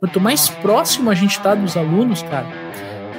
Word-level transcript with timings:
Quanto 0.00 0.20
mais 0.20 0.48
próximo 0.48 1.10
a 1.10 1.14
gente 1.14 1.32
está 1.32 1.56
dos 1.56 1.76
alunos, 1.76 2.22
cara, 2.22 2.46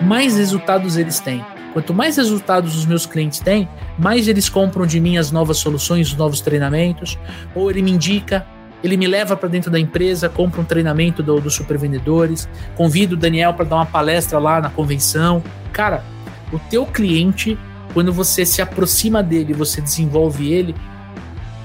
mais 0.02 0.38
resultados 0.38 0.96
eles 0.96 1.20
têm. 1.20 1.46
Quanto 1.74 1.94
mais 1.94 2.16
resultados 2.16 2.74
os 2.74 2.86
meus 2.86 3.06
clientes 3.06 3.42
têm, 3.42 3.68
mais 3.98 4.30
eles 4.30 4.48
compram 4.48 4.86
de 4.86 4.98
mim 4.98 5.18
as 5.18 5.30
novas 5.30 5.58
soluções, 5.58 6.08
os 6.08 6.16
novos 6.16 6.40
treinamentos, 6.40 7.20
ou 7.54 7.70
ele 7.70 7.82
me 7.82 7.92
indica, 7.92 8.48
ele 8.82 8.96
me 8.96 9.08
leva 9.08 9.36
para 9.36 9.50
dentro 9.50 9.70
da 9.70 9.78
empresa, 9.78 10.30
compra 10.30 10.62
um 10.62 10.64
treinamento 10.64 11.22
do, 11.22 11.42
do 11.42 11.50
Super 11.50 11.78
Vendedores, 11.78 12.48
convido 12.78 13.16
o 13.16 13.18
Daniel 13.18 13.54
para 13.54 13.66
dar 13.66 13.76
uma 13.76 13.86
palestra 13.86 14.40
lá 14.40 14.62
na 14.62 14.70
convenção. 14.70 15.44
Cara, 15.74 16.02
o 16.50 16.58
teu 16.58 16.86
cliente, 16.86 17.60
quando 17.94 18.14
você 18.14 18.46
se 18.46 18.62
aproxima 18.62 19.22
dele, 19.22 19.52
você 19.52 19.82
desenvolve 19.82 20.50
ele, 20.50 20.74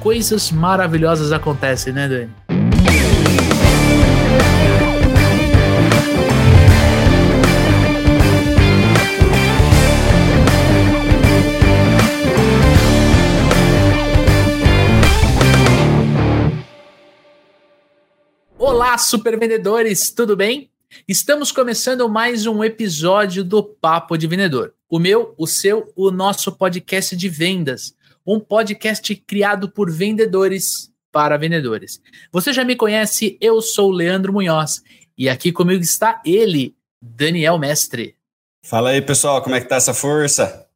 coisas 0.00 0.50
maravilhosas 0.50 1.30
acontecem, 1.30 1.92
né, 1.92 2.08
Dani? 2.08 2.53
Olá, 18.94 18.98
super 18.98 19.36
vendedores, 19.36 20.12
tudo 20.12 20.36
bem? 20.36 20.70
Estamos 21.08 21.50
começando 21.50 22.08
mais 22.08 22.46
um 22.46 22.62
episódio 22.62 23.42
do 23.42 23.60
Papo 23.60 24.16
de 24.16 24.28
Vendedor. 24.28 24.72
O 24.88 25.00
meu, 25.00 25.34
o 25.36 25.48
seu, 25.48 25.92
o 25.96 26.12
nosso 26.12 26.52
podcast 26.52 27.16
de 27.16 27.28
vendas. 27.28 27.92
Um 28.24 28.38
podcast 28.38 29.12
criado 29.16 29.68
por 29.68 29.90
vendedores 29.90 30.92
para 31.10 31.36
vendedores. 31.36 32.00
Você 32.30 32.52
já 32.52 32.62
me 32.62 32.76
conhece, 32.76 33.36
eu 33.40 33.60
sou 33.60 33.88
o 33.88 33.92
Leandro 33.92 34.32
Munhoz 34.32 34.80
e 35.18 35.28
aqui 35.28 35.50
comigo 35.50 35.82
está 35.82 36.22
ele, 36.24 36.76
Daniel 37.02 37.58
Mestre. 37.58 38.14
Fala 38.64 38.90
aí, 38.90 39.02
pessoal, 39.02 39.42
como 39.42 39.56
é 39.56 39.60
que 39.60 39.68
tá 39.68 39.74
essa 39.74 39.92
força? 39.92 40.68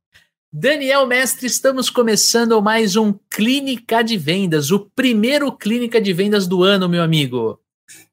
Daniel 0.53 1.07
Mestre, 1.07 1.47
estamos 1.47 1.89
começando 1.89 2.61
mais 2.61 2.97
um 2.97 3.15
Clínica 3.31 4.03
de 4.03 4.17
Vendas, 4.17 4.73
o 4.73 4.91
primeiro 4.97 5.53
Clínica 5.53 6.01
de 6.01 6.13
Vendas 6.13 6.49
do 6.49 6.65
ano, 6.65 6.89
meu 6.89 7.05
amigo. 7.05 7.61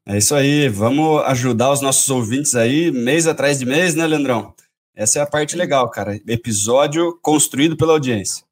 É 0.08 0.16
isso 0.16 0.36
aí, 0.36 0.68
vamos 0.68 1.20
ajudar 1.24 1.72
os 1.72 1.80
nossos 1.80 2.08
ouvintes 2.08 2.54
aí, 2.54 2.92
mês 2.92 3.26
atrás 3.26 3.58
de 3.58 3.66
mês, 3.66 3.96
né, 3.96 4.06
Leandrão? 4.06 4.54
Essa 4.94 5.18
é 5.18 5.22
a 5.22 5.26
parte 5.26 5.56
legal, 5.56 5.90
cara. 5.90 6.14
Episódio 6.28 7.18
construído 7.20 7.76
pela 7.76 7.92
audiência. 7.92 8.44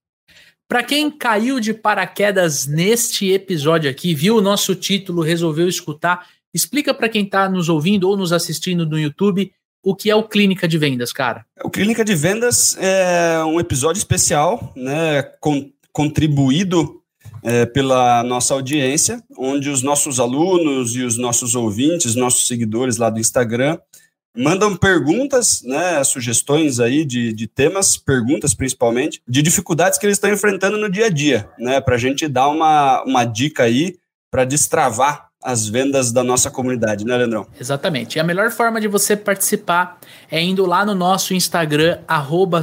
Para 0.66 0.82
quem 0.82 1.08
caiu 1.08 1.60
de 1.60 1.72
paraquedas 1.72 2.66
neste 2.66 3.30
episódio 3.30 3.88
aqui, 3.88 4.16
viu 4.16 4.36
o 4.36 4.40
nosso 4.40 4.74
título, 4.74 5.22
resolveu 5.22 5.68
escutar, 5.68 6.26
explica 6.52 6.92
para 6.92 7.08
quem 7.08 7.24
está 7.24 7.48
nos 7.48 7.68
ouvindo 7.68 8.08
ou 8.08 8.16
nos 8.16 8.32
assistindo 8.32 8.84
no 8.84 8.98
YouTube 8.98 9.52
o 9.80 9.94
que 9.94 10.10
é 10.10 10.16
o 10.16 10.24
Clínica 10.24 10.66
de 10.66 10.76
Vendas, 10.76 11.12
cara. 11.12 11.46
O 11.62 11.70
Clínica 11.70 12.04
de 12.04 12.16
Vendas 12.16 12.76
é 12.80 13.44
um 13.44 13.60
episódio 13.60 13.98
especial, 13.98 14.72
né, 14.74 15.22
con 15.38 15.70
contribuído 15.92 17.03
é, 17.44 17.66
pela 17.66 18.22
nossa 18.22 18.54
audiência, 18.54 19.22
onde 19.36 19.68
os 19.68 19.82
nossos 19.82 20.18
alunos 20.18 20.96
e 20.96 21.02
os 21.02 21.18
nossos 21.18 21.54
ouvintes, 21.54 22.14
nossos 22.14 22.46
seguidores 22.46 22.96
lá 22.96 23.10
do 23.10 23.20
Instagram, 23.20 23.78
mandam 24.34 24.74
perguntas, 24.74 25.62
né, 25.62 26.02
sugestões 26.02 26.80
aí 26.80 27.04
de, 27.04 27.34
de 27.34 27.46
temas, 27.46 27.98
perguntas 27.98 28.54
principalmente, 28.54 29.20
de 29.28 29.42
dificuldades 29.42 29.98
que 29.98 30.06
eles 30.06 30.16
estão 30.16 30.32
enfrentando 30.32 30.78
no 30.78 30.90
dia 30.90 31.06
a 31.06 31.10
dia, 31.10 31.48
né, 31.58 31.80
para 31.82 31.96
a 31.96 31.98
gente 31.98 32.26
dar 32.26 32.48
uma, 32.48 33.04
uma 33.04 33.24
dica 33.24 33.64
aí 33.64 33.96
para 34.30 34.46
destravar 34.46 35.28
as 35.44 35.68
vendas 35.68 36.10
da 36.10 36.24
nossa 36.24 36.50
comunidade, 36.50 37.04
né, 37.04 37.14
Leandrão? 37.18 37.46
Exatamente. 37.60 38.16
E 38.16 38.20
a 38.20 38.24
melhor 38.24 38.50
forma 38.50 38.80
de 38.80 38.88
você 38.88 39.14
participar 39.14 39.98
é 40.30 40.40
indo 40.40 40.64
lá 40.64 40.86
no 40.86 40.94
nosso 40.94 41.34
Instagram, 41.34 41.98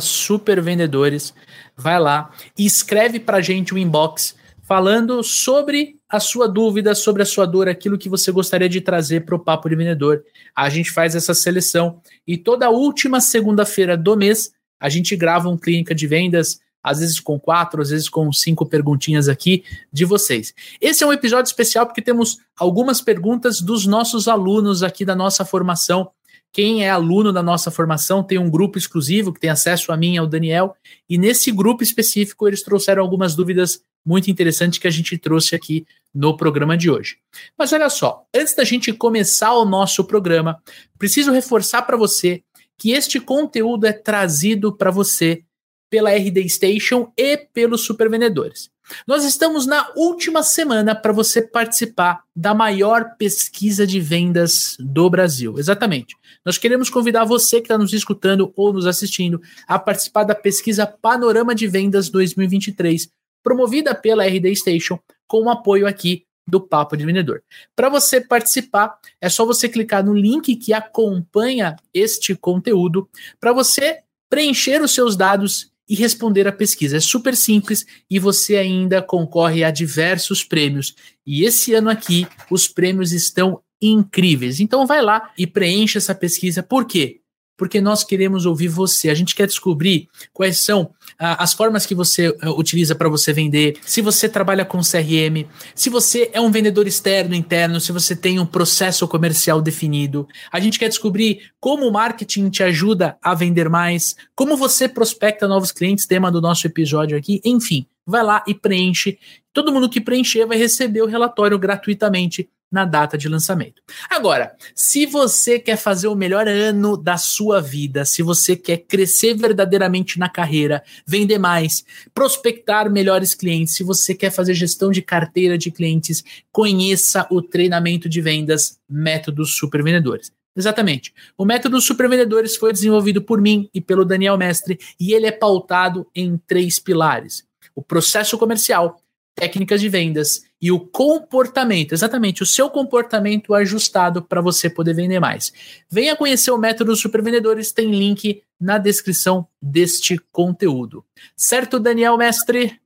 supervendedores, 0.01 1.31
vai 1.77 1.99
lá 1.99 2.31
e 2.57 2.65
escreve 2.65 3.19
para 3.19 3.37
a 3.37 3.41
gente 3.41 3.71
o 3.71 3.77
um 3.77 3.79
inbox 3.79 4.40
falando 4.71 5.21
sobre 5.21 5.97
a 6.07 6.17
sua 6.17 6.47
dúvida, 6.47 6.95
sobre 6.95 7.21
a 7.21 7.25
sua 7.25 7.45
dor, 7.45 7.67
aquilo 7.67 7.97
que 7.97 8.07
você 8.07 8.31
gostaria 8.31 8.69
de 8.69 8.79
trazer 8.79 9.25
para 9.25 9.35
o 9.35 9.39
Papo 9.39 9.67
de 9.67 9.75
Vendedor. 9.75 10.23
A 10.55 10.69
gente 10.69 10.91
faz 10.91 11.13
essa 11.13 11.33
seleção 11.33 11.99
e 12.25 12.37
toda 12.37 12.69
última 12.69 13.19
segunda-feira 13.19 13.97
do 13.97 14.15
mês 14.15 14.53
a 14.79 14.87
gente 14.87 15.13
grava 15.17 15.49
um 15.49 15.57
clínica 15.57 15.93
de 15.93 16.07
vendas, 16.07 16.61
às 16.81 17.01
vezes 17.01 17.19
com 17.19 17.37
quatro, 17.37 17.81
às 17.81 17.89
vezes 17.89 18.07
com 18.07 18.31
cinco 18.31 18.65
perguntinhas 18.65 19.27
aqui 19.27 19.65
de 19.91 20.05
vocês. 20.05 20.53
Esse 20.79 21.03
é 21.03 21.07
um 21.07 21.11
episódio 21.11 21.49
especial 21.49 21.85
porque 21.85 22.01
temos 22.01 22.37
algumas 22.57 23.01
perguntas 23.01 23.59
dos 23.59 23.85
nossos 23.85 24.29
alunos 24.29 24.83
aqui 24.83 25.03
da 25.03 25.17
nossa 25.17 25.43
formação. 25.43 26.11
Quem 26.53 26.85
é 26.85 26.89
aluno 26.89 27.33
da 27.33 27.43
nossa 27.43 27.69
formação 27.69 28.23
tem 28.23 28.37
um 28.37 28.49
grupo 28.49 28.77
exclusivo 28.77 29.33
que 29.33 29.39
tem 29.41 29.49
acesso 29.49 29.91
a 29.91 29.97
mim 29.97 30.13
e 30.13 30.17
ao 30.17 30.27
Daniel, 30.27 30.77
e 31.09 31.17
nesse 31.17 31.51
grupo 31.51 31.83
específico 31.83 32.47
eles 32.47 32.63
trouxeram 32.63 33.03
algumas 33.03 33.35
dúvidas 33.35 33.81
muito 34.05 34.29
interessante 34.29 34.79
que 34.79 34.87
a 34.87 34.91
gente 34.91 35.17
trouxe 35.17 35.55
aqui 35.55 35.85
no 36.13 36.35
programa 36.35 36.77
de 36.77 36.89
hoje. 36.89 37.17
Mas 37.57 37.71
olha 37.71 37.89
só, 37.89 38.25
antes 38.33 38.53
da 38.55 38.63
gente 38.63 38.91
começar 38.93 39.53
o 39.53 39.65
nosso 39.65 40.03
programa, 40.03 40.61
preciso 40.97 41.31
reforçar 41.31 41.83
para 41.83 41.97
você 41.97 42.43
que 42.77 42.91
este 42.91 43.19
conteúdo 43.19 43.85
é 43.85 43.93
trazido 43.93 44.75
para 44.75 44.91
você 44.91 45.43
pela 45.89 46.11
RD 46.11 46.49
Station 46.49 47.11
e 47.17 47.37
pelos 47.37 47.81
supervendedores. 47.81 48.71
Nós 49.07 49.23
estamos 49.23 49.65
na 49.65 49.89
última 49.95 50.43
semana 50.43 50.95
para 50.95 51.13
você 51.13 51.41
participar 51.41 52.23
da 52.35 52.53
maior 52.53 53.15
pesquisa 53.17 53.85
de 53.85 53.99
vendas 53.99 54.75
do 54.79 55.09
Brasil. 55.09 55.57
Exatamente. 55.57 56.15
Nós 56.45 56.57
queremos 56.57 56.89
convidar 56.89 57.23
você 57.23 57.57
que 57.57 57.65
está 57.65 57.77
nos 57.77 57.93
escutando 57.93 58.51
ou 58.55 58.73
nos 58.73 58.87
assistindo 58.87 59.41
a 59.67 59.77
participar 59.77 60.23
da 60.23 60.35
pesquisa 60.35 60.87
Panorama 60.87 61.53
de 61.53 61.67
Vendas 61.67 62.09
2023, 62.09 63.09
promovida 63.43 63.93
pela 63.95 64.25
RD 64.25 64.55
Station, 64.55 64.99
com 65.27 65.43
o 65.43 65.49
apoio 65.49 65.87
aqui 65.87 66.25
do 66.47 66.59
Papo 66.59 66.97
de 66.97 67.05
Vendedor. 67.05 67.41
Para 67.75 67.89
você 67.89 68.19
participar, 68.19 68.97
é 69.21 69.29
só 69.29 69.45
você 69.45 69.69
clicar 69.69 70.03
no 70.03 70.13
link 70.13 70.55
que 70.55 70.73
acompanha 70.73 71.75
este 71.93 72.35
conteúdo 72.35 73.09
para 73.39 73.53
você 73.53 73.99
preencher 74.29 74.81
os 74.81 74.93
seus 74.93 75.15
dados 75.15 75.71
e 75.87 75.95
responder 75.95 76.47
a 76.47 76.51
pesquisa. 76.51 76.97
É 76.97 76.99
super 76.99 77.35
simples 77.35 77.85
e 78.09 78.19
você 78.19 78.57
ainda 78.57 79.01
concorre 79.01 79.63
a 79.63 79.71
diversos 79.71 80.43
prêmios. 80.43 80.95
E 81.25 81.43
esse 81.43 81.73
ano 81.73 81.89
aqui 81.89 82.27
os 82.49 82.67
prêmios 82.67 83.11
estão 83.11 83.61
incríveis. 83.81 84.59
Então 84.59 84.85
vai 84.85 85.01
lá 85.01 85.31
e 85.37 85.47
preencha 85.47 85.97
essa 85.97 86.13
pesquisa. 86.13 86.61
Por 86.61 86.85
quê? 86.85 87.20
Porque 87.57 87.79
nós 87.79 88.03
queremos 88.03 88.45
ouvir 88.45 88.67
você. 88.67 89.09
A 89.09 89.13
gente 89.13 89.35
quer 89.35 89.47
descobrir 89.47 90.07
quais 90.33 90.63
são 90.63 90.91
ah, 91.19 91.43
as 91.43 91.53
formas 91.53 91.85
que 91.85 91.93
você 91.93 92.35
ah, 92.41 92.51
utiliza 92.51 92.95
para 92.95 93.09
você 93.09 93.31
vender, 93.31 93.77
se 93.85 94.01
você 94.01 94.27
trabalha 94.27 94.65
com 94.65 94.79
CRM, 94.79 95.45
se 95.75 95.89
você 95.89 96.29
é 96.33 96.41
um 96.41 96.51
vendedor 96.51 96.87
externo, 96.87 97.35
interno, 97.35 97.79
se 97.79 97.91
você 97.91 98.15
tem 98.15 98.39
um 98.39 98.45
processo 98.45 99.07
comercial 99.07 99.61
definido. 99.61 100.27
A 100.51 100.59
gente 100.59 100.79
quer 100.79 100.89
descobrir 100.89 101.51
como 101.59 101.87
o 101.87 101.93
marketing 101.93 102.49
te 102.49 102.63
ajuda 102.63 103.17
a 103.21 103.33
vender 103.35 103.69
mais, 103.69 104.15
como 104.35 104.57
você 104.57 104.87
prospecta 104.87 105.47
novos 105.47 105.71
clientes, 105.71 106.05
tema 106.05 106.31
do 106.31 106.41
nosso 106.41 106.65
episódio 106.65 107.17
aqui, 107.17 107.41
enfim. 107.45 107.85
Vai 108.05 108.23
lá 108.23 108.43
e 108.47 108.55
preenche. 108.55 109.19
Todo 109.53 109.71
mundo 109.71 109.89
que 109.89 110.01
preencher 110.01 110.45
vai 110.45 110.57
receber 110.57 111.01
o 111.01 111.07
relatório 111.07 111.59
gratuitamente 111.59 112.49
na 112.71 112.85
data 112.85 113.17
de 113.17 113.27
lançamento. 113.27 113.81
Agora, 114.09 114.55
se 114.73 115.05
você 115.05 115.59
quer 115.59 115.75
fazer 115.75 116.07
o 116.07 116.15
melhor 116.15 116.47
ano 116.47 116.95
da 116.95 117.17
sua 117.17 117.61
vida, 117.61 118.05
se 118.05 118.23
você 118.23 118.55
quer 118.55 118.77
crescer 118.77 119.35
verdadeiramente 119.35 120.17
na 120.17 120.29
carreira, 120.29 120.81
vender 121.05 121.37
mais, 121.37 121.83
prospectar 122.13 122.89
melhores 122.89 123.35
clientes, 123.35 123.75
se 123.75 123.83
você 123.83 124.15
quer 124.15 124.31
fazer 124.31 124.53
gestão 124.53 124.91
de 124.91 125.01
carteira 125.01 125.57
de 125.57 125.69
clientes, 125.69 126.23
conheça 126.51 127.27
o 127.29 127.41
treinamento 127.41 128.07
de 128.07 128.21
vendas 128.21 128.79
Métodos 128.89 129.57
Supervendedores. 129.57 130.31
Exatamente. 130.55 131.13
O 131.37 131.45
método 131.45 131.79
Supervendedores 131.79 132.55
foi 132.55 132.73
desenvolvido 132.73 133.21
por 133.21 133.39
mim 133.39 133.69
e 133.73 133.79
pelo 133.79 134.03
Daniel 134.03 134.37
Mestre 134.37 134.77
e 134.99 135.13
ele 135.13 135.25
é 135.25 135.31
pautado 135.31 136.05
em 136.13 136.37
três 136.45 136.77
pilares: 136.77 137.45
o 137.73 137.81
processo 137.81 138.37
comercial, 138.37 139.01
técnicas 139.35 139.81
de 139.81 139.89
vendas 139.89 140.43
e 140.61 140.71
o 140.71 140.79
comportamento, 140.79 141.93
exatamente, 141.93 142.43
o 142.43 142.45
seu 142.45 142.69
comportamento 142.69 143.53
ajustado 143.53 144.21
para 144.21 144.41
você 144.41 144.69
poder 144.69 144.93
vender 144.93 145.19
mais. 145.19 145.51
Venha 145.89 146.15
conhecer 146.15 146.51
o 146.51 146.57
método 146.57 146.95
Supervendedores, 146.95 147.71
tem 147.71 147.89
link 147.91 148.43
na 148.59 148.77
descrição 148.77 149.47
deste 149.61 150.17
conteúdo. 150.31 151.03
Certo, 151.35 151.79
Daniel 151.79 152.17
Mestre? 152.17 152.79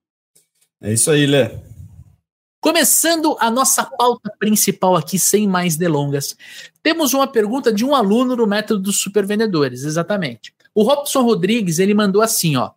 É 0.82 0.94
isso 0.94 1.12
aí, 1.12 1.26
Lé. 1.26 1.62
Começando 2.62 3.38
a 3.40 3.52
nossa 3.52 3.84
pauta 3.84 4.32
principal 4.40 4.96
aqui, 4.96 5.20
sem 5.20 5.48
mais 5.48 5.76
delongas, 5.76 6.36
temos 6.82 7.14
uma 7.14 7.28
pergunta 7.28 7.72
de 7.72 7.86
um 7.86 7.94
aluno 7.94 8.36
do 8.36 8.48
método 8.48 8.80
dos 8.80 9.00
supervendedores, 9.00 9.84
exatamente. 9.84 10.52
O 10.74 10.82
Robson 10.82 11.22
Rodrigues, 11.22 11.78
ele 11.78 11.94
mandou 11.94 12.22
assim, 12.22 12.56
ó. 12.56 12.72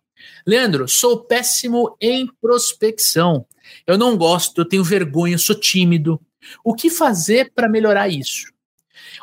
Leandro, 0.45 0.87
sou 0.87 1.21
péssimo 1.23 1.97
em 1.99 2.27
prospecção. 2.39 3.45
Eu 3.85 3.97
não 3.97 4.17
gosto, 4.17 4.61
eu 4.61 4.65
tenho 4.65 4.83
vergonha, 4.83 5.37
sou 5.37 5.55
tímido. 5.55 6.19
O 6.63 6.73
que 6.73 6.89
fazer 6.89 7.51
para 7.53 7.69
melhorar 7.69 8.09
isso? 8.09 8.51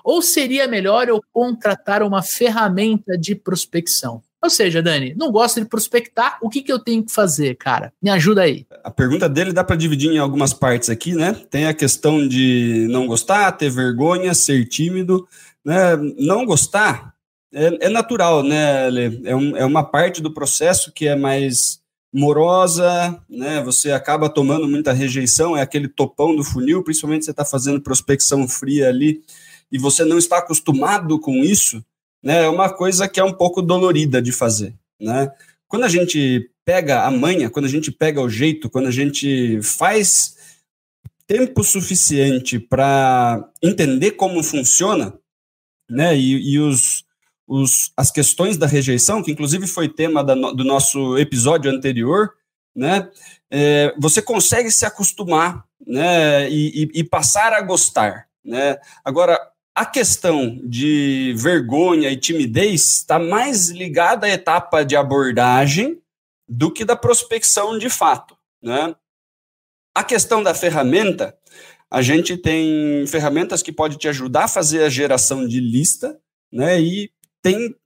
Ou 0.05 0.23
seria 0.23 0.69
melhor 0.69 1.09
eu 1.09 1.21
contratar 1.33 2.03
uma 2.03 2.23
ferramenta 2.23 3.17
de 3.17 3.35
prospecção? 3.35 4.23
Ou 4.43 4.51
seja, 4.51 4.83
Dani, 4.83 5.15
não 5.17 5.33
gosto 5.33 5.61
de 5.61 5.67
prospectar, 5.67 6.39
o 6.41 6.49
que, 6.49 6.63
que 6.63 6.71
eu 6.71 6.79
tenho 6.79 7.05
que 7.05 7.13
fazer, 7.13 7.57
cara? 7.57 7.93
Me 8.01 8.11
ajuda 8.11 8.43
aí. 8.43 8.67
A 8.85 8.91
pergunta 8.91 9.29
dele 9.29 9.53
dá 9.53 9.65
para 9.65 9.75
dividir 9.75 10.13
em 10.13 10.19
algumas 10.19 10.53
partes 10.53 10.89
aqui, 10.89 11.15
né? 11.15 11.33
Tem 11.51 11.67
a 11.67 11.75
questão 11.75 12.27
de 12.29 12.87
não 12.91 13.07
gostar, 13.07 13.51
ter 13.53 13.71
vergonha, 13.71 14.35
ser 14.35 14.67
tímido, 14.67 15.27
né? 15.65 15.97
Não 16.19 16.45
gostar 16.45 17.17
é, 17.53 17.87
é 17.87 17.89
natural, 17.89 18.43
né, 18.43 18.91
Lê? 18.91 19.21
É, 19.25 19.35
um, 19.35 19.57
é 19.57 19.65
uma 19.65 19.83
parte 19.83 20.21
do 20.21 20.33
processo 20.33 20.93
que 20.93 21.07
é 21.07 21.17
mais 21.17 21.81
morosa, 22.17 23.23
né? 23.29 23.63
Você 23.63 23.93
acaba 23.93 24.31
tomando 24.31 24.67
muita 24.67 24.91
rejeição, 24.91 25.55
é 25.55 25.61
aquele 25.61 25.87
topão 25.87 26.35
do 26.35 26.43
funil, 26.43 26.83
principalmente 26.83 27.27
você 27.27 27.31
está 27.31 27.45
fazendo 27.45 27.79
prospecção 27.79 28.49
fria 28.49 28.89
ali 28.89 29.23
e 29.71 29.77
você 29.79 30.03
não 30.03 30.17
está 30.17 30.39
acostumado 30.39 31.21
com 31.21 31.45
isso, 31.45 31.85
né? 32.23 32.45
É 32.45 32.49
uma 32.49 32.71
coisa 32.71 33.07
que 33.07 33.21
é 33.21 33.25
um 33.25 33.35
pouco 33.35 33.61
dolorida 33.61 34.23
de 34.23 34.33
fazer, 34.33 34.75
né? 34.99 35.31
Quando 35.69 35.85
a 35.85 35.91
gente 35.91 36.51
pega 36.65 37.03
a 37.03 37.11
manha, 37.11 37.51
quando 37.51 37.67
a 37.67 37.69
gente 37.69 37.93
pega 37.93 38.23
o 38.23 38.31
jeito, 38.31 38.71
quando 38.71 38.87
a 38.87 38.91
gente 38.91 39.61
faz 39.61 40.37
tempo 41.27 41.63
suficiente 41.63 42.59
para 42.59 43.47
entender 43.63 44.13
como 44.13 44.43
funciona, 44.43 45.13
né? 45.91 46.17
E, 46.17 46.55
e 46.55 46.59
os, 46.59 47.05
os, 47.47 47.93
as 47.97 48.11
questões 48.11 48.57
da 48.57 48.67
rejeição, 48.67 49.23
que 49.23 49.31
inclusive 49.31 49.67
foi 49.67 49.89
tema 49.89 50.25
da, 50.25 50.35
do 50.35 50.65
nosso 50.65 51.17
episódio 51.17 51.71
anterior, 51.71 52.33
né? 52.75 53.09
É, 53.51 53.95
você 53.99 54.21
consegue 54.21 54.71
se 54.71 54.85
acostumar, 54.85 55.65
né? 55.87 56.51
E, 56.51 56.85
e, 56.85 57.01
e 57.01 57.05
passar 57.05 57.53
a 57.53 57.61
gostar, 57.61 58.29
né? 58.45 58.79
Agora, 59.05 59.39
a 59.75 59.85
questão 59.85 60.59
de 60.65 61.35
vergonha 61.37 62.11
e 62.11 62.17
timidez 62.17 62.87
está 62.99 63.19
mais 63.19 63.69
ligada 63.69 64.27
à 64.27 64.31
etapa 64.31 64.85
de 64.85 64.97
abordagem 64.97 66.01
do 66.49 66.71
que 66.71 66.85
da 66.85 66.97
prospecção 66.97 67.79
de 67.79 67.91
fato, 67.91 68.37
né? 68.63 68.95
A 69.95 70.03
questão 70.03 70.43
da 70.43 70.55
ferramenta, 70.55 71.37
a 71.91 72.03
gente 72.03 72.37
tem 72.37 73.07
ferramentas 73.07 73.63
que 73.63 73.73
pode 73.73 73.97
te 73.97 74.09
ajudar 74.09 74.45
a 74.45 74.49
fazer 74.49 74.83
a 74.83 74.89
geração 74.89 75.47
de 75.47 75.61
lista, 75.61 76.19
né? 76.53 76.81
E 76.81 77.11
tem 77.47 77.77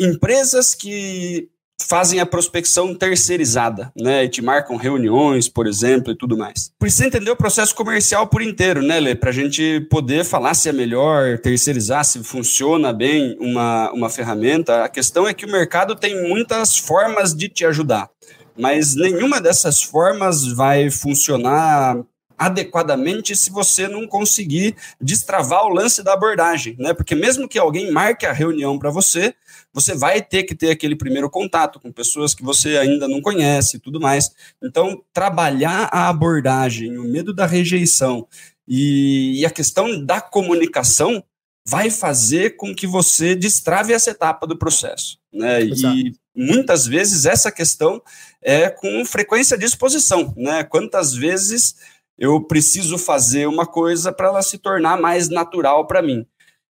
empresas 0.00 0.72
que 0.72 1.48
fazem 1.88 2.20
a 2.20 2.26
prospecção 2.26 2.94
terceirizada, 2.94 3.92
né? 3.96 4.24
E 4.24 4.28
te 4.28 4.40
marcam 4.40 4.76
reuniões, 4.76 5.48
por 5.48 5.66
exemplo, 5.66 6.12
e 6.12 6.16
tudo 6.16 6.38
mais. 6.38 6.70
Precisa 6.78 7.06
entender 7.06 7.30
o 7.30 7.36
processo 7.36 7.74
comercial 7.74 8.28
por 8.28 8.42
inteiro, 8.42 8.82
né, 8.82 9.00
Lê? 9.00 9.14
Para 9.14 9.30
a 9.30 9.32
gente 9.32 9.80
poder 9.90 10.24
falar 10.24 10.54
se 10.54 10.68
é 10.68 10.72
melhor 10.72 11.38
terceirizar, 11.38 12.04
se 12.04 12.22
funciona 12.22 12.92
bem 12.92 13.36
uma, 13.40 13.90
uma 13.92 14.08
ferramenta. 14.08 14.84
A 14.84 14.88
questão 14.88 15.26
é 15.26 15.34
que 15.34 15.44
o 15.44 15.50
mercado 15.50 15.96
tem 15.96 16.28
muitas 16.28 16.76
formas 16.78 17.34
de 17.34 17.48
te 17.48 17.64
ajudar, 17.66 18.08
mas 18.56 18.94
nenhuma 18.94 19.40
dessas 19.40 19.82
formas 19.82 20.46
vai 20.46 20.90
funcionar 20.90 22.00
adequadamente 22.38 23.34
se 23.34 23.50
você 23.50 23.88
não 23.88 24.06
conseguir 24.06 24.76
destravar 25.00 25.64
o 25.64 25.68
lance 25.68 26.02
da 26.02 26.12
abordagem, 26.12 26.76
né? 26.78 26.92
Porque 26.92 27.14
mesmo 27.14 27.48
que 27.48 27.58
alguém 27.58 27.90
marque 27.90 28.26
a 28.26 28.32
reunião 28.32 28.78
para 28.78 28.90
você, 28.90 29.34
você 29.72 29.94
vai 29.94 30.22
ter 30.22 30.44
que 30.44 30.54
ter 30.54 30.70
aquele 30.70 30.96
primeiro 30.96 31.30
contato 31.30 31.80
com 31.80 31.92
pessoas 31.92 32.34
que 32.34 32.42
você 32.42 32.76
ainda 32.78 33.06
não 33.08 33.20
conhece 33.20 33.76
e 33.76 33.80
tudo 33.80 34.00
mais. 34.00 34.30
Então, 34.62 35.02
trabalhar 35.12 35.88
a 35.92 36.08
abordagem, 36.08 36.98
o 36.98 37.04
medo 37.04 37.32
da 37.34 37.46
rejeição 37.46 38.26
e, 38.66 39.40
e 39.40 39.46
a 39.46 39.50
questão 39.50 40.04
da 40.04 40.20
comunicação 40.20 41.22
vai 41.68 41.90
fazer 41.90 42.56
com 42.56 42.74
que 42.74 42.86
você 42.86 43.34
destrave 43.34 43.92
essa 43.92 44.10
etapa 44.10 44.46
do 44.46 44.56
processo, 44.56 45.18
né? 45.32 45.62
Exato. 45.62 45.96
E 45.96 46.14
muitas 46.34 46.86
vezes 46.86 47.24
essa 47.24 47.50
questão 47.50 48.00
é 48.40 48.70
com 48.70 49.04
frequência 49.04 49.58
de 49.58 49.64
exposição, 49.64 50.32
né? 50.36 50.62
Quantas 50.62 51.12
vezes 51.12 51.74
eu 52.18 52.40
preciso 52.40 52.96
fazer 52.98 53.46
uma 53.46 53.66
coisa 53.66 54.12
para 54.12 54.28
ela 54.28 54.42
se 54.42 54.58
tornar 54.58 55.00
mais 55.00 55.28
natural 55.28 55.86
para 55.86 56.02
mim. 56.02 56.26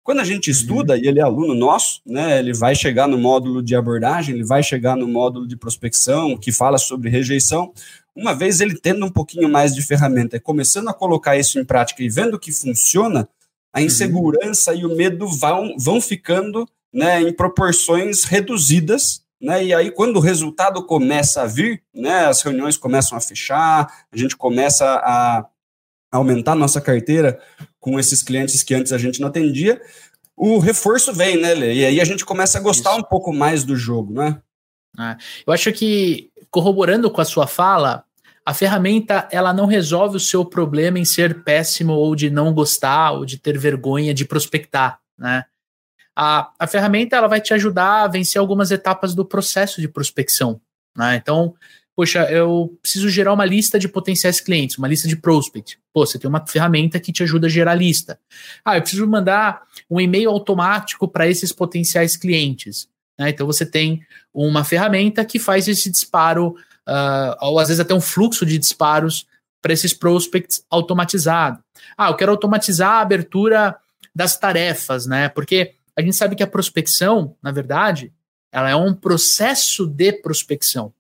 Quando 0.04 0.20
a 0.20 0.24
gente 0.24 0.50
uhum. 0.50 0.56
estuda, 0.56 0.94
uhum. 0.94 1.00
e 1.00 1.08
ele 1.08 1.20
é 1.20 1.24
aluno 1.24 1.54
nosso, 1.54 2.02
né, 2.06 2.40
ele 2.40 2.54
vai 2.54 2.74
chegar 2.74 3.08
no 3.08 3.18
módulo 3.18 3.62
de 3.62 3.76
abordagem, 3.76 4.36
ele 4.36 4.46
vai 4.46 4.64
chegar 4.64 4.96
no 4.96 5.08
módulo 5.08 5.46
de 5.46 5.58
prospecção, 5.58 6.38
que 6.38 6.52
fala 6.52 6.78
sobre 6.78 7.10
rejeição. 7.10 7.74
Uma 8.16 8.34
vez 8.34 8.62
ele 8.62 8.76
tendo 8.76 9.06
um 9.06 9.12
pouquinho 9.12 9.50
mais 9.50 9.76
de 9.76 9.82
ferramenta 9.82 10.38
e 10.38 10.40
começando 10.40 10.88
a 10.88 10.94
colocar 10.94 11.38
isso 11.38 11.60
em 11.60 11.66
prática 11.66 12.02
e 12.02 12.10
vendo 12.10 12.40
que 12.40 12.54
funciona, 12.54 13.28
a 13.74 13.80
uhum. 13.80 13.86
insegurança 13.86 14.72
uhum. 14.72 14.78
e 14.78 14.86
o 14.86 14.96
medo 14.96 15.28
vão, 15.28 15.76
vão 15.78 16.00
ficando 16.00 16.66
né, 16.94 17.22
em 17.22 17.34
proporções 17.34 18.24
reduzidas 18.24 19.22
né? 19.42 19.64
E 19.64 19.74
aí, 19.74 19.92
quando 19.92 20.18
o 20.18 20.22
resultado 20.22 20.86
começa 20.86 21.44
a 21.44 21.46
vir, 21.46 21.84
né, 21.94 22.26
as 22.26 22.42
reuniões 22.42 22.78
começam 22.78 23.18
a 23.18 23.22
fechar, 23.22 23.88
a 24.12 24.18
gente 24.18 24.36
começa 24.36 24.86
a 24.86 25.46
aumentar 26.12 26.56
nossa 26.56 26.82
carteira 26.82 27.40
com 27.80 28.00
esses 28.00 28.24
clientes 28.24 28.64
que 28.64 28.74
antes 28.74 28.92
a 28.92 28.98
gente 28.98 29.20
não 29.20 29.28
atendia, 29.28 29.82
o 30.36 30.60
reforço 30.60 31.14
vem, 31.14 31.38
né, 31.40 31.54
Lê? 31.54 31.74
E 31.76 31.86
aí 31.86 32.02
a 32.02 32.06
gente 32.06 32.24
começa 32.26 32.58
a 32.58 32.62
gostar 32.62 32.92
Isso. 32.92 33.00
um 33.00 33.04
pouco 33.04 33.34
mais 33.34 33.64
do 33.64 33.76
jogo, 33.76 34.14
né? 34.14 34.40
É. 35.00 35.16
Eu 35.46 35.54
acho 35.54 35.72
que, 35.72 36.32
corroborando 36.50 37.10
com 37.10 37.22
a 37.22 37.26
sua 37.26 37.48
fala, 37.48 38.04
a 38.46 38.54
ferramenta 38.54 39.28
ela 39.32 39.52
não 39.52 39.66
resolve 39.66 40.18
o 40.18 40.22
seu 40.22 40.46
problema 40.46 40.98
em 40.98 41.06
ser 41.06 41.44
péssimo 41.44 41.94
ou 41.94 42.16
de 42.16 42.30
não 42.30 42.54
gostar 42.54 43.12
ou 43.12 43.26
de 43.26 43.38
ter 43.38 43.58
vergonha 43.58 44.14
de 44.14 44.26
prospectar, 44.26 45.00
né? 45.18 45.46
A, 46.20 46.52
a 46.58 46.66
ferramenta 46.66 47.16
ela 47.16 47.28
vai 47.28 47.40
te 47.40 47.54
ajudar 47.54 48.02
a 48.02 48.08
vencer 48.08 48.40
algumas 48.40 48.72
etapas 48.72 49.14
do 49.14 49.24
processo 49.24 49.80
de 49.80 49.88
prospecção. 49.88 50.60
Né? 50.98 51.16
Então, 51.16 51.54
poxa, 51.96 52.24
eu 52.32 52.76
preciso 52.82 53.08
gerar 53.08 53.34
uma 53.34 53.46
lista 53.46 53.78
de 53.78 53.88
potenciais 53.88 54.42
clientes, 54.42 54.80
uma 54.80 54.88
lista 54.88 55.08
de 55.08 55.16
prospect. 55.16 55.78
Pô, 55.94 56.04
você 56.04 56.18
tem 56.18 56.28
uma 56.28 56.44
ferramenta 56.44 57.00
que 57.00 57.14
te 57.14 57.22
ajuda 57.22 57.46
a 57.46 57.50
gerar 57.50 57.76
lista. 57.76 58.20
Ah, 58.66 58.78
eu 58.78 58.82
preciso 58.82 59.06
mandar 59.06 59.62
um 59.88 60.02
e-mail 60.02 60.32
automático 60.32 61.08
para 61.08 61.28
esses 61.28 61.52
potenciais 61.52 62.18
clientes. 62.18 62.90
Né? 63.20 63.30
Então 63.30 63.46
você 63.46 63.64
tem 63.64 64.02
uma 64.34 64.64
ferramenta 64.64 65.24
que 65.24 65.38
faz 65.38 65.68
esse 65.68 65.88
disparo, 65.88 66.56
uh, 66.90 67.38
ou 67.42 67.60
às 67.60 67.68
vezes 67.68 67.80
até 67.80 67.94
um 67.94 68.02
fluxo 68.02 68.44
de 68.44 68.58
disparos 68.58 69.28
para 69.62 69.72
esses 69.72 69.94
prospects 69.94 70.66
automatizado. 70.68 71.60
Ah, 71.96 72.10
eu 72.10 72.16
quero 72.16 72.32
automatizar 72.32 72.94
a 72.94 73.02
abertura 73.02 73.78
das 74.16 74.36
tarefas, 74.36 75.06
né? 75.06 75.30
Porque 75.30 75.77
a 75.98 76.02
gente 76.02 76.16
sabe 76.16 76.36
que 76.36 76.44
a 76.44 76.48
prospecção, 76.48 77.36
na 77.42 77.52
verdade, 77.52 78.14
ela 78.52 78.70
é 78.70 78.76
um 78.76 78.94
processo 78.94 79.88
de 79.88 80.14
prospecção. 80.14 80.94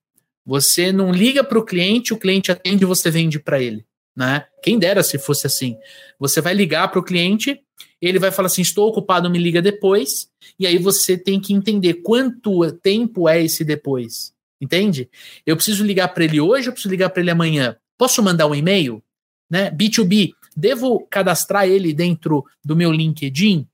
Você 0.44 0.92
não 0.92 1.12
liga 1.12 1.44
para 1.44 1.60
o 1.60 1.63
cliente, 1.63 2.13
o 2.13 2.18
cliente 2.18 2.51
atende 2.51 2.84
e 2.84 2.88
você 2.88 3.12
vende 3.12 3.39
para 3.39 3.62
ele. 3.62 3.86
Né? 4.16 4.44
Quem 4.63 4.80
dera 4.80 5.04
se 5.04 5.20
fosse 5.20 5.46
assim. 5.46 5.77
Você 6.20 6.42
vai 6.42 6.56
ligar 6.56 6.88
para 6.88 7.00
o 7.00 7.04
cliente, 7.04 7.62
ele 8.01 8.18
vai 8.18 8.32
falar 8.32 8.48
assim: 8.48 8.63
estou 8.63 8.88
ocupado, 8.88 9.30
me 9.30 9.38
liga 9.38 9.62
depois. 9.62 10.30
E 10.58 10.66
aí 10.66 10.80
você 10.80 11.16
tem 11.16 11.39
que 11.39 11.54
entender 11.54 11.96
quanto 11.96 12.72
tempo 12.72 13.30
é 13.30 13.44
esse 13.44 13.63
depois. 13.63 14.34
Entende? 14.60 15.08
Eu 15.46 15.56
preciso 15.56 15.84
ligar 15.84 16.08
para 16.08 16.24
ele 16.24 16.42
hoje, 16.42 16.68
eu 16.68 16.74
preciso 16.74 16.89
ligar 16.89 17.12
para 17.12 17.22
ele 17.22 17.30
amanhã. 17.30 17.77
Posso 17.96 18.24
mandar 18.24 18.48
um 18.48 18.56
e-mail? 18.56 19.04
Né? 19.48 19.70
B2B, 19.70 20.32
devo 20.56 21.06
cadastrar 21.08 21.68
ele 21.68 21.94
dentro 21.94 22.44
do 22.66 22.75
meu 22.75 22.92
LinkedIn? 22.92 23.68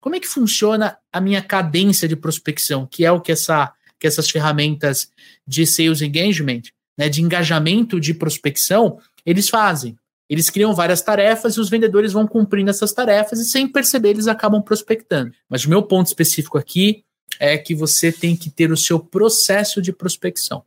Como 0.00 0.14
é 0.14 0.20
que 0.20 0.28
funciona 0.28 0.96
a 1.12 1.20
minha 1.20 1.42
cadência 1.42 2.06
de 2.06 2.16
prospecção, 2.16 2.86
que 2.86 3.04
é 3.04 3.10
o 3.10 3.20
que, 3.20 3.32
essa, 3.32 3.72
que 3.98 4.06
essas 4.06 4.30
ferramentas 4.30 5.10
de 5.46 5.66
sales 5.66 6.02
engagement, 6.02 6.62
né, 6.96 7.08
de 7.08 7.22
engajamento 7.22 8.00
de 8.00 8.14
prospecção, 8.14 9.00
eles 9.24 9.48
fazem? 9.48 9.98
Eles 10.28 10.50
criam 10.50 10.74
várias 10.74 11.02
tarefas 11.02 11.54
e 11.54 11.60
os 11.60 11.68
vendedores 11.68 12.12
vão 12.12 12.26
cumprindo 12.26 12.70
essas 12.70 12.92
tarefas 12.92 13.38
e 13.38 13.44
sem 13.44 13.68
perceber 13.68 14.10
eles 14.10 14.26
acabam 14.26 14.60
prospectando. 14.60 15.32
Mas 15.48 15.64
o 15.64 15.70
meu 15.70 15.82
ponto 15.82 16.08
específico 16.08 16.58
aqui 16.58 17.04
é 17.38 17.56
que 17.56 17.74
você 17.74 18.10
tem 18.10 18.36
que 18.36 18.50
ter 18.50 18.72
o 18.72 18.76
seu 18.76 18.98
processo 18.98 19.80
de 19.80 19.92
prospecção, 19.92 20.64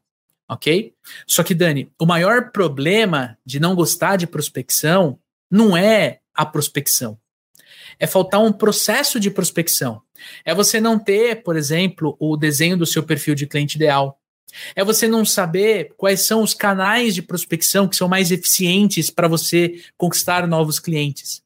ok? 0.48 0.94
Só 1.28 1.44
que, 1.44 1.54
Dani, 1.54 1.92
o 2.00 2.06
maior 2.06 2.52
problema 2.52 3.38
de 3.46 3.60
não 3.60 3.76
gostar 3.76 4.16
de 4.16 4.28
prospecção 4.28 5.20
não 5.52 5.76
é 5.76 6.20
a 6.34 6.46
prospecção 6.46 7.18
é 8.00 8.08
faltar 8.08 8.42
um 8.42 8.52
processo 8.52 9.20
de 9.20 9.30
prospecção. 9.30 10.02
É 10.46 10.56
você 10.56 10.80
não 10.80 10.98
ter, 10.98 11.44
por 11.44 11.56
exemplo, 11.56 12.16
o 12.20 12.38
desenho 12.38 12.78
do 12.78 12.86
seu 12.86 13.04
perfil 13.04 13.36
de 13.36 13.46
cliente 13.46 13.76
ideal. 13.76 14.18
É 14.76 14.84
você 14.84 15.08
não 15.08 15.24
saber 15.26 15.94
quais 15.96 16.26
são 16.26 16.42
os 16.42 16.54
canais 16.54 17.14
de 17.14 17.22
prospecção 17.22 17.88
que 17.88 17.96
são 17.96 18.08
mais 18.08 18.32
eficientes 18.32 19.10
para 19.10 19.28
você 19.28 19.82
conquistar 19.98 20.48
novos 20.48 20.80
clientes. 20.80 21.44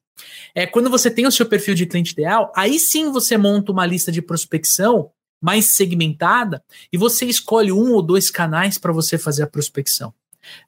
É 0.54 0.66
quando 0.66 0.88
você 0.88 1.10
tem 1.10 1.26
o 1.26 1.32
seu 1.32 1.46
perfil 1.46 1.74
de 1.74 1.86
cliente 1.86 2.12
ideal, 2.12 2.52
aí 2.56 2.78
sim 2.78 3.10
você 3.10 3.36
monta 3.36 3.72
uma 3.72 3.84
lista 3.84 4.10
de 4.10 4.22
prospecção 4.22 5.10
mais 5.42 5.66
segmentada 5.66 6.62
e 6.90 6.96
você 6.96 7.26
escolhe 7.26 7.70
um 7.70 7.92
ou 7.92 8.00
dois 8.00 8.30
canais 8.30 8.78
para 8.78 8.92
você 8.92 9.18
fazer 9.18 9.42
a 9.42 9.46
prospecção. 9.46 10.14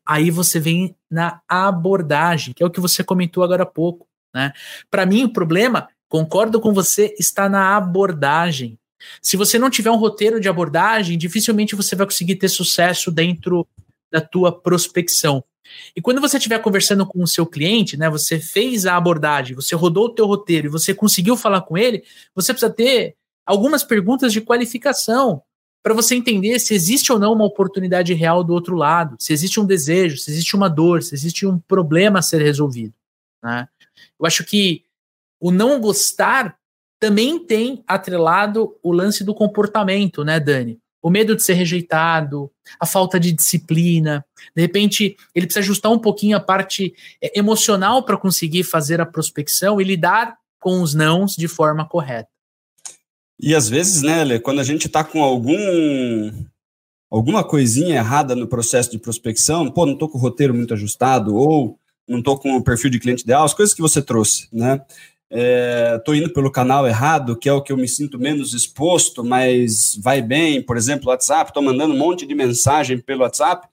Aí 0.05 0.31
você 0.31 0.59
vem 0.59 0.95
na 1.11 1.41
abordagem, 1.49 2.53
que 2.53 2.63
é 2.63 2.67
o 2.67 2.71
que 2.71 2.81
você 2.81 3.05
comentou 3.05 3.43
agora 3.43 3.63
há 3.63 3.67
pouco. 3.67 4.07
Né? 4.37 4.53
Para 4.91 5.07
mim, 5.07 5.25
o 5.25 5.33
problema 5.33 5.89
concordo 6.11 6.61
com 6.61 6.75
você, 6.75 7.15
está 7.19 7.49
na 7.49 7.75
abordagem. 7.75 8.79
Se 9.23 9.35
você 9.35 9.59
não 9.59 9.71
tiver 9.71 9.91
um 9.91 9.97
roteiro 9.97 10.39
de 10.39 10.47
abordagem, 10.47 11.17
dificilmente 11.17 11.75
você 11.75 11.97
vai 11.97 12.07
conseguir 12.07 12.37
ter 12.37 12.49
sucesso 12.49 13.11
dentro 13.11 13.67
da 14.13 14.21
tua 14.21 14.53
prospecção. 14.53 15.43
E 15.97 16.03
quando 16.03 16.21
você 16.21 16.37
estiver 16.37 16.59
conversando 16.61 17.07
com 17.07 17.23
o 17.23 17.27
seu 17.27 17.47
cliente, 17.47 17.97
né, 17.97 18.11
você 18.11 18.39
fez 18.39 18.85
a 18.85 18.97
abordagem, 18.97 19.57
você 19.57 19.75
rodou 19.75 20.05
o 20.05 20.15
teu 20.15 20.27
roteiro 20.27 20.67
e 20.67 20.71
você 20.71 20.93
conseguiu 20.93 21.37
falar 21.37 21.63
com 21.63 21.79
ele, 21.79 22.05
você 22.35 22.53
precisa 22.53 22.71
ter 22.71 23.17
algumas 23.45 23.83
perguntas 23.83 24.35
de 24.35 24.43
qualificação 24.43 25.43
para 25.83 25.95
você 25.95 26.15
entender 26.15 26.59
se 26.59 26.75
existe 26.75 27.11
ou 27.11 27.19
não 27.19 27.33
uma 27.33 27.45
oportunidade 27.45 28.13
real 28.13 28.45
do 28.45 28.53
outro 28.53 28.77
lado, 28.77 29.17
se 29.19 29.33
existe 29.33 29.59
um 29.59 29.65
desejo, 29.65 30.19
se 30.19 30.31
existe 30.31 30.55
uma 30.55 30.69
dor, 30.69 31.03
se 31.03 31.15
existe 31.15 31.47
um 31.47 31.59
problema 31.59 32.19
a 32.19 32.23
ser 32.23 32.43
resolvido. 32.43 32.93
Né? 33.43 33.69
Eu 34.19 34.27
acho 34.27 34.45
que 34.45 34.85
o 35.41 35.51
não 35.51 35.81
gostar 35.81 36.57
também 36.99 37.39
tem 37.39 37.85
atrelado 37.87 38.77
o 38.83 38.93
lance 38.93 39.23
do 39.23 39.35
comportamento, 39.35 40.25
né, 40.25 40.41
Dani? 40.41 40.79
O 41.03 41.11
medo 41.11 41.37
de 41.37 41.43
ser 41.43 41.53
rejeitado, 41.53 42.51
a 42.81 42.87
falta 42.87 43.21
de 43.21 43.31
disciplina. 43.31 44.25
De 44.55 44.63
repente, 44.63 45.17
ele 45.35 45.47
precisa 45.47 45.65
ajustar 45.65 45.93
um 45.93 45.99
pouquinho 45.99 46.37
a 46.37 46.41
parte 46.41 46.95
é, 47.23 47.39
emocional 47.39 48.03
para 48.03 48.17
conseguir 48.17 48.65
fazer 48.65 49.01
a 49.01 49.07
prospecção 49.07 49.81
e 49.81 49.85
lidar 49.85 50.37
com 50.59 50.83
os 50.83 50.95
nãos 50.95 51.37
de 51.37 51.47
forma 51.47 51.87
correta. 51.87 52.29
E 53.39 53.55
às 53.55 53.69
vezes, 53.69 54.03
né, 54.03 54.25
Lê, 54.25 54.41
quando 54.41 54.61
a 54.61 54.65
gente 54.65 54.87
está 54.87 55.05
com 55.05 55.23
algum 55.23 56.33
alguma 57.11 57.45
coisinha 57.45 57.97
errada 57.97 58.35
no 58.35 58.49
processo 58.49 58.91
de 58.91 58.99
prospecção, 58.99 59.71
pô, 59.71 59.87
não 59.87 59.93
estou 59.93 60.09
com 60.09 60.19
o 60.19 60.21
roteiro 60.21 60.55
muito 60.55 60.75
ajustado, 60.75 61.37
ou 61.37 61.79
não 62.09 62.19
estou 62.19 62.39
com 62.39 62.57
o 62.57 62.63
perfil 62.63 62.91
de 62.91 62.99
cliente 62.99 63.23
ideal, 63.23 63.45
as 63.45 63.55
coisas 63.55 63.75
que 63.75 63.83
você 63.83 64.01
trouxe, 64.01 64.49
né? 64.53 64.81
estou 65.29 66.15
é, 66.15 66.19
indo 66.19 66.33
pelo 66.33 66.51
canal 66.51 66.87
errado, 66.87 67.37
que 67.37 67.49
é 67.49 67.53
o 67.53 67.61
que 67.61 67.73
eu 67.73 67.77
me 67.77 67.89
sinto 67.89 68.19
menos 68.19 68.55
exposto, 68.55 69.25
mas 69.25 69.99
vai 70.01 70.23
bem, 70.23 70.63
por 70.63 70.77
exemplo, 70.77 71.09
WhatsApp, 71.09 71.51
estou 71.51 71.63
mandando 71.63 71.95
um 71.95 71.99
monte 71.99 72.25
de 72.25 72.35
mensagem 72.35 72.99
pelo 72.99 73.23
WhatsApp, 73.23 73.67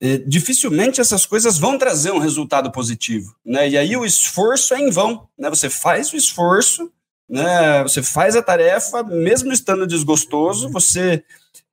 é, 0.00 0.18
dificilmente 0.18 1.00
essas 1.00 1.24
coisas 1.24 1.56
vão 1.56 1.78
trazer 1.78 2.10
um 2.10 2.18
resultado 2.18 2.70
positivo, 2.72 3.34
né? 3.44 3.68
E 3.68 3.78
aí 3.78 3.96
o 3.96 4.04
esforço 4.04 4.74
é 4.74 4.80
em 4.80 4.90
vão, 4.90 5.28
né? 5.38 5.48
Você 5.48 5.70
faz 5.70 6.12
o 6.12 6.16
esforço, 6.16 6.92
né? 7.28 7.82
Você 7.84 8.02
faz 8.02 8.34
a 8.34 8.42
tarefa, 8.42 9.04
mesmo 9.04 9.52
estando 9.52 9.86
desgostoso, 9.86 10.68
você 10.68 11.24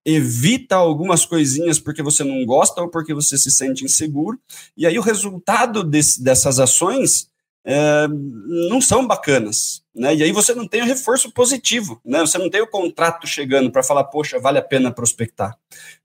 evita 0.06 0.76
algumas 0.76 1.26
coisinhas 1.26 1.80
porque 1.80 2.02
você 2.02 2.24
não 2.24 2.46
gosta 2.46 2.82
ou 2.82 2.90
porque 2.90 3.14
você 3.14 3.38
se 3.38 3.52
sente 3.52 3.84
inseguro, 3.84 4.40
e 4.76 4.86
aí 4.86 4.98
o 4.98 5.04
resultado 5.04 5.84
desse, 5.84 6.24
dessas 6.24 6.60
ações 6.60 7.30
é, 7.66 8.08
não 8.10 8.82
são 8.82 9.06
bacanas. 9.06 9.84
Né? 9.94 10.16
E 10.16 10.24
aí 10.24 10.32
você 10.32 10.54
não 10.56 10.68
tem 10.68 10.82
o 10.82 10.86
reforço 10.86 11.32
positivo, 11.32 12.00
né? 12.06 12.22
você 12.22 12.38
não 12.38 12.50
tem 12.50 12.62
o 12.62 12.68
contrato 12.68 13.28
chegando 13.28 13.72
para 13.72 13.84
falar, 13.84 14.06
poxa, 14.06 14.40
vale 14.40 14.58
a 14.58 14.64
pena 14.64 14.92
prospectar. 14.92 15.58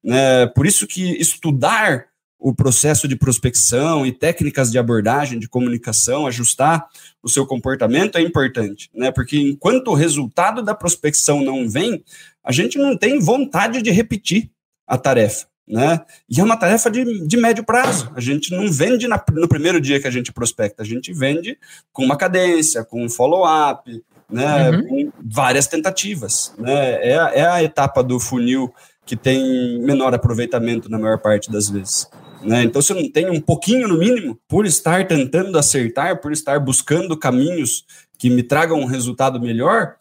Né? 0.02 0.46
Por 0.48 0.66
isso 0.66 0.86
que 0.86 1.12
estudar 1.20 2.06
o 2.38 2.54
processo 2.54 3.08
de 3.08 3.16
prospecção 3.16 4.04
e 4.04 4.12
técnicas 4.12 4.70
de 4.70 4.78
abordagem, 4.78 5.38
de 5.38 5.48
comunicação, 5.48 6.26
ajustar 6.26 6.86
o 7.22 7.28
seu 7.28 7.46
comportamento 7.46 8.18
é 8.18 8.20
importante, 8.20 8.90
né? 8.94 9.10
Porque 9.10 9.38
enquanto 9.38 9.88
o 9.88 9.94
resultado 9.94 10.62
da 10.62 10.74
prospecção 10.74 11.42
não 11.42 11.68
vem, 11.68 12.04
a 12.42 12.52
gente 12.52 12.76
não 12.76 12.96
tem 12.96 13.18
vontade 13.18 13.80
de 13.80 13.90
repetir 13.90 14.50
a 14.86 14.98
tarefa 14.98 15.46
né? 15.66 16.00
E 16.28 16.40
é 16.40 16.44
uma 16.44 16.56
tarefa 16.56 16.90
de, 16.90 17.26
de 17.26 17.36
médio 17.36 17.64
prazo. 17.64 18.12
A 18.14 18.20
gente 18.20 18.54
não 18.54 18.70
vende 18.70 19.08
na, 19.08 19.22
no 19.32 19.48
primeiro 19.48 19.80
dia 19.80 19.98
que 19.98 20.06
a 20.06 20.10
gente 20.10 20.32
prospecta, 20.32 20.82
a 20.82 20.86
gente 20.86 21.12
vende 21.12 21.58
com 21.92 22.04
uma 22.04 22.16
cadência, 22.16 22.84
com 22.84 23.02
um 23.02 23.08
follow-up, 23.08 24.02
né? 24.30 24.70
Uhum. 24.70 24.86
Com 24.86 25.12
várias 25.24 25.66
tentativas, 25.66 26.54
né? 26.58 26.94
É, 26.96 27.40
é 27.40 27.46
a 27.46 27.62
etapa 27.62 28.02
do 28.02 28.20
funil 28.20 28.72
que 29.06 29.16
tem 29.16 29.80
menor 29.80 30.14
aproveitamento 30.14 30.90
na 30.90 30.98
maior 30.98 31.18
parte 31.18 31.50
das 31.50 31.68
vezes. 31.68 32.08
Né? 32.44 32.64
Então, 32.64 32.82
se 32.82 32.92
eu 32.92 32.96
não 32.96 33.10
tenho 33.10 33.32
um 33.32 33.40
pouquinho 33.40 33.88
no 33.88 33.98
mínimo, 33.98 34.38
por 34.48 34.66
estar 34.66 35.06
tentando 35.06 35.58
acertar, 35.58 36.20
por 36.20 36.32
estar 36.32 36.60
buscando 36.60 37.16
caminhos 37.16 37.84
que 38.18 38.30
me 38.30 38.42
tragam 38.42 38.80
um 38.80 38.86
resultado 38.86 39.40
melhor, 39.40 39.96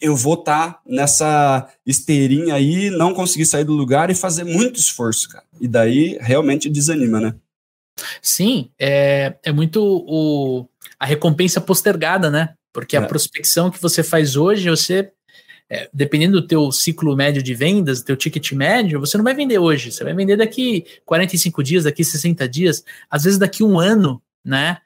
eu 0.00 0.14
vou 0.14 0.34
estar 0.34 0.74
tá 0.74 0.80
nessa 0.86 1.68
esteirinha 1.86 2.54
aí, 2.54 2.90
não 2.90 3.14
conseguir 3.14 3.46
sair 3.46 3.64
do 3.64 3.72
lugar 3.72 4.10
e 4.10 4.14
fazer 4.14 4.44
muito 4.44 4.78
esforço, 4.78 5.28
cara. 5.28 5.44
E 5.60 5.66
daí 5.66 6.18
realmente 6.20 6.68
desanima, 6.68 7.20
né? 7.20 7.34
Sim, 8.20 8.70
é, 8.78 9.34
é 9.42 9.52
muito 9.52 9.80
o, 9.82 10.68
a 10.98 11.06
recompensa 11.06 11.60
postergada, 11.60 12.30
né? 12.30 12.54
Porque 12.72 12.96
é. 12.96 12.98
a 12.98 13.06
prospecção 13.06 13.70
que 13.70 13.80
você 13.80 14.02
faz 14.02 14.36
hoje, 14.36 14.68
você, 14.68 15.12
é, 15.70 15.88
dependendo 15.92 16.40
do 16.40 16.46
teu 16.46 16.70
ciclo 16.70 17.16
médio 17.16 17.42
de 17.42 17.54
vendas, 17.54 18.02
teu 18.02 18.16
ticket 18.16 18.52
médio, 18.52 19.00
você 19.00 19.16
não 19.16 19.24
vai 19.24 19.34
vender 19.34 19.58
hoje, 19.58 19.90
você 19.90 20.04
vai 20.04 20.14
vender 20.14 20.36
daqui 20.36 20.84
45 21.04 21.62
dias, 21.62 21.84
daqui 21.84 22.04
60 22.04 22.48
dias, 22.48 22.84
às 23.08 23.24
vezes 23.24 23.38
daqui 23.38 23.62
um 23.62 23.78
ano, 23.78 24.22
né? 24.44 24.78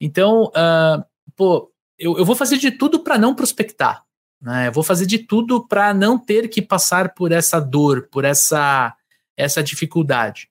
Então, 0.00 0.44
uh, 0.44 1.04
pô, 1.36 1.70
eu, 1.98 2.16
eu 2.16 2.24
vou 2.24 2.36
fazer 2.36 2.56
de 2.56 2.70
tudo 2.70 3.00
para 3.00 3.18
não 3.18 3.34
prospectar, 3.34 4.04
né? 4.40 4.68
Eu 4.68 4.72
vou 4.72 4.84
fazer 4.84 5.06
de 5.06 5.18
tudo 5.18 5.66
para 5.66 5.92
não 5.92 6.18
ter 6.18 6.48
que 6.48 6.62
passar 6.62 7.12
por 7.12 7.32
essa 7.32 7.60
dor, 7.60 8.08
por 8.10 8.24
essa, 8.24 8.94
essa 9.36 9.62
dificuldade. 9.62 10.48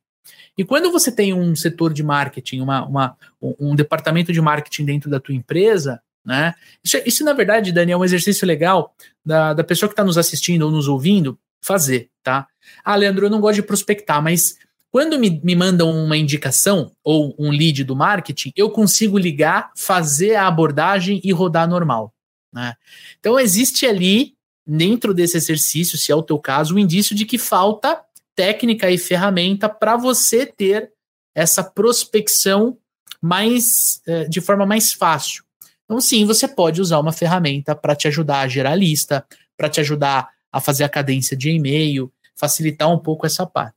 E 0.58 0.66
quando 0.66 0.92
você 0.92 1.10
tem 1.10 1.34
um 1.34 1.56
setor 1.56 1.94
de 1.94 2.04
marketing, 2.04 2.60
uma, 2.60 2.86
uma, 2.86 3.18
um 3.42 3.74
departamento 3.76 4.34
de 4.34 4.42
marketing 4.42 4.84
dentro 4.84 5.10
da 5.10 5.18
tua 5.18 5.34
empresa, 5.34 6.02
né? 6.30 6.54
Isso, 6.84 6.98
isso, 7.08 7.24
na 7.24 7.34
verdade, 7.34 7.72
Daniel, 7.72 7.98
é 7.98 8.02
um 8.02 8.06
exercício 8.06 8.46
legal 8.46 8.94
da, 9.26 9.52
da 9.52 9.64
pessoa 9.64 9.90
que 9.90 9.94
está 9.94 10.04
nos 10.04 10.16
assistindo 10.16 10.62
ou 10.62 10.72
nos 10.72 10.88
ouvindo 10.88 11.40
fazer, 11.60 12.12
tá? 12.22 12.48
Ah, 12.86 12.96
Leandro, 12.96 13.26
eu 13.26 13.32
não 13.32 13.42
gosto 13.42 13.56
de 13.56 13.64
prospectar, 13.64 14.22
mas 14.22 14.56
quando 14.92 15.18
me, 15.18 15.42
me 15.44 15.56
mandam 15.56 15.90
uma 15.90 16.16
indicação 16.16 16.92
ou 17.04 17.36
um 17.40 17.50
lead 17.50 17.84
do 17.84 17.96
marketing, 17.96 18.54
eu 18.56 18.70
consigo 18.70 19.18
ligar, 19.18 19.72
fazer 19.76 20.36
a 20.36 20.46
abordagem 20.46 21.20
e 21.24 21.32
rodar 21.32 21.68
normal. 21.68 22.14
Né? 22.54 22.76
Então, 23.20 23.40
existe 23.40 23.88
ali, 23.88 24.36
dentro 24.66 25.16
desse 25.16 25.36
exercício, 25.36 25.98
se 25.98 26.12
é 26.12 26.16
o 26.16 26.22
teu 26.22 26.38
caso, 26.38 26.76
o 26.76 26.78
um 26.78 26.80
indício 26.80 27.16
de 27.16 27.26
que 27.26 27.40
falta 27.40 28.00
técnica 28.36 28.92
e 28.92 29.00
ferramenta 29.00 29.68
para 29.68 29.98
você 29.98 30.46
ter 30.46 30.92
essa 31.34 31.64
prospecção 31.64 32.78
mais 33.20 34.00
eh, 34.06 34.26
de 34.26 34.40
forma 34.40 34.66
mais 34.66 34.94
fácil. 34.94 35.44
Então, 35.89 36.00
sim, 36.00 36.24
você 36.24 36.48
pode 36.48 36.79
usar 36.79 37.00
uma 37.00 37.12
ferramenta 37.12 37.75
para 37.75 37.96
te 37.96 38.08
ajudar 38.08 38.41
a 38.41 38.48
gerar 38.48 38.75
lista, 38.75 39.25
para 39.58 39.67
te 39.67 39.79
ajudar 39.79 40.29
a 40.51 40.62
fazer 40.62 40.84
a 40.84 40.89
cadência 40.89 41.36
de 41.36 41.50
e-mail, 41.50 42.13
facilitar 42.36 42.93
um 42.93 43.00
pouco 43.00 43.25
essa 43.25 43.43
parte. 43.43 43.74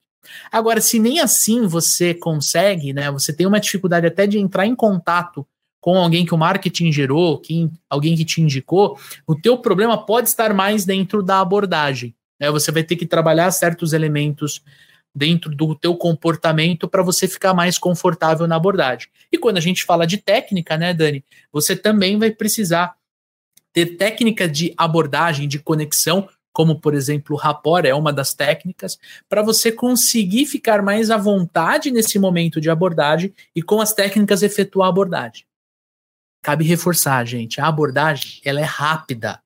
Agora, 0.52 0.78
se 0.82 0.98
nem 0.98 1.20
assim 1.20 1.66
você 1.66 2.12
consegue, 2.12 2.92
né? 2.92 3.10
Você 3.10 3.32
tem 3.32 3.46
uma 3.46 3.58
dificuldade 3.58 4.06
até 4.06 4.26
de 4.26 4.38
entrar 4.38 4.66
em 4.66 4.74
contato 4.74 5.46
com 5.80 5.96
alguém 5.96 6.26
que 6.26 6.34
o 6.34 6.38
marketing 6.38 6.92
gerou, 6.92 7.40
quem, 7.40 7.72
alguém 7.88 8.14
que 8.14 8.26
te 8.26 8.42
indicou, 8.42 8.98
o 9.26 9.34
teu 9.34 9.56
problema 9.56 9.96
pode 10.04 10.28
estar 10.28 10.52
mais 10.52 10.84
dentro 10.84 11.22
da 11.22 11.40
abordagem. 11.40 12.14
Né? 12.38 12.50
Você 12.50 12.70
vai 12.70 12.84
ter 12.84 12.96
que 12.96 13.06
trabalhar 13.06 13.50
certos 13.50 13.94
elementos 13.94 14.62
dentro 15.14 15.54
do 15.54 15.74
teu 15.74 15.96
comportamento 15.96 16.88
para 16.88 17.02
você 17.02 17.28
ficar 17.28 17.54
mais 17.54 17.78
confortável 17.78 18.46
na 18.46 18.56
abordagem. 18.56 19.08
E 19.30 19.38
quando 19.38 19.58
a 19.58 19.60
gente 19.60 19.84
fala 19.84 20.06
de 20.06 20.18
técnica, 20.18 20.76
né, 20.76 20.94
Dani, 20.94 21.24
você 21.52 21.76
também 21.76 22.18
vai 22.18 22.30
precisar 22.30 22.94
ter 23.72 23.96
técnica 23.96 24.48
de 24.48 24.74
abordagem, 24.76 25.48
de 25.48 25.58
conexão, 25.58 26.28
como 26.52 26.80
por 26.80 26.94
exemplo 26.94 27.34
o 27.34 27.38
rapport 27.38 27.84
é 27.84 27.94
uma 27.94 28.12
das 28.12 28.34
técnicas, 28.34 28.98
para 29.28 29.42
você 29.42 29.72
conseguir 29.72 30.46
ficar 30.46 30.82
mais 30.82 31.10
à 31.10 31.16
vontade 31.16 31.90
nesse 31.90 32.18
momento 32.18 32.60
de 32.60 32.68
abordagem 32.68 33.32
e 33.54 33.62
com 33.62 33.80
as 33.80 33.94
técnicas 33.94 34.42
efetuar 34.42 34.86
a 34.86 34.90
abordagem 34.90 35.44
cabe 36.42 36.64
reforçar, 36.64 37.24
gente, 37.24 37.60
a 37.60 37.68
abordagem 37.68 38.40
ela 38.44 38.60
é 38.60 38.64
rápida. 38.64 39.40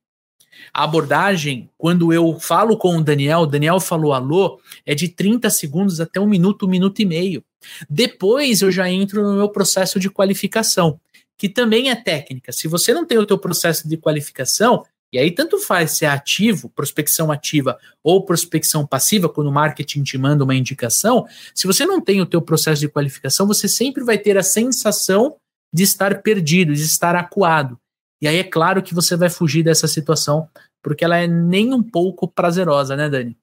A 0.72 0.84
abordagem, 0.84 1.70
quando 1.76 2.12
eu 2.12 2.38
falo 2.38 2.76
com 2.76 2.96
o 2.96 3.02
Daniel, 3.02 3.40
o 3.40 3.46
Daniel 3.46 3.80
falou 3.80 4.12
alô, 4.12 4.60
é 4.84 4.94
de 4.94 5.08
30 5.08 5.48
segundos 5.50 6.00
até 6.00 6.20
um 6.20 6.26
minuto, 6.26 6.66
um 6.66 6.68
minuto 6.68 7.00
e 7.00 7.04
meio. 7.04 7.44
Depois 7.88 8.62
eu 8.62 8.70
já 8.70 8.90
entro 8.90 9.22
no 9.22 9.36
meu 9.36 9.48
processo 9.48 9.98
de 9.98 10.10
qualificação, 10.10 11.00
que 11.36 11.48
também 11.48 11.90
é 11.90 11.96
técnica. 11.96 12.52
Se 12.52 12.68
você 12.68 12.92
não 12.92 13.06
tem 13.06 13.18
o 13.18 13.26
teu 13.26 13.38
processo 13.38 13.88
de 13.88 13.96
qualificação, 13.96 14.84
e 15.12 15.18
aí 15.18 15.30
tanto 15.30 15.58
faz 15.58 15.92
se 15.92 16.04
é 16.04 16.08
ativo, 16.08 16.68
prospecção 16.68 17.30
ativa 17.30 17.78
ou 18.02 18.24
prospecção 18.24 18.86
passiva, 18.86 19.28
quando 19.28 19.48
o 19.48 19.52
marketing 19.52 20.02
te 20.02 20.18
manda 20.18 20.44
uma 20.44 20.54
indicação, 20.54 21.26
se 21.54 21.66
você 21.66 21.86
não 21.86 22.00
tem 22.00 22.20
o 22.20 22.26
teu 22.26 22.42
processo 22.42 22.80
de 22.80 22.88
qualificação, 22.88 23.46
você 23.46 23.68
sempre 23.68 24.04
vai 24.04 24.18
ter 24.18 24.36
a 24.36 24.42
sensação 24.42 25.36
de 25.72 25.82
estar 25.82 26.22
perdido, 26.22 26.74
de 26.74 26.82
estar 26.82 27.14
acuado. 27.14 27.78
E 28.20 28.26
aí 28.26 28.36
é 28.36 28.44
claro 28.44 28.82
que 28.82 28.94
você 28.94 29.16
vai 29.16 29.28
fugir 29.28 29.62
dessa 29.62 29.86
situação, 29.86 30.48
porque 30.82 31.04
ela 31.04 31.16
é 31.16 31.26
nem 31.26 31.72
um 31.74 31.82
pouco 31.82 32.26
prazerosa, 32.26 32.96
né, 32.96 33.08
Dani? 33.08 33.36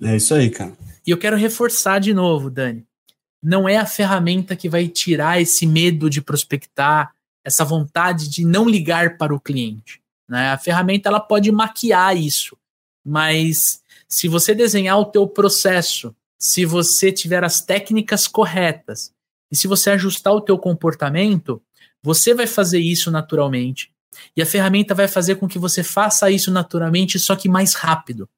É 0.00 0.16
isso 0.16 0.34
aí, 0.34 0.50
cara. 0.50 0.72
E 1.06 1.10
eu 1.10 1.18
quero 1.18 1.36
reforçar 1.36 1.98
de 1.98 2.14
novo, 2.14 2.50
Dani. 2.50 2.86
Não 3.42 3.68
é 3.68 3.76
a 3.76 3.86
ferramenta 3.86 4.54
que 4.54 4.68
vai 4.68 4.86
tirar 4.86 5.40
esse 5.40 5.66
medo 5.66 6.08
de 6.08 6.22
prospectar, 6.22 7.12
essa 7.44 7.64
vontade 7.64 8.28
de 8.28 8.44
não 8.44 8.68
ligar 8.68 9.16
para 9.16 9.34
o 9.34 9.40
cliente. 9.40 10.00
Né? 10.28 10.50
A 10.50 10.58
ferramenta 10.58 11.08
ela 11.08 11.20
pode 11.20 11.50
maquiar 11.50 12.16
isso, 12.16 12.56
mas 13.04 13.82
se 14.08 14.28
você 14.28 14.54
desenhar 14.54 14.98
o 14.98 15.04
teu 15.04 15.26
processo, 15.26 16.14
se 16.38 16.64
você 16.64 17.10
tiver 17.12 17.44
as 17.44 17.60
técnicas 17.60 18.26
corretas 18.28 19.12
e 19.50 19.56
se 19.56 19.66
você 19.66 19.90
ajustar 19.90 20.32
o 20.32 20.40
teu 20.40 20.58
comportamento, 20.58 21.60
você 22.02 22.34
vai 22.34 22.46
fazer 22.46 22.78
isso 22.78 23.10
naturalmente. 23.10 23.91
E 24.36 24.42
a 24.42 24.46
ferramenta 24.46 24.94
vai 24.94 25.08
fazer 25.08 25.36
com 25.36 25.48
que 25.48 25.58
você 25.58 25.82
faça 25.82 26.30
isso 26.30 26.50
naturalmente, 26.50 27.18
só 27.18 27.34
que 27.34 27.48
mais 27.48 27.74
rápido. 27.74 28.28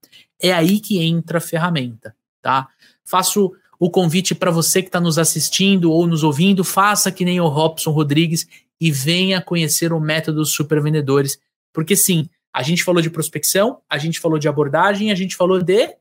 É 0.40 0.52
aí 0.52 0.80
que 0.80 1.02
entra 1.02 1.38
a 1.38 1.40
ferramenta, 1.40 2.14
tá? 2.40 2.68
Faço 3.04 3.52
o 3.78 3.90
convite 3.90 4.34
para 4.34 4.50
você 4.50 4.82
que 4.82 4.88
está 4.88 5.00
nos 5.00 5.18
assistindo 5.18 5.90
ou 5.90 6.06
nos 6.06 6.22
ouvindo, 6.22 6.64
faça 6.64 7.10
que 7.10 7.24
nem 7.24 7.40
o 7.40 7.48
Robson 7.48 7.90
Rodrigues 7.90 8.46
e 8.80 8.90
venha 8.90 9.40
conhecer 9.40 9.92
o 9.92 10.00
método 10.00 10.44
Super 10.44 10.82
Vendedores, 10.82 11.38
porque 11.72 11.96
sim, 11.96 12.28
a 12.52 12.62
gente 12.62 12.84
falou 12.84 13.02
de 13.02 13.10
prospecção, 13.10 13.80
a 13.88 13.98
gente 13.98 14.20
falou 14.20 14.38
de 14.38 14.48
abordagem, 14.48 15.10
a 15.10 15.14
gente 15.14 15.36
falou 15.36 15.60
de 15.62 15.96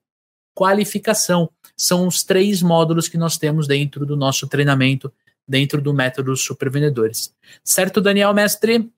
qualificação. 0.53 1.49
São 1.75 2.07
os 2.07 2.23
três 2.23 2.61
módulos 2.61 3.07
que 3.07 3.17
nós 3.17 3.37
temos 3.37 3.67
dentro 3.67 4.05
do 4.05 4.15
nosso 4.15 4.47
treinamento, 4.47 5.11
dentro 5.47 5.81
do 5.81 5.93
método 5.93 6.35
Super 6.37 6.69
Vendedores. 6.69 7.33
Certo, 7.63 7.99
Daniel 7.99 8.33
Mestre? 8.33 8.89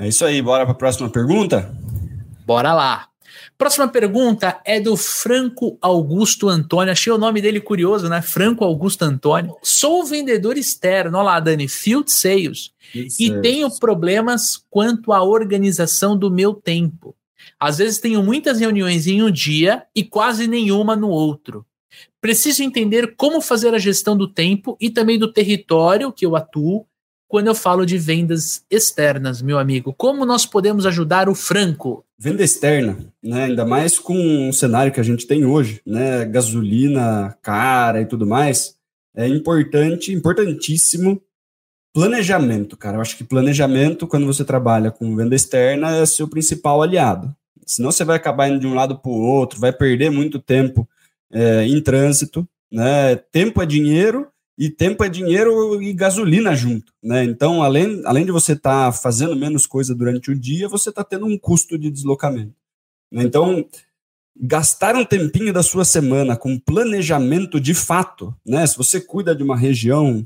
É 0.00 0.08
isso 0.08 0.24
aí, 0.24 0.40
bora 0.40 0.64
para 0.64 0.72
a 0.72 0.74
próxima 0.74 1.10
pergunta? 1.10 1.70
Bora 2.46 2.72
lá. 2.72 3.08
Próxima 3.58 3.86
pergunta 3.86 4.58
é 4.64 4.80
do 4.80 4.96
Franco 4.96 5.76
Augusto 5.78 6.48
Antônio. 6.48 6.90
Achei 6.90 7.12
o 7.12 7.18
nome 7.18 7.42
dele 7.42 7.60
curioso, 7.60 8.08
né? 8.08 8.22
Franco 8.22 8.64
Augusto 8.64 9.02
Antônio. 9.02 9.54
Sou 9.62 10.02
vendedor 10.06 10.56
externo, 10.56 11.18
olha 11.18 11.24
lá, 11.24 11.40
Dani, 11.40 11.68
Field 11.68 12.10
Sales. 12.10 12.70
e 12.94 13.30
tenho 13.42 13.70
problemas 13.78 14.56
quanto 14.70 15.12
à 15.12 15.22
organização 15.22 16.16
do 16.16 16.30
meu 16.30 16.54
tempo. 16.54 17.14
Às 17.58 17.76
vezes 17.76 17.98
tenho 17.98 18.22
muitas 18.22 18.58
reuniões 18.58 19.06
em 19.06 19.22
um 19.22 19.30
dia 19.30 19.82
e 19.94 20.02
quase 20.02 20.46
nenhuma 20.46 20.96
no 20.96 21.10
outro. 21.10 21.66
Preciso 22.22 22.62
entender 22.62 23.14
como 23.16 23.42
fazer 23.42 23.74
a 23.74 23.78
gestão 23.78 24.16
do 24.16 24.26
tempo 24.26 24.78
e 24.80 24.88
também 24.88 25.18
do 25.18 25.30
território 25.30 26.10
que 26.10 26.24
eu 26.24 26.34
atuo 26.34 26.86
quando 27.30 27.46
eu 27.46 27.54
falo 27.54 27.86
de 27.86 27.96
vendas 27.96 28.64
externas, 28.68 29.40
meu 29.40 29.56
amigo. 29.56 29.94
Como 29.96 30.26
nós 30.26 30.44
podemos 30.44 30.84
ajudar 30.84 31.28
o 31.28 31.34
Franco? 31.34 32.04
Venda 32.18 32.42
externa, 32.42 32.98
né? 33.22 33.44
Ainda 33.44 33.64
mais 33.64 34.00
com 34.00 34.48
o 34.48 34.52
cenário 34.52 34.92
que 34.92 34.98
a 34.98 35.04
gente 35.04 35.28
tem 35.28 35.44
hoje, 35.44 35.80
né? 35.86 36.24
Gasolina 36.24 37.38
cara 37.40 38.02
e 38.02 38.04
tudo 38.04 38.26
mais. 38.26 38.74
É 39.14 39.28
importante, 39.28 40.12
importantíssimo 40.12 41.22
planejamento, 41.94 42.76
cara. 42.76 42.96
Eu 42.96 43.00
acho 43.00 43.16
que 43.16 43.22
planejamento, 43.22 44.08
quando 44.08 44.26
você 44.26 44.44
trabalha 44.44 44.90
com 44.90 45.14
venda 45.14 45.36
externa, 45.36 45.98
é 45.98 46.06
seu 46.06 46.26
principal 46.26 46.82
aliado. 46.82 47.32
Senão 47.64 47.92
você 47.92 48.02
vai 48.04 48.16
acabar 48.16 48.48
indo 48.48 48.58
de 48.58 48.66
um 48.66 48.74
lado 48.74 48.98
para 48.98 49.08
o 49.08 49.14
outro, 49.14 49.60
vai 49.60 49.72
perder 49.72 50.10
muito 50.10 50.40
tempo 50.40 50.88
é, 51.32 51.64
em 51.64 51.80
trânsito, 51.80 52.44
né? 52.72 53.14
Tempo 53.30 53.62
é 53.62 53.66
dinheiro 53.66 54.26
e 54.58 54.68
tempo 54.68 55.02
é 55.02 55.08
dinheiro 55.08 55.82
e 55.82 55.92
gasolina 55.92 56.54
junto, 56.54 56.92
né? 57.02 57.24
Então, 57.24 57.62
além, 57.62 58.02
além 58.04 58.24
de 58.24 58.32
você 58.32 58.52
estar 58.52 58.86
tá 58.86 58.92
fazendo 58.92 59.34
menos 59.34 59.66
coisa 59.66 59.94
durante 59.94 60.30
o 60.30 60.38
dia, 60.38 60.68
você 60.68 60.90
está 60.90 61.02
tendo 61.02 61.26
um 61.26 61.38
custo 61.38 61.78
de 61.78 61.90
deslocamento. 61.90 62.54
Né? 63.10 63.22
Então, 63.22 63.64
gastar 64.36 64.94
um 64.96 65.04
tempinho 65.04 65.52
da 65.52 65.62
sua 65.62 65.84
semana 65.84 66.36
com 66.36 66.58
planejamento 66.58 67.60
de 67.60 67.74
fato, 67.74 68.34
né? 68.44 68.66
Se 68.66 68.76
você 68.76 69.00
cuida 69.00 69.34
de 69.34 69.42
uma 69.42 69.56
região 69.56 70.24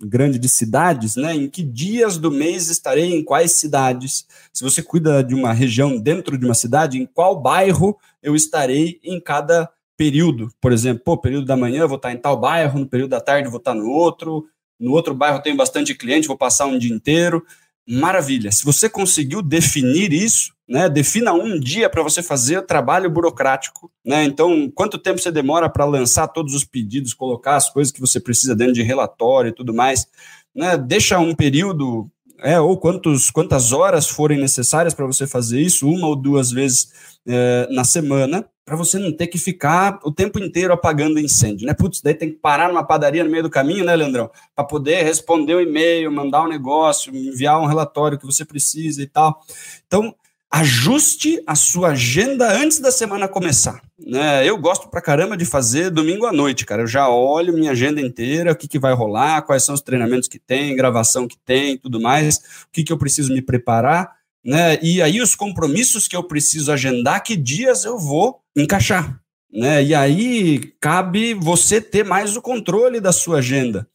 grande 0.00 0.38
de 0.38 0.48
cidades, 0.48 1.16
né? 1.16 1.34
Em 1.34 1.48
que 1.48 1.62
dias 1.62 2.18
do 2.18 2.30
mês 2.30 2.68
estarei 2.68 3.14
em 3.14 3.24
quais 3.24 3.52
cidades? 3.52 4.26
Se 4.52 4.62
você 4.62 4.82
cuida 4.82 5.22
de 5.22 5.34
uma 5.34 5.52
região 5.52 5.98
dentro 5.98 6.36
de 6.36 6.44
uma 6.44 6.54
cidade, 6.54 6.98
em 6.98 7.06
qual 7.06 7.40
bairro 7.40 7.96
eu 8.22 8.34
estarei 8.34 9.00
em 9.02 9.20
cada 9.20 9.70
período, 9.96 10.50
por 10.60 10.72
exemplo, 10.72 11.02
pô, 11.04 11.16
período 11.16 11.46
da 11.46 11.56
manhã 11.56 11.86
vou 11.86 11.96
estar 11.96 12.12
em 12.12 12.16
tal 12.16 12.38
bairro, 12.38 12.78
no 12.78 12.86
período 12.86 13.10
da 13.10 13.20
tarde 13.20 13.48
vou 13.48 13.58
estar 13.58 13.74
no 13.74 13.88
outro, 13.88 14.46
no 14.78 14.92
outro 14.92 15.14
bairro 15.14 15.42
tenho 15.42 15.56
bastante 15.56 15.94
cliente, 15.94 16.28
vou 16.28 16.36
passar 16.36 16.66
um 16.66 16.78
dia 16.78 16.92
inteiro. 16.92 17.44
Maravilha. 17.86 18.50
Se 18.50 18.64
você 18.64 18.88
conseguiu 18.88 19.42
definir 19.42 20.12
isso, 20.12 20.54
né, 20.66 20.88
defina 20.88 21.34
um 21.34 21.60
dia 21.60 21.90
para 21.90 22.02
você 22.02 22.22
fazer 22.22 22.62
trabalho 22.62 23.10
burocrático, 23.10 23.90
né? 24.02 24.24
Então, 24.24 24.70
quanto 24.74 24.96
tempo 24.96 25.20
você 25.20 25.30
demora 25.30 25.68
para 25.68 25.84
lançar 25.84 26.28
todos 26.28 26.54
os 26.54 26.64
pedidos, 26.64 27.12
colocar 27.12 27.56
as 27.56 27.68
coisas 27.68 27.92
que 27.92 28.00
você 28.00 28.18
precisa 28.18 28.56
dentro 28.56 28.72
de 28.72 28.82
relatório 28.82 29.50
e 29.50 29.54
tudo 29.54 29.74
mais, 29.74 30.06
né? 30.54 30.78
Deixa 30.78 31.18
um 31.18 31.34
período 31.34 32.10
é, 32.44 32.60
ou 32.60 32.76
quantos, 32.76 33.30
quantas 33.30 33.72
horas 33.72 34.06
forem 34.06 34.38
necessárias 34.38 34.92
para 34.92 35.06
você 35.06 35.26
fazer 35.26 35.60
isso, 35.60 35.88
uma 35.88 36.06
ou 36.06 36.14
duas 36.14 36.50
vezes 36.50 36.92
é, 37.26 37.66
na 37.70 37.84
semana, 37.84 38.46
para 38.66 38.76
você 38.76 38.98
não 38.98 39.10
ter 39.10 39.28
que 39.28 39.38
ficar 39.38 39.98
o 40.04 40.12
tempo 40.12 40.38
inteiro 40.38 40.72
apagando 40.72 41.18
incêndio, 41.18 41.66
né? 41.66 41.72
Putz, 41.72 42.02
daí 42.02 42.14
tem 42.14 42.30
que 42.30 42.36
parar 42.36 42.68
numa 42.68 42.84
padaria 42.84 43.24
no 43.24 43.30
meio 43.30 43.42
do 43.42 43.50
caminho, 43.50 43.84
né, 43.84 43.96
Leandrão? 43.96 44.30
Para 44.54 44.64
poder 44.64 45.02
responder 45.02 45.54
o 45.54 45.58
um 45.58 45.60
e-mail, 45.62 46.12
mandar 46.12 46.44
um 46.44 46.48
negócio, 46.48 47.14
enviar 47.16 47.60
um 47.60 47.66
relatório 47.66 48.18
que 48.18 48.26
você 48.26 48.44
precisa 48.44 49.02
e 49.02 49.06
tal. 49.06 49.40
Então, 49.86 50.14
ajuste 50.54 51.42
a 51.46 51.54
sua 51.54 51.88
agenda 51.88 52.50
antes 52.52 52.78
da 52.78 52.92
semana 52.92 53.26
começar. 53.26 53.82
Né? 53.98 54.48
Eu 54.48 54.56
gosto 54.58 54.88
pra 54.88 55.02
caramba 55.02 55.36
de 55.36 55.44
fazer 55.44 55.90
domingo 55.90 56.26
à 56.26 56.32
noite, 56.32 56.64
cara. 56.64 56.82
Eu 56.82 56.86
já 56.86 57.08
olho 57.08 57.52
minha 57.52 57.72
agenda 57.72 58.00
inteira, 58.00 58.52
o 58.52 58.56
que, 58.56 58.68
que 58.68 58.78
vai 58.78 58.94
rolar, 58.94 59.42
quais 59.42 59.64
são 59.64 59.74
os 59.74 59.80
treinamentos 59.80 60.28
que 60.28 60.38
tem, 60.38 60.76
gravação 60.76 61.26
que 61.26 61.36
tem, 61.44 61.76
tudo 61.76 62.00
mais, 62.00 62.36
o 62.36 62.72
que, 62.72 62.84
que 62.84 62.92
eu 62.92 62.98
preciso 62.98 63.32
me 63.32 63.42
preparar 63.42 64.12
né? 64.44 64.78
E 64.82 65.00
aí 65.00 65.20
os 65.22 65.34
compromissos 65.34 66.06
que 66.06 66.14
eu 66.14 66.22
preciso 66.22 66.70
agendar, 66.70 67.22
que 67.22 67.34
dias 67.34 67.84
eu 67.84 67.98
vou 67.98 68.40
encaixar, 68.54 69.18
né? 69.50 69.82
E 69.82 69.94
aí 69.94 70.74
cabe 70.78 71.32
você 71.32 71.80
ter 71.80 72.04
mais 72.04 72.36
o 72.36 72.42
controle 72.42 73.00
da 73.00 73.10
sua 73.10 73.38
agenda, 73.38 73.88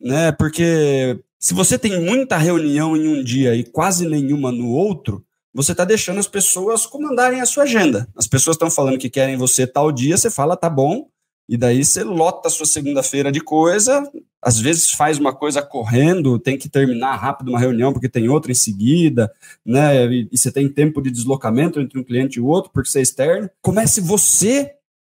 né? 0.00 0.32
Porque 0.32 1.20
se 1.38 1.54
você 1.54 1.78
tem 1.78 2.00
muita 2.00 2.36
reunião 2.36 2.96
em 2.96 3.06
um 3.06 3.22
dia 3.22 3.54
e 3.54 3.62
quase 3.62 4.08
nenhuma 4.08 4.50
no 4.50 4.70
outro, 4.70 5.24
você 5.54 5.72
está 5.72 5.84
deixando 5.84 6.18
as 6.18 6.26
pessoas 6.26 6.86
comandarem 6.86 7.40
a 7.40 7.46
sua 7.46 7.64
agenda. 7.64 8.08
As 8.16 8.26
pessoas 8.26 8.54
estão 8.54 8.70
falando 8.70 8.98
que 8.98 9.10
querem 9.10 9.36
você 9.36 9.66
tal 9.66 9.92
dia, 9.92 10.16
você 10.16 10.30
fala, 10.30 10.56
tá 10.56 10.70
bom, 10.70 11.08
e 11.48 11.56
daí 11.56 11.84
você 11.84 12.02
lota 12.02 12.48
a 12.48 12.50
sua 12.50 12.64
segunda-feira 12.64 13.30
de 13.30 13.40
coisa, 13.40 14.10
às 14.40 14.58
vezes 14.58 14.92
faz 14.92 15.18
uma 15.18 15.34
coisa 15.34 15.60
correndo, 15.60 16.38
tem 16.38 16.56
que 16.56 16.68
terminar 16.68 17.16
rápido 17.16 17.48
uma 17.48 17.58
reunião 17.58 17.92
porque 17.92 18.08
tem 18.08 18.28
outra 18.28 18.50
em 18.50 18.54
seguida, 18.54 19.30
né? 19.64 20.06
E, 20.06 20.28
e 20.32 20.38
você 20.38 20.50
tem 20.50 20.68
tempo 20.68 21.02
de 21.02 21.10
deslocamento 21.10 21.80
entre 21.80 21.98
um 21.98 22.04
cliente 22.04 22.38
e 22.38 22.42
outro 22.42 22.70
porque 22.72 22.88
você 22.88 23.00
é 23.00 23.02
externo. 23.02 23.50
Comece 23.60 24.00
você 24.00 24.72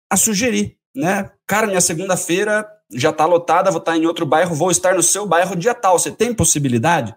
a 0.10 0.16
sugerir, 0.16 0.78
né? 0.96 1.30
Cara, 1.46 1.68
minha 1.68 1.82
segunda-feira 1.82 2.66
já 2.92 3.10
está 3.10 3.26
lotada, 3.26 3.70
vou 3.70 3.80
estar 3.80 3.92
tá 3.92 3.98
em 3.98 4.06
outro 4.06 4.26
bairro, 4.26 4.56
vou 4.56 4.72
estar 4.72 4.96
no 4.96 5.04
seu 5.04 5.28
bairro 5.28 5.56
dia 5.56 5.74
tal. 5.74 6.00
Você 6.00 6.12
tem 6.12 6.34
possibilidade? 6.34 7.14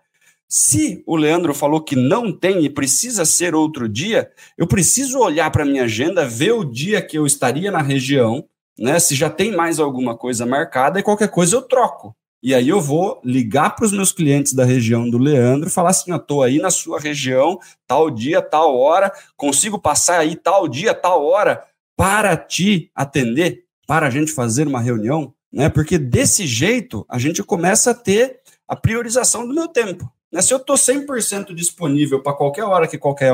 Se 0.55 1.03
o 1.07 1.17
Leandro 1.17 1.55
falou 1.55 1.81
que 1.81 1.97
não 1.97 2.31
tem 2.31 2.63
e 2.63 2.69
precisa 2.69 3.25
ser 3.25 3.55
outro 3.55 3.89
dia, 3.89 4.31
eu 4.59 4.67
preciso 4.67 5.19
olhar 5.19 5.51
para 5.51 5.65
minha 5.65 5.85
agenda, 5.85 6.27
ver 6.27 6.53
o 6.53 6.63
dia 6.63 7.01
que 7.01 7.17
eu 7.17 7.25
estaria 7.25 7.71
na 7.71 7.81
região, 7.81 8.45
né? 8.79 8.99
Se 8.99 9.15
já 9.15 9.31
tem 9.31 9.51
mais 9.51 9.81
alguma 9.81 10.15
coisa 10.15 10.45
marcada 10.45 11.01
e 11.01 11.03
qualquer 11.03 11.29
coisa 11.29 11.57
eu 11.57 11.63
troco. 11.63 12.15
E 12.43 12.55
aí 12.55 12.69
eu 12.69 12.83
vou 12.83 13.19
ligar 13.25 13.75
para 13.75 13.87
os 13.87 13.93
meus 13.93 14.13
clientes 14.13 14.53
da 14.53 14.63
região 14.63 15.09
do 15.09 15.17
Leandro 15.17 15.71
e 15.71 15.73
falar 15.73 15.89
assim: 15.89 16.11
eu 16.11 16.19
estou 16.19 16.43
aí 16.43 16.59
na 16.59 16.71
sua 16.71 17.01
região, 17.01 17.59
tal 17.87 18.11
dia, 18.11 18.43
tal 18.43 18.77
hora, 18.77 19.11
consigo 19.39 19.79
passar 19.79 20.19
aí 20.19 20.37
tal 20.37 20.69
dia, 20.69 20.93
tal 20.93 21.25
hora 21.25 21.65
para 21.97 22.37
te 22.37 22.91
atender, 22.95 23.65
para 23.87 24.07
a 24.07 24.11
gente 24.11 24.31
fazer 24.31 24.67
uma 24.67 24.83
reunião, 24.83 25.33
né? 25.51 25.71
Porque 25.71 25.97
desse 25.97 26.47
jeito 26.47 27.07
a 27.09 27.19
gente 27.19 27.43
começa 27.43 27.93
a 27.93 27.95
ter 27.95 28.41
a 28.69 28.77
priorização 28.77 29.49
do 29.49 29.55
meu 29.55 29.67
tempo. 29.67 30.13
Né? 30.33 30.41
Se 30.41 30.55
eu 30.55 30.59
estou 30.59 30.77
100% 30.77 31.55
disponível 31.55 32.23
para 32.23 32.33
qualquer 32.33 32.65
hora 32.65 32.89
que 32.89 32.97
qualquer, 32.97 33.33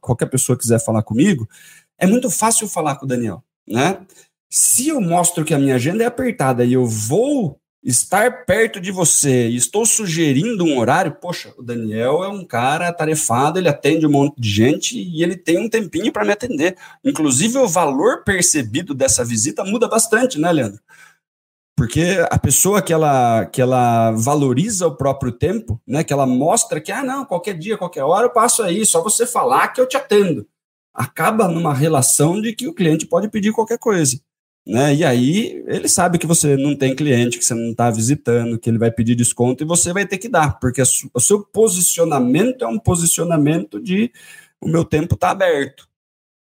qualquer 0.00 0.26
pessoa 0.26 0.58
quiser 0.58 0.82
falar 0.82 1.02
comigo, 1.02 1.48
é 1.98 2.06
muito 2.06 2.30
fácil 2.30 2.66
falar 2.66 2.96
com 2.96 3.04
o 3.04 3.08
Daniel, 3.08 3.44
né? 3.66 3.98
Se 4.48 4.88
eu 4.88 5.00
mostro 5.00 5.44
que 5.44 5.52
a 5.52 5.58
minha 5.58 5.74
agenda 5.74 6.02
é 6.02 6.06
apertada 6.06 6.64
e 6.64 6.72
eu 6.72 6.86
vou 6.86 7.60
estar 7.82 8.44
perto 8.44 8.80
de 8.80 8.90
você 8.90 9.48
e 9.48 9.56
estou 9.56 9.84
sugerindo 9.84 10.64
um 10.64 10.78
horário, 10.78 11.16
poxa, 11.20 11.52
o 11.56 11.62
Daniel 11.62 12.24
é 12.24 12.28
um 12.28 12.44
cara 12.44 12.88
atarefado, 12.88 13.58
ele 13.58 13.68
atende 13.68 14.06
um 14.06 14.10
monte 14.10 14.40
de 14.40 14.48
gente 14.48 14.98
e 14.98 15.22
ele 15.22 15.36
tem 15.36 15.58
um 15.58 15.68
tempinho 15.68 16.12
para 16.12 16.24
me 16.24 16.32
atender. 16.32 16.76
Inclusive, 17.04 17.58
o 17.58 17.68
valor 17.68 18.24
percebido 18.24 18.94
dessa 18.94 19.24
visita 19.24 19.64
muda 19.64 19.86
bastante, 19.86 20.38
né, 20.38 20.50
Leandro? 20.50 20.80
Porque 21.78 22.18
a 22.28 22.36
pessoa 22.36 22.82
que 22.82 22.92
ela, 22.92 23.46
que 23.46 23.62
ela 23.62 24.10
valoriza 24.10 24.88
o 24.88 24.96
próprio 24.96 25.30
tempo, 25.30 25.80
né, 25.86 26.02
que 26.02 26.12
ela 26.12 26.26
mostra 26.26 26.80
que, 26.80 26.90
ah, 26.90 27.04
não, 27.04 27.24
qualquer 27.24 27.56
dia, 27.56 27.78
qualquer 27.78 28.02
hora 28.02 28.26
eu 28.26 28.30
passo 28.30 28.64
aí, 28.64 28.84
só 28.84 29.00
você 29.00 29.24
falar 29.24 29.68
que 29.68 29.80
eu 29.80 29.86
te 29.86 29.96
atendo. 29.96 30.44
Acaba 30.92 31.46
numa 31.46 31.72
relação 31.72 32.42
de 32.42 32.52
que 32.52 32.66
o 32.66 32.74
cliente 32.74 33.06
pode 33.06 33.28
pedir 33.28 33.52
qualquer 33.52 33.78
coisa. 33.78 34.20
Né? 34.66 34.92
E 34.96 35.04
aí 35.04 35.64
ele 35.68 35.88
sabe 35.88 36.18
que 36.18 36.26
você 36.26 36.56
não 36.56 36.74
tem 36.74 36.96
cliente, 36.96 37.38
que 37.38 37.44
você 37.44 37.54
não 37.54 37.70
está 37.70 37.92
visitando, 37.92 38.58
que 38.58 38.68
ele 38.68 38.76
vai 38.78 38.90
pedir 38.90 39.14
desconto 39.14 39.62
e 39.62 39.66
você 39.66 39.92
vai 39.92 40.04
ter 40.04 40.18
que 40.18 40.28
dar, 40.28 40.58
porque 40.58 40.82
o 40.82 41.20
seu 41.20 41.44
posicionamento 41.44 42.64
é 42.64 42.66
um 42.66 42.80
posicionamento 42.80 43.80
de 43.80 44.10
o 44.60 44.68
meu 44.68 44.84
tempo 44.84 45.14
está 45.14 45.30
aberto. 45.30 45.87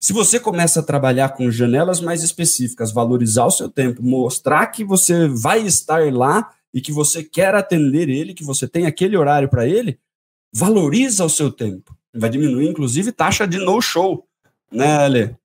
Se 0.00 0.12
você 0.12 0.38
começa 0.38 0.80
a 0.80 0.82
trabalhar 0.82 1.30
com 1.30 1.50
janelas 1.50 2.00
mais 2.00 2.22
específicas, 2.22 2.92
valorizar 2.92 3.46
o 3.46 3.50
seu 3.50 3.68
tempo, 3.70 4.02
mostrar 4.02 4.66
que 4.66 4.84
você 4.84 5.28
vai 5.28 5.62
estar 5.62 6.12
lá 6.12 6.50
e 6.74 6.80
que 6.80 6.92
você 6.92 7.22
quer 7.22 7.54
atender 7.54 8.08
ele, 8.08 8.34
que 8.34 8.44
você 8.44 8.68
tem 8.68 8.84
aquele 8.84 9.16
horário 9.16 9.48
para 9.48 9.66
ele, 9.66 9.98
valoriza 10.52 11.24
o 11.24 11.30
seu 11.30 11.50
tempo. 11.50 11.96
Vai 12.14 12.28
diminuir, 12.28 12.68
inclusive, 12.68 13.12
taxa 13.12 13.46
de 13.46 13.58
no-show, 13.58 14.26
né, 14.70 14.96
Ale? 14.98 15.36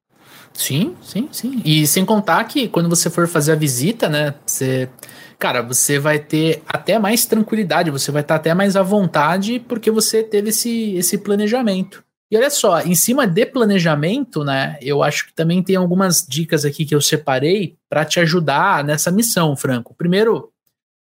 Sim, 0.54 0.96
sim, 1.02 1.30
sim. 1.32 1.62
E 1.64 1.88
sem 1.88 2.04
contar 2.04 2.44
que 2.44 2.68
quando 2.68 2.90
você 2.90 3.10
for 3.10 3.28
fazer 3.28 3.54
a 3.54 3.56
visita, 3.56 4.10
né, 4.10 4.36
você, 4.46 4.90
cara, 5.38 5.62
você 5.62 5.98
vai 6.00 6.20
ter 6.20 6.62
até 6.68 7.00
mais 7.00 7.26
tranquilidade, 7.26 7.92
você 7.92 8.12
vai 8.12 8.22
estar 8.22 8.36
até 8.36 8.54
mais 8.54 8.76
à 8.76 8.84
vontade 8.84 9.60
porque 9.60 9.90
você 9.90 10.22
teve 10.22 10.50
esse, 10.50 10.96
esse 10.96 11.18
planejamento. 11.18 12.04
E 12.32 12.38
olha 12.38 12.50
só, 12.50 12.82
em 12.82 12.94
cima 12.94 13.26
de 13.26 13.46
planejamento, 13.46 14.44
né, 14.44 14.78
eu 14.82 15.02
acho 15.02 15.28
que 15.28 15.34
também 15.34 15.64
tem 15.64 15.76
algumas 15.76 16.26
dicas 16.28 16.64
aqui 16.64 16.86
que 16.86 16.94
eu 16.94 17.02
separei 17.02 17.76
para 17.90 18.06
te 18.06 18.20
ajudar 18.20 18.84
nessa 18.84 19.12
missão, 19.12 19.56
Franco. 19.56 19.96
Primeiro, 19.96 20.52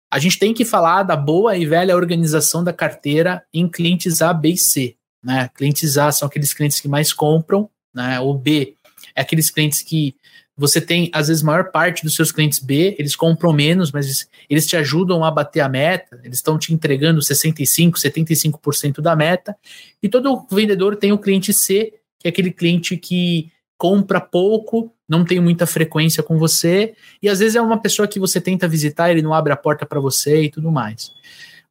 a 0.10 0.20
gente 0.20 0.40
tem 0.40 0.54
que 0.54 0.64
falar 0.64 1.04
da 1.04 1.18
boa 1.18 1.58
e 1.58 1.66
velha 1.66 1.96
organização 1.96 2.64
da 2.64 2.72
carteira 2.72 3.44
em 3.54 3.68
clientes 3.68 4.22
A, 4.22 4.34
B 4.34 4.52
e 4.52 4.58
C. 4.58 4.96
Né? 5.22 5.50
Clientes 5.54 5.98
A 5.98 6.12
são 6.14 6.28
aqueles 6.28 6.54
clientes 6.54 6.80
que 6.80 6.88
mais 6.88 7.12
compram, 7.12 7.70
né? 7.94 8.20
O 8.22 8.34
B 8.34 8.76
é 9.14 9.22
aqueles 9.22 9.50
clientes 9.50 9.82
que 9.82 10.16
você 10.58 10.82
tem, 10.82 11.10
às 11.14 11.28
vezes, 11.28 11.44
maior 11.44 11.72
parte 11.72 12.04
dos 12.04 12.16
seus 12.16 12.32
clientes 12.32 12.58
B, 12.58 12.96
eles 12.98 13.16
compram 13.16 13.54
menos, 13.54 13.92
mas 13.92 14.28
eles 14.50 14.66
te 14.66 14.76
ajudam 14.76 15.24
a 15.24 15.30
bater 15.30 15.60
a 15.60 15.70
meta, 15.70 16.20
eles 16.24 16.40
estão 16.40 16.58
te 16.58 16.74
entregando 16.74 17.22
65%, 17.22 17.92
75% 17.92 19.00
da 19.00 19.16
meta. 19.16 19.56
E 20.02 20.10
todo 20.10 20.48
vendedor 20.50 20.96
tem 20.96 21.12
o 21.12 21.18
cliente 21.20 21.54
C, 21.54 21.94
que 22.20 22.28
é 22.28 22.30
aquele 22.30 22.50
cliente 22.52 22.98
que 22.98 23.52
compra 23.78 24.20
pouco, 24.20 24.92
não 25.08 25.24
tem 25.24 25.40
muita 25.40 25.68
frequência 25.68 26.24
com 26.24 26.40
você, 26.40 26.96
e 27.22 27.30
às 27.30 27.38
vezes 27.38 27.56
é 27.56 27.62
uma 27.62 27.80
pessoa 27.80 28.08
que 28.08 28.20
você 28.20 28.42
tenta 28.42 28.68
visitar, 28.68 29.12
ele 29.12 29.22
não 29.22 29.36
abre 29.36 29.54
a 29.54 29.58
porta 29.58 29.86
para 29.86 30.00
você 30.00 30.44
e 30.44 30.50
tudo 30.50 30.72
mais. 30.72 31.12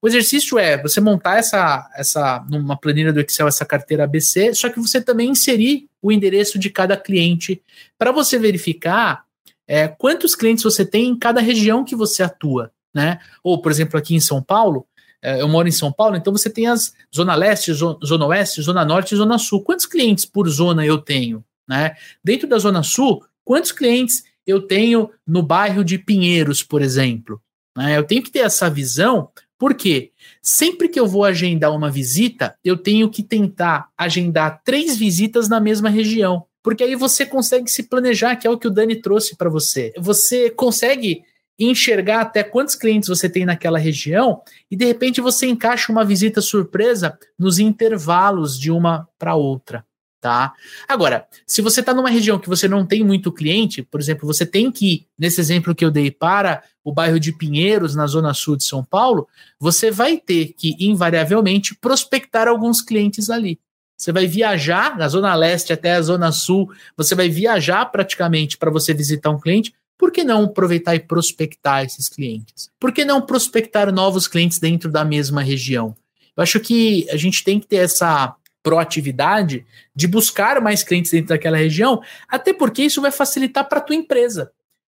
O 0.01 0.07
exercício 0.07 0.59
é 0.59 0.81
você 0.81 1.01
montar 1.01 1.39
essa, 1.39 1.91
essa 1.97 2.45
numa 2.49 2.77
planilha 2.77 3.13
do 3.13 3.21
Excel 3.21 3.49
essa 3.49 3.65
carteira 3.65 4.05
ABC, 4.05 4.55
só 4.55 4.69
que 4.69 4.79
você 4.79 5.01
também 5.01 5.31
inserir 5.31 5.89
o 6.07 6.13
endereço 6.13 6.59
de 6.59 6.71
cada 6.71 6.97
cliente 6.97 7.61
para 7.99 8.13
você 8.13 8.39
verificar 8.39 9.25
é, 9.67 9.89
quantos 9.89 10.37
clientes 10.37 10.63
você 10.63 10.85
tem 10.85 11.09
em 11.09 11.19
cada 11.19 11.41
região 11.41 11.85
que 11.85 11.97
você 11.97 12.23
atua, 12.23 12.71
né? 12.95 13.19
Ou, 13.43 13.61
por 13.61 13.73
exemplo, 13.73 13.99
aqui 13.99 14.15
em 14.15 14.21
São 14.21 14.41
Paulo, 14.41 14.87
é, 15.21 15.41
eu 15.41 15.49
moro 15.49 15.67
em 15.67 15.73
São 15.73 15.91
Paulo, 15.91 16.17
então 16.17 16.33
você 16.33 16.49
tem 16.49 16.69
as 16.69 16.95
Zona 17.15 17.35
Leste, 17.35 17.73
Zona 17.73 18.27
Oeste, 18.27 18.63
Zona 18.63 18.85
Norte 18.85 19.15
e 19.15 19.17
Zona 19.17 19.39
Sul. 19.39 19.63
Quantos 19.63 19.87
clientes 19.87 20.25
por 20.25 20.49
zona 20.49 20.87
eu 20.87 20.99
tenho, 20.99 21.45
né? 21.69 21.97
Dentro 22.23 22.47
da 22.47 22.59
Zona 22.59 22.85
Sul, 22.85 23.25
quantos 23.45 23.73
clientes 23.73 24.23
eu 24.47 24.63
tenho 24.63 25.11
no 25.27 25.43
bairro 25.43 25.83
de 25.83 25.99
Pinheiros, 25.99 26.63
por 26.63 26.81
exemplo? 26.81 27.43
Né? 27.77 27.99
Eu 27.99 28.05
tenho 28.05 28.23
que 28.23 28.31
ter 28.31 28.41
essa 28.41 28.71
visão 28.71 29.29
por 29.59 29.75
quê? 29.75 30.13
Sempre 30.43 30.89
que 30.89 31.01
eu 31.01 31.07
vou 31.07 31.25
agendar 31.25 31.75
uma 31.75 31.91
visita, 31.91 32.57
eu 32.65 32.77
tenho 32.77 33.11
que 33.11 33.23
tentar 33.23 33.89
agendar 33.97 34.63
três 34.65 34.97
visitas 34.97 35.49
na 35.49 35.61
mesma 35.61 35.89
região. 35.89 36.45
Porque 36.63 36.83
aí 36.83 36.95
você 36.95 37.25
consegue 37.25 37.71
se 37.71 37.85
planejar, 37.85 38.37
que 38.37 38.47
é 38.47 38.51
o 38.51 38.59
que 38.59 38.67
o 38.67 38.71
Dani 38.71 38.97
trouxe 38.97 39.37
para 39.37 39.49
você. 39.49 39.93
Você 39.97 40.51
consegue 40.51 41.23
enxergar 41.59 42.21
até 42.21 42.43
quantos 42.43 42.75
clientes 42.75 43.09
você 43.09 43.31
tem 43.31 43.47
naquela 43.47 43.79
região 43.79 44.43
e 44.71 44.77
de 44.77 44.85
repente 44.85 45.23
você 45.23 45.47
encaixa 45.47 45.91
uma 45.91 46.05
visita 46.05 46.43
surpresa 46.43 47.19
nos 47.39 47.59
intervalos 47.59 48.59
de 48.59 48.71
uma 48.71 49.09
para 49.19 49.35
outra 49.35 49.83
tá? 50.27 50.55
Agora, 50.89 51.25
se 51.47 51.63
você 51.63 51.79
está 51.79 51.95
numa 51.95 52.11
região 52.11 52.37
que 52.37 52.49
você 52.49 52.67
não 52.67 52.85
tem 52.85 53.05
muito 53.05 53.31
cliente, 53.31 53.81
por 53.81 54.01
exemplo, 54.01 54.27
você 54.27 54.45
tem 54.45 54.73
que 54.73 54.87
ir, 54.87 55.07
nesse 55.17 55.41
exemplo 55.41 55.73
que 55.73 55.85
eu 55.85 55.91
dei, 55.91 56.11
para 56.11 56.65
o 56.83 56.93
bairro 56.93 57.21
de 57.21 57.31
Pinheiros, 57.31 57.95
na 57.95 58.09
zona 58.09 58.35
sul 58.35 58.57
de 58.57 58.65
São 58.65 58.83
Paulo, 58.83 59.29
você 59.57 59.89
vai 59.89 60.19
ter 60.19 60.53
que, 60.59 60.75
invariavelmente, 60.81 61.77
prospectar 61.77 62.49
alguns 62.49 62.83
clientes 62.83 63.31
ali. 63.31 63.57
Você 63.97 64.11
vai 64.11 64.27
viajar 64.27 64.99
na 64.99 65.07
zona 65.07 65.33
leste 65.37 65.73
até 65.73 65.93
a 65.93 66.03
zona 66.03 66.33
sul, 66.33 66.73
você 66.97 67.15
vai 67.15 67.29
viajar 67.29 67.87
praticamente 67.87 68.59
para 68.59 68.69
você 68.69 68.93
visitar 68.93 69.31
um 69.31 69.39
cliente. 69.39 69.73
Por 69.97 70.11
que 70.11 70.25
não 70.25 70.47
aproveitar 70.47 70.97
e 70.97 70.99
prospectar 70.99 71.85
esses 71.85 72.09
clientes? 72.09 72.69
Por 72.81 72.91
que 72.91 73.05
não 73.05 73.23
prospectar 73.23 73.93
novos 73.93 74.27
clientes 74.27 74.59
dentro 74.59 74.91
da 74.91 75.05
mesma 75.05 75.41
região? 75.41 75.95
Eu 76.37 76.43
acho 76.43 76.59
que 76.59 77.07
a 77.11 77.17
gente 77.17 77.45
tem 77.45 77.61
que 77.61 77.69
ter 77.69 77.77
essa 77.77 78.35
proatividade 78.67 79.65
de 79.95 80.09
buscar 80.09 80.61
mais 80.61 80.83
clientes 80.83 81.13
dentro 81.13 81.29
daquela 81.29 81.57
região, 81.57 82.03
até 82.29 82.53
porque 82.53 82.83
isso 82.83 83.01
vai 83.01 83.13
facilitar 83.13 83.69
para 83.69 83.79
a 83.79 83.81
tua 83.81 83.95
empresa. 83.95 84.51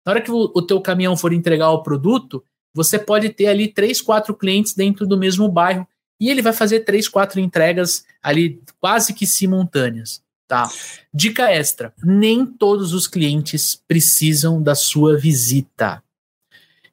Na 0.06 0.12
hora 0.12 0.22
que 0.22 0.30
o, 0.30 0.50
o 0.54 0.62
teu 0.62 0.80
caminhão 0.80 1.14
for 1.18 1.34
entregar 1.34 1.70
o 1.72 1.82
produto, 1.82 2.42
você 2.72 2.98
pode 2.98 3.28
ter 3.28 3.46
ali 3.46 3.68
três, 3.68 4.00
quatro 4.00 4.34
clientes 4.34 4.72
dentro 4.72 5.06
do 5.06 5.18
mesmo 5.18 5.50
bairro 5.50 5.86
e 6.18 6.30
ele 6.30 6.40
vai 6.40 6.54
fazer 6.54 6.80
três, 6.80 7.08
quatro 7.08 7.38
entregas 7.40 8.06
ali 8.22 8.58
quase 8.80 9.12
que 9.12 9.26
simultâneas. 9.26 10.22
Tá. 10.46 10.66
Dica 11.12 11.50
extra: 11.50 11.92
nem 12.02 12.46
todos 12.46 12.94
os 12.94 13.06
clientes 13.06 13.78
precisam 13.86 14.62
da 14.62 14.74
sua 14.74 15.18
visita. 15.18 16.02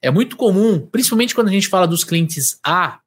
É 0.01 0.11
muito 0.11 0.35
comum, 0.35 0.85
principalmente 0.85 1.33
quando 1.33 1.47
a 1.47 1.53
gente 1.53 1.69
fala 1.69 1.87
dos 1.87 2.03
clientes 2.03 2.59
A, 2.61 2.99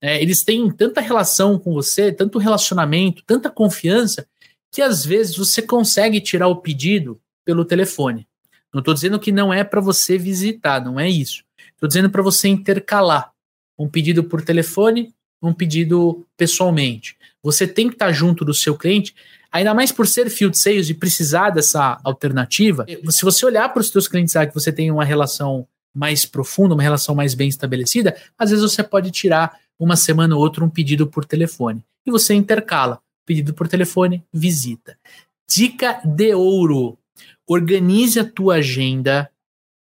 é, 0.00 0.20
eles 0.22 0.44
têm 0.44 0.70
tanta 0.70 1.00
relação 1.00 1.58
com 1.58 1.72
você, 1.72 2.12
tanto 2.12 2.38
relacionamento, 2.38 3.22
tanta 3.26 3.50
confiança, 3.50 4.26
que 4.70 4.82
às 4.82 5.04
vezes 5.04 5.36
você 5.36 5.62
consegue 5.62 6.20
tirar 6.20 6.48
o 6.48 6.56
pedido 6.56 7.20
pelo 7.44 7.64
telefone. 7.64 8.26
Não 8.72 8.80
estou 8.80 8.92
dizendo 8.92 9.18
que 9.18 9.32
não 9.32 9.52
é 9.52 9.64
para 9.64 9.80
você 9.80 10.18
visitar, 10.18 10.84
não 10.84 11.00
é 11.00 11.08
isso. 11.08 11.44
Estou 11.72 11.88
dizendo 11.88 12.10
para 12.10 12.22
você 12.22 12.48
intercalar 12.48 13.32
um 13.78 13.88
pedido 13.88 14.24
por 14.24 14.42
telefone, 14.42 15.14
um 15.42 15.52
pedido 15.52 16.26
pessoalmente. 16.36 17.16
Você 17.42 17.66
tem 17.66 17.88
que 17.88 17.94
estar 17.94 18.06
tá 18.06 18.12
junto 18.12 18.44
do 18.44 18.52
seu 18.52 18.76
cliente, 18.76 19.14
ainda 19.50 19.72
mais 19.72 19.92
por 19.92 20.06
ser 20.06 20.28
field 20.28 20.58
sales 20.58 20.90
e 20.90 20.94
precisar 20.94 21.50
dessa 21.50 21.98
alternativa. 22.04 22.84
Se 23.10 23.24
você 23.24 23.46
olhar 23.46 23.68
para 23.70 23.80
os 23.80 23.88
seus 23.88 24.08
clientes, 24.08 24.32
sabe 24.32 24.48
que 24.48 24.54
você 24.54 24.72
tem 24.72 24.90
uma 24.90 25.04
relação 25.04 25.66
mais 25.94 26.26
profunda, 26.26 26.74
uma 26.74 26.82
relação 26.82 27.14
mais 27.14 27.32
bem 27.32 27.48
estabelecida, 27.48 28.14
às 28.38 28.50
vezes 28.50 28.62
você 28.62 28.82
pode 28.82 29.10
tirar 29.10 29.58
uma 29.78 29.96
semana 29.96 30.34
ou 30.34 30.40
outra 30.40 30.64
um 30.64 30.70
pedido 30.70 31.06
por 31.06 31.24
telefone. 31.24 31.82
E 32.04 32.10
você 32.10 32.34
intercala 32.34 33.00
pedido 33.26 33.52
por 33.52 33.66
telefone, 33.66 34.24
visita. 34.32 34.96
Dica 35.48 36.00
de 36.04 36.34
ouro: 36.34 36.96
organize 37.46 38.18
a 38.20 38.24
tua 38.24 38.56
agenda 38.56 39.30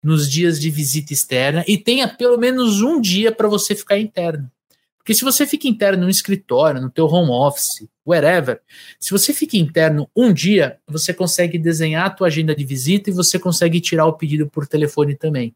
nos 0.03 0.29
dias 0.29 0.60
de 0.60 0.69
visita 0.69 1.13
externa 1.13 1.63
e 1.67 1.77
tenha 1.77 2.08
pelo 2.08 2.38
menos 2.38 2.81
um 2.81 2.99
dia 2.99 3.31
para 3.31 3.47
você 3.47 3.75
ficar 3.75 3.97
interno. 3.97 4.51
Porque 4.97 5.13
se 5.13 5.23
você 5.23 5.45
fica 5.45 5.67
interno 5.67 6.03
no 6.03 6.10
escritório, 6.10 6.81
no 6.81 6.89
teu 6.89 7.05
home 7.05 7.29
office, 7.29 7.88
wherever, 8.05 8.60
se 8.99 9.12
você 9.12 9.34
fica 9.34 9.55
interno 9.55 10.10
um 10.15 10.34
dia, 10.34 10.79
você 10.88 11.13
consegue 11.13 11.60
desenhar 11.60 12.08
a 12.08 12.10
tua 12.10 12.25
agenda 12.25 12.55
de 12.55 12.65
visita 12.65 13.12
e 13.12 13.13
você 13.13 13.38
consegue 13.38 13.79
tirar 13.79 14.08
o 14.08 14.13
pedido 14.13 14.47
por 14.47 14.65
telefone 14.65 15.15
também. 15.15 15.55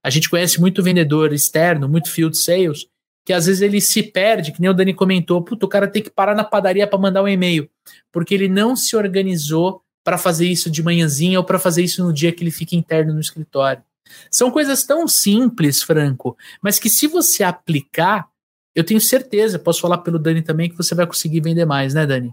A 0.00 0.10
gente 0.10 0.30
conhece 0.30 0.60
muito 0.60 0.82
vendedor 0.82 1.32
externo, 1.32 1.88
muito 1.88 2.08
field 2.08 2.36
sales, 2.36 2.86
que 3.28 3.32
às 3.34 3.44
vezes 3.44 3.60
ele 3.60 3.78
se 3.78 4.02
perde, 4.02 4.52
que 4.52 4.58
nem 4.58 4.70
o 4.70 4.72
Dani 4.72 4.94
comentou, 4.94 5.42
puto, 5.42 5.66
o 5.66 5.68
cara 5.68 5.86
tem 5.86 6.02
que 6.02 6.08
parar 6.08 6.34
na 6.34 6.42
padaria 6.42 6.86
para 6.86 6.98
mandar 6.98 7.22
um 7.22 7.28
e-mail, 7.28 7.68
porque 8.10 8.32
ele 8.32 8.48
não 8.48 8.74
se 8.74 8.96
organizou 8.96 9.82
para 10.02 10.16
fazer 10.16 10.46
isso 10.48 10.70
de 10.70 10.82
manhãzinha 10.82 11.38
ou 11.38 11.44
para 11.44 11.58
fazer 11.58 11.82
isso 11.82 12.02
no 12.02 12.10
dia 12.10 12.32
que 12.32 12.42
ele 12.42 12.50
fica 12.50 12.74
interno 12.74 13.12
no 13.12 13.20
escritório. 13.20 13.82
São 14.30 14.50
coisas 14.50 14.82
tão 14.82 15.06
simples, 15.06 15.82
Franco, 15.82 16.38
mas 16.62 16.78
que 16.78 16.88
se 16.88 17.06
você 17.06 17.44
aplicar, 17.44 18.26
eu 18.74 18.82
tenho 18.82 18.98
certeza, 18.98 19.58
posso 19.58 19.82
falar 19.82 19.98
pelo 19.98 20.18
Dani 20.18 20.40
também, 20.40 20.70
que 20.70 20.76
você 20.78 20.94
vai 20.94 21.06
conseguir 21.06 21.42
vender 21.42 21.66
mais, 21.66 21.92
né, 21.92 22.06
Dani? 22.06 22.32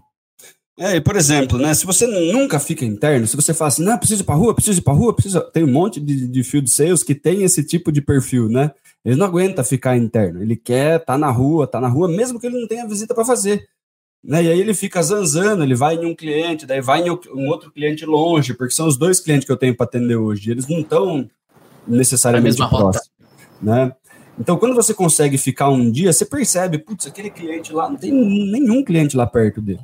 É, 0.78 0.98
por 0.98 1.14
exemplo, 1.14 1.58
né, 1.58 1.74
se 1.74 1.84
você 1.84 2.06
nunca 2.06 2.58
fica 2.58 2.86
interno, 2.86 3.26
se 3.26 3.36
você 3.36 3.52
fala 3.52 3.68
assim, 3.68 3.84
não, 3.84 3.98
preciso 3.98 4.22
ir 4.22 4.24
para 4.24 4.34
rua, 4.34 4.54
preciso 4.54 4.78
ir 4.78 4.82
para 4.82 4.94
rua, 4.94 5.14
preciso... 5.14 5.42
tem 5.52 5.62
um 5.62 5.72
monte 5.72 6.00
de, 6.00 6.26
de 6.26 6.42
field 6.42 6.70
sales 6.70 7.02
que 7.02 7.14
tem 7.14 7.42
esse 7.42 7.62
tipo 7.62 7.92
de 7.92 8.00
perfil, 8.00 8.48
né? 8.48 8.70
Ele 9.06 9.14
não 9.14 9.26
aguenta 9.26 9.62
ficar 9.62 9.96
interno. 9.96 10.42
Ele 10.42 10.56
quer 10.56 10.96
estar 10.96 11.12
tá 11.12 11.18
na 11.18 11.30
rua, 11.30 11.64
tá 11.64 11.80
na 11.80 11.86
rua, 11.86 12.08
mesmo 12.08 12.40
que 12.40 12.46
ele 12.48 12.60
não 12.60 12.66
tenha 12.66 12.88
visita 12.88 13.14
para 13.14 13.24
fazer. 13.24 13.68
Né? 14.22 14.42
E 14.42 14.50
aí 14.50 14.60
ele 14.60 14.74
fica 14.74 15.00
zanzando, 15.00 15.62
ele 15.62 15.76
vai 15.76 15.94
em 15.94 16.04
um 16.04 16.14
cliente, 16.14 16.66
daí 16.66 16.80
vai 16.80 17.02
em 17.02 17.10
um 17.10 17.46
outro 17.46 17.70
cliente 17.70 18.04
longe, 18.04 18.52
porque 18.52 18.74
são 18.74 18.88
os 18.88 18.96
dois 18.96 19.20
clientes 19.20 19.46
que 19.46 19.52
eu 19.52 19.56
tenho 19.56 19.76
para 19.76 19.86
atender 19.86 20.16
hoje. 20.16 20.50
Eles 20.50 20.66
não 20.66 20.80
estão 20.80 21.30
necessariamente 21.86 22.56
próximos. 22.56 23.08
Né? 23.62 23.92
Então, 24.36 24.58
quando 24.58 24.74
você 24.74 24.92
consegue 24.92 25.38
ficar 25.38 25.68
um 25.68 25.88
dia, 25.88 26.12
você 26.12 26.24
percebe, 26.24 26.76
putz, 26.76 27.06
aquele 27.06 27.30
cliente 27.30 27.72
lá, 27.72 27.88
não 27.88 27.96
tem 27.96 28.10
nenhum 28.10 28.82
cliente 28.82 29.16
lá 29.16 29.24
perto 29.24 29.62
dele. 29.62 29.78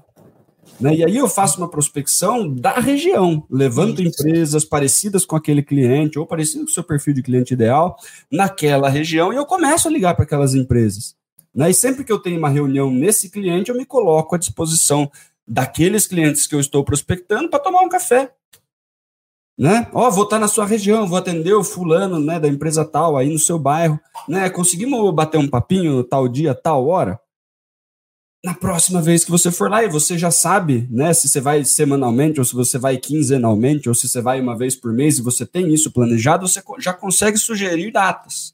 Né? 0.81 0.97
E 0.97 1.05
aí 1.05 1.17
eu 1.17 1.29
faço 1.29 1.59
uma 1.59 1.69
prospecção 1.69 2.53
da 2.53 2.73
região, 2.75 3.47
levanto 3.51 4.03
empresas 4.03 4.65
parecidas 4.65 5.25
com 5.25 5.37
aquele 5.37 5.63
cliente 5.63 6.19
ou 6.19 6.27
parecido 6.27 6.65
com 6.65 6.71
o 6.71 6.75
seu 6.75 6.83
perfil 6.83 7.15
de 7.15 7.23
cliente 7.23 7.55
ideal 7.55 7.97
naquela 8.31 8.89
região 8.89 9.33
e 9.33 9.37
eu 9.37 9.47
começo 9.47 9.87
a 9.87 9.91
ligar 9.91 10.15
para 10.15 10.25
aquelas 10.25 10.55
empresas. 10.55 11.15
Né? 11.55 11.71
E 11.71 11.75
sempre 11.75 12.05
que 12.05 12.13
eu 12.13 12.19
tenho 12.19 12.39
uma 12.39 12.49
reunião 12.49 12.91
nesse 12.91 13.31
cliente, 13.31 13.71
eu 13.71 13.77
me 13.77 13.85
coloco 13.85 14.35
à 14.35 14.39
disposição 14.39 15.11
daqueles 15.47 16.07
clientes 16.07 16.47
que 16.47 16.55
eu 16.55 16.61
estou 16.61 16.85
prospectando 16.85 17.49
para 17.49 17.61
tomar 17.61 17.83
um 17.83 17.89
café. 17.89 18.33
Né? 19.57 19.87
Ó, 19.93 20.09
oh, 20.09 20.11
vou 20.11 20.25
estar 20.25 20.39
na 20.39 20.49
sua 20.49 20.65
região, 20.65 21.07
vou 21.07 21.19
atender 21.19 21.53
o 21.53 21.63
fulano, 21.63 22.19
né, 22.19 22.41
da 22.41 22.49
empresa 22.49 22.85
tal 22.85 23.17
aí 23.17 23.31
no 23.31 23.39
seu 23.39 23.59
bairro, 23.59 24.01
né? 24.27 24.49
Conseguimos 24.49 25.15
bater 25.15 25.39
um 25.39 25.47
papinho 25.47 26.03
tal 26.03 26.27
dia, 26.27 26.55
tal 26.55 26.87
hora? 26.89 27.21
Na 28.45 28.55
próxima 28.55 29.01
vez 29.01 29.25
que 29.25 29.31
você 29.31 29.53
for 29.53 29.71
lá 29.71 29.85
e 29.85 29.89
você 29.89 30.19
já 30.19 30.31
sabe, 30.31 30.89
né, 30.91 31.13
se 31.13 31.29
você 31.29 31.41
vai 31.41 31.65
semanalmente 31.65 32.41
ou 32.41 32.45
se 32.45 32.55
você 32.55 32.77
vai 32.77 32.97
quinzenalmente 32.97 33.89
ou 33.89 33.95
se 33.95 34.09
você 34.09 34.21
vai 34.21 34.41
uma 34.41 34.57
vez 34.59 34.75
por 34.75 34.93
mês 34.93 35.19
e 35.19 35.23
você 35.23 35.47
tem 35.47 35.73
isso 35.73 35.93
planejado, 35.93 36.49
você 36.49 36.61
já 36.81 36.93
consegue 36.93 37.39
sugerir 37.39 37.93
datas, 37.93 38.53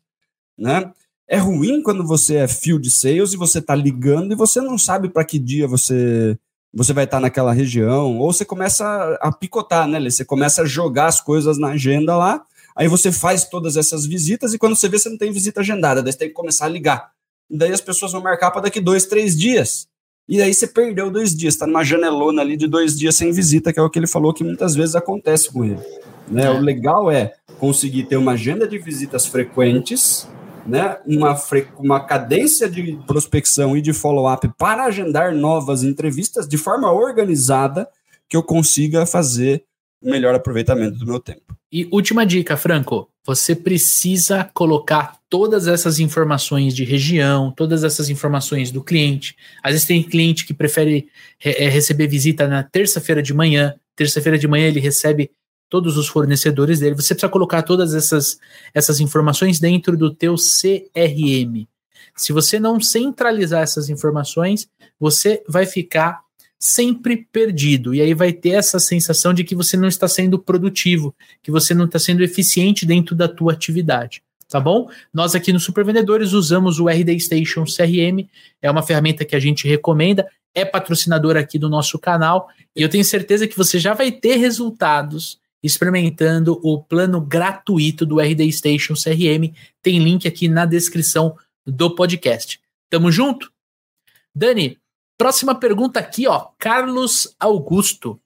né? 0.59 0.93
É 1.27 1.39
ruim 1.39 1.83
quando 1.83 2.07
você 2.07 2.37
é 2.37 2.49
field 2.49 2.91
sales 2.91 3.33
e 3.33 3.37
você 3.37 3.59
está 3.61 3.75
ligando 3.75 4.33
e 4.33 4.37
você 4.37 4.61
não 4.61 4.79
sabe 4.79 5.09
para 5.09 5.25
que 5.25 5.39
dia 5.39 5.67
você 5.67 6.39
você 6.73 6.93
vai 6.93 7.05
estar 7.05 7.17
tá 7.17 7.21
naquela 7.23 7.53
região, 7.53 8.19
ou 8.19 8.31
você 8.31 8.45
começa 8.45 9.19
a 9.23 9.33
picotar, 9.33 9.89
né? 9.89 9.99
Você 10.11 10.23
começa 10.23 10.63
a 10.63 10.67
jogar 10.67 11.07
as 11.07 11.19
coisas 11.19 11.57
na 11.59 11.69
agenda 11.69 12.15
lá, 12.15 12.45
aí 12.77 12.87
você 12.89 13.11
faz 13.11 13.45
todas 13.45 13.77
essas 13.77 14.05
visitas 14.05 14.53
e 14.53 14.59
quando 14.59 14.77
você 14.77 14.87
vê 14.87 14.99
você 14.99 15.09
não 15.09 15.17
tem 15.17 15.33
visita 15.33 15.61
agendada, 15.61 16.03
daí 16.03 16.13
você 16.13 16.19
tem 16.19 16.29
que 16.29 16.35
começar 16.35 16.67
a 16.67 16.69
ligar 16.69 17.11
daí 17.51 17.73
as 17.73 17.81
pessoas 17.81 18.13
vão 18.13 18.23
marcar 18.23 18.51
para 18.51 18.63
daqui 18.63 18.81
dois, 18.81 19.07
três 19.07 19.37
dias. 19.37 19.89
E 20.29 20.43
aí 20.43 20.53
você 20.53 20.67
perdeu 20.67 21.11
dois 21.11 21.35
dias, 21.35 21.55
está 21.55 21.67
numa 21.67 21.83
janelona 21.83 22.43
ali 22.43 22.57
de 22.57 22.67
dois 22.67 22.97
dias 22.99 23.17
sem 23.17 23.33
visita, 23.33 23.73
que 23.73 23.81
é 23.81 23.83
o 23.83 23.89
que 23.89 23.99
ele 23.99 24.07
falou 24.07 24.35
que 24.35 24.45
muitas 24.45 24.75
vezes 24.75 24.95
acontece 24.95 25.51
com 25.51 25.65
ele. 25.65 25.81
Né? 26.31 26.45
É. 26.45 26.51
O 26.51 26.61
legal 26.61 27.11
é 27.11 27.33
conseguir 27.59 28.05
ter 28.05 28.17
uma 28.17 28.33
agenda 28.33 28.69
de 28.69 28.79
visitas 28.79 29.27
frequentes, 29.27 30.29
né? 30.67 30.99
uma, 31.07 31.35
fre 31.35 31.67
uma 31.79 32.01
cadência 32.01 32.69
de 32.69 32.99
prospecção 33.07 33.75
e 33.75 33.81
de 33.81 33.95
follow-up 33.95 34.51
para 34.59 34.85
agendar 34.85 35.35
novas 35.35 35.83
entrevistas 35.83 36.47
de 36.47 36.59
forma 36.59 36.93
organizada 36.93 37.89
que 38.29 38.37
eu 38.37 38.43
consiga 38.43 39.07
fazer 39.07 39.65
o 40.03 40.11
melhor 40.11 40.35
aproveitamento 40.35 40.99
do 40.99 41.07
meu 41.07 41.19
tempo. 41.19 41.57
E 41.73 41.89
última 41.91 42.25
dica, 42.25 42.57
Franco, 42.57 43.09
você 43.29 43.55
precisa 43.55 44.43
colocar 44.55 45.19
todas 45.29 45.69
essas 45.69 45.99
informações 45.99 46.75
de 46.75 46.83
região, 46.83 47.53
todas 47.55 47.85
essas 47.85 48.09
informações 48.09 48.71
do 48.71 48.83
cliente. 48.83 49.37
Às 49.63 49.73
vezes 49.73 49.87
tem 49.87 50.03
cliente 50.03 50.47
que 50.47 50.55
prefere 50.55 51.11
é, 51.45 51.69
receber 51.69 52.07
visita 52.07 52.49
na 52.49 52.63
terça-feira 52.63 53.23
de 53.23 53.35
manhã. 53.35 53.75
Terça-feira 53.95 54.39
de 54.39 54.49
manhã 54.49 54.69
ele 54.69 54.81
recebe 54.81 55.31
todos 55.69 55.99
os 55.99 56.09
fornecedores 56.09 56.81
dele. 56.81 56.95
Você 56.95 57.13
precisa 57.13 57.31
colocar 57.31 57.61
todas 57.61 57.93
essas, 57.93 58.39
essas 58.73 58.99
informações 58.99 59.61
dentro 59.61 59.95
do 59.95 60.11
teu 60.11 60.35
CRM. 60.37 61.69
Se 62.17 62.33
você 62.33 62.59
não 62.59 62.81
centralizar 62.81 63.61
essas 63.61 63.91
informações, 63.91 64.67
você 64.99 65.45
vai 65.47 65.67
ficar 65.67 66.23
sempre 66.59 67.29
perdido. 67.31 67.95
E 67.95 68.01
aí 68.01 68.15
vai 68.15 68.33
ter 68.33 68.51
essa 68.51 68.79
sensação 68.79 69.33
de 69.33 69.45
que 69.45 69.55
você 69.55 69.77
não 69.77 69.89
está 69.89 70.09
sendo 70.09 70.39
produtivo, 70.39 71.15
que 71.43 71.51
você 71.51 71.73
não 71.73 71.85
está 71.85 71.99
sendo 71.99 72.23
eficiente 72.23 72.85
dentro 72.85 73.15
da 73.15 73.29
tua 73.29 73.53
atividade. 73.53 74.23
Tá 74.49 74.59
bom? 74.59 74.91
Nós 75.13 75.35
aqui 75.35 75.53
no 75.53 75.61
Super 75.61 75.85
Vendedores 75.85 76.33
usamos 76.33 76.81
o 76.81 76.89
RD 76.89 77.21
Station 77.21 77.65
CRM, 77.65 78.27
é 78.63 78.71
uma 78.71 78.83
ferramenta 78.83 79.25
que 79.25 79.37
a 79.37 79.39
gente 79.39 79.69
recomenda, 79.69 80.27
é 80.55 80.65
patrocinador 80.65 81.37
aqui 81.37 81.59
do 81.59 81.69
nosso 81.69 81.99
canal, 81.99 82.49
e 82.75 82.81
eu 82.81 82.89
tenho 82.89 83.05
certeza 83.05 83.47
que 83.47 83.57
você 83.57 83.79
já 83.79 83.93
vai 83.93 84.11
ter 84.11 84.37
resultados 84.37 85.39
experimentando 85.63 86.59
o 86.63 86.83
plano 86.83 87.21
gratuito 87.21 88.07
do 88.07 88.21
RD 88.21 88.51
Station 88.53 88.95
CRM. 88.95 89.53
Tem 89.83 89.99
link 89.99 90.27
aqui 90.27 90.49
na 90.49 90.65
descrição 90.65 91.37
do 91.67 91.95
podcast. 91.95 92.61
Tamo 92.89 93.11
junto? 93.11 93.53
Dani, 94.35 94.79
Próxima 95.19 95.53
pergunta 95.53 95.99
aqui, 95.99 96.29
ó. 96.29 96.47
Carlos 96.57 97.35
Augusto. 97.41 98.21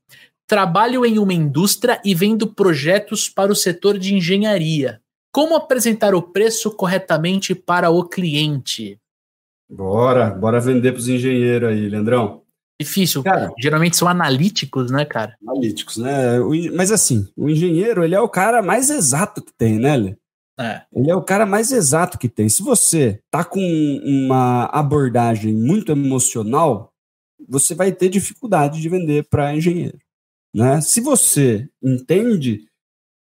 Trabalho 0.47 1.07
em 1.07 1.19
uma 1.19 1.33
indústria 1.33 1.99
e 2.05 2.15
vendo 2.15 2.47
projetos 2.47 3.31
para 3.31 3.51
o 3.51 3.57
setor 3.57 3.99
de 3.99 4.15
engenharia. 4.15 5.01
Como 5.33 5.57
apresentar 5.57 6.15
o 6.15 6.21
preço 6.21 6.71
corretamente 6.71 7.55
para 7.55 7.89
o 7.89 8.05
cliente? 8.05 9.01
Bora, 9.71 10.29
bora 10.29 10.61
vender 10.61 10.93
para 10.93 10.99
os 10.99 11.09
engenheiros 11.09 11.71
aí, 11.71 11.89
Leandrão. 11.89 12.43
Difícil, 12.79 13.23
cara. 13.23 13.51
Geralmente 13.59 13.97
são 13.97 14.07
analíticos, 14.07 14.91
né, 14.91 15.07
cara? 15.07 15.35
Analíticos, 15.49 15.97
né? 15.97 16.39
Mas 16.75 16.93
assim, 16.93 17.27
o 17.35 17.49
engenheiro, 17.49 18.05
ele 18.05 18.15
é 18.15 18.21
o 18.21 18.29
cara 18.29 18.61
mais 18.61 18.91
exato 18.91 19.41
que 19.41 19.53
tem, 19.57 19.79
né, 19.79 19.97
Lê? 19.97 20.17
É. 20.63 20.83
Ele 20.95 21.11
é 21.11 21.17
o 21.17 21.23
cara 21.23 21.45
mais 21.45 21.73
exato 21.73 22.19
que 22.19 22.29
tem. 22.29 22.49
Se 22.49 22.63
você 22.63 23.21
tá 23.31 23.45
com 23.45 23.61
uma 24.05 24.67
abordagem 24.67 25.55
muito 25.55 25.91
emocional, 25.91 26.93
você 27.49 27.75
vai 27.75 27.93
ter 27.93 28.09
dificuldade 28.09 28.81
de 28.81 28.89
vender 28.89 29.27
para 29.29 29.55
engenheiro. 29.55 29.99
Né? 30.55 30.81
Se 30.81 31.01
você 31.01 31.69
entende 31.83 32.67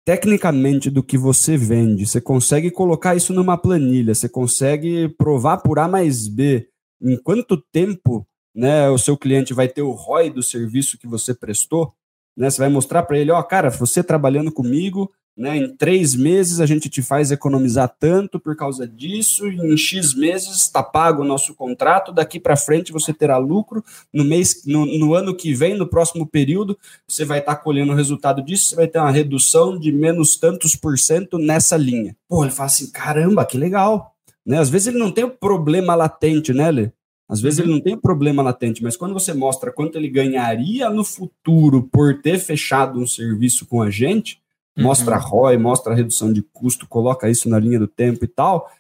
tecnicamente 0.06 0.90
do 0.90 1.04
que 1.04 1.18
você 1.18 1.58
vende, 1.58 2.08
você 2.08 2.22
consegue 2.22 2.72
colocar 2.72 3.16
isso 3.16 3.34
numa 3.34 3.58
planilha, 3.58 4.16
você 4.16 4.30
consegue 4.30 5.10
provar 5.18 5.58
por 5.58 5.80
A 5.80 5.88
mais 5.88 6.28
B 6.28 6.70
em 7.02 7.18
quanto 7.18 7.58
tempo 7.72 8.26
né, 8.56 8.90
o 8.90 8.98
seu 8.98 9.18
cliente 9.18 9.54
vai 9.54 9.68
ter 9.68 9.82
o 9.82 9.92
ROI 9.92 10.32
do 10.32 10.42
serviço 10.42 10.98
que 10.98 11.06
você 11.06 11.34
prestou, 11.36 11.94
né? 12.36 12.50
Você 12.50 12.58
vai 12.58 12.70
mostrar 12.70 13.04
para 13.04 13.18
ele, 13.20 13.32
ó, 13.32 13.42
cara, 13.44 13.70
você 13.70 14.04
trabalhando 14.04 14.52
comigo, 14.52 15.12
né? 15.38 15.56
Em 15.58 15.76
três 15.76 16.16
meses 16.16 16.60
a 16.60 16.66
gente 16.66 16.90
te 16.90 17.02
faz 17.04 17.30
economizar 17.30 17.94
tanto 18.00 18.40
por 18.40 18.56
causa 18.56 18.88
disso, 18.88 19.48
em 19.48 19.78
X 19.78 20.16
meses 20.16 20.62
está 20.62 20.82
pago 20.82 21.22
o 21.22 21.26
nosso 21.26 21.54
contrato, 21.54 22.12
daqui 22.12 22.40
para 22.40 22.58
frente 22.58 22.92
você 22.92 23.14
terá 23.14 23.38
lucro, 23.38 23.84
no 24.12 24.24
mês, 24.24 24.64
no, 24.66 24.86
no, 24.98 25.14
ano 25.14 25.36
que 25.36 25.54
vem, 25.54 25.78
no 25.78 25.88
próximo 25.88 26.26
período, 26.26 26.78
você 27.08 27.24
vai 27.24 27.40
estar 27.40 27.56
tá 27.56 27.62
colhendo 27.62 27.92
o 27.92 27.96
resultado 27.96 28.42
disso, 28.42 28.70
você 28.70 28.76
vai 28.76 28.88
ter 28.88 28.98
uma 28.98 29.12
redução 29.12 29.78
de 29.78 29.92
menos 29.92 30.38
tantos 30.38 30.76
por 30.76 30.98
cento 30.98 31.38
nessa 31.38 31.78
linha. 31.78 32.16
Pô, 32.28 32.44
ele 32.44 32.52
fala 32.52 32.68
assim, 32.68 32.90
caramba, 32.90 33.46
que 33.46 33.58
legal. 33.58 34.16
Né? 34.44 34.58
Às 34.58 34.70
vezes 34.70 34.88
ele 34.88 34.98
não 34.98 35.12
tem 35.12 35.24
o 35.24 35.30
problema 35.30 35.94
latente, 35.94 36.52
né, 36.52 36.72
Lê? 36.72 36.92
Às 37.30 37.42
vezes 37.42 37.60
uhum. 37.60 37.66
ele 37.66 37.74
não 37.74 37.82
tem 37.82 37.98
problema 37.98 38.42
latente, 38.42 38.82
mas 38.82 38.96
quando 38.96 39.14
você 39.14 39.34
mostra 39.34 39.72
quanto 39.72 39.98
ele 39.98 40.08
ganharia 40.08 40.90
no 40.90 41.04
futuro 41.04 41.84
por 41.84 42.22
ter 42.22 42.40
fechado 42.40 43.00
um 43.00 43.06
serviço 43.06 43.66
com 43.66 43.82
a 43.82 43.90
gente, 43.90 44.40
mostra 44.78 45.18
uhum. 45.18 45.22
ROI, 45.22 45.58
mostra 45.58 45.94
a 45.94 45.96
redução 45.96 46.32
de 46.32 46.42
custo, 46.42 46.88
coloca 46.88 47.30
isso 47.30 47.50
na 47.50 47.60
linha 47.60 47.80
do 47.80 47.88
tempo 47.88 48.24
e 48.24 48.28
tal. 48.28 48.72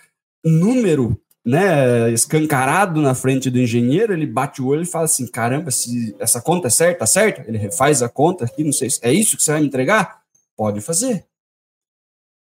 número 0.43 1.19
né, 1.47 2.11
escancarado 2.11 3.01
na 3.01 3.15
frente 3.15 3.49
do 3.49 3.57
engenheiro, 3.57 4.11
ele 4.11 4.25
bate 4.25 4.61
o 4.61 4.67
olho 4.67 4.81
e 4.81 4.85
fala 4.85 5.05
assim: 5.05 5.25
caramba, 5.25 5.71
se 5.71 6.13
essa 6.19 6.41
conta 6.41 6.67
é 6.67 6.69
certa, 6.69 6.99
tá 6.99 7.07
certo? 7.07 7.47
Ele 7.47 7.57
refaz 7.57 8.03
a 8.03 8.09
conta 8.09 8.43
aqui, 8.43 8.65
não 8.65 8.73
sei, 8.73 8.89
é 9.01 9.13
isso 9.13 9.37
que 9.37 9.43
você 9.43 9.51
vai 9.51 9.61
me 9.61 9.67
entregar? 9.67 10.21
Pode 10.57 10.81
fazer. 10.81 11.25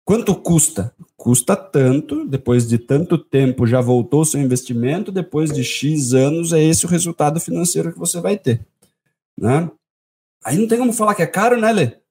Quanto 0.06 0.36
custa? 0.36 0.94
Custa 1.16 1.56
tanto, 1.56 2.26
depois 2.26 2.68
de 2.68 2.78
tanto 2.78 3.18
tempo 3.18 3.66
já 3.66 3.82
voltou 3.82 4.26
seu 4.26 4.40
investimento, 4.40 5.12
depois 5.12 5.52
de 5.52 5.64
X 5.64 6.14
anos 6.14 6.54
é 6.54 6.62
esse 6.62 6.86
o 6.86 6.90
resultado 6.90 7.40
financeiro 7.40 7.92
que 7.92 7.98
você 7.98 8.20
vai 8.20 8.38
ter. 8.38 8.64
Né? 9.36 9.72
Aí 10.44 10.58
não 10.58 10.68
tem 10.68 10.78
como 10.78 10.94
falar 10.94 11.16
que 11.16 11.24
é 11.24 11.28
caro, 11.28 11.60
né, 11.60 11.72
Lê? 11.72 12.03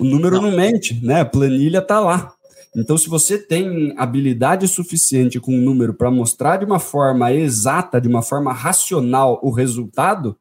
O 0.00 0.04
número 0.04 0.36
não, 0.36 0.50
não 0.50 0.56
mente, 0.56 0.94
né? 1.04 1.20
A 1.20 1.24
planilha 1.24 1.78
está 1.78 2.00
lá. 2.00 2.32
Então, 2.76 2.98
se 2.98 3.08
você 3.08 3.38
tem 3.38 3.94
habilidade 3.96 4.68
suficiente 4.68 5.40
com 5.40 5.56
o 5.56 5.60
número 5.60 5.94
para 5.94 6.10
mostrar 6.10 6.58
de 6.58 6.64
uma 6.66 6.78
forma 6.78 7.32
exata, 7.32 8.00
de 8.00 8.06
uma 8.06 8.20
forma 8.20 8.52
racional 8.52 9.40
o 9.42 9.50
resultado, 9.50 10.36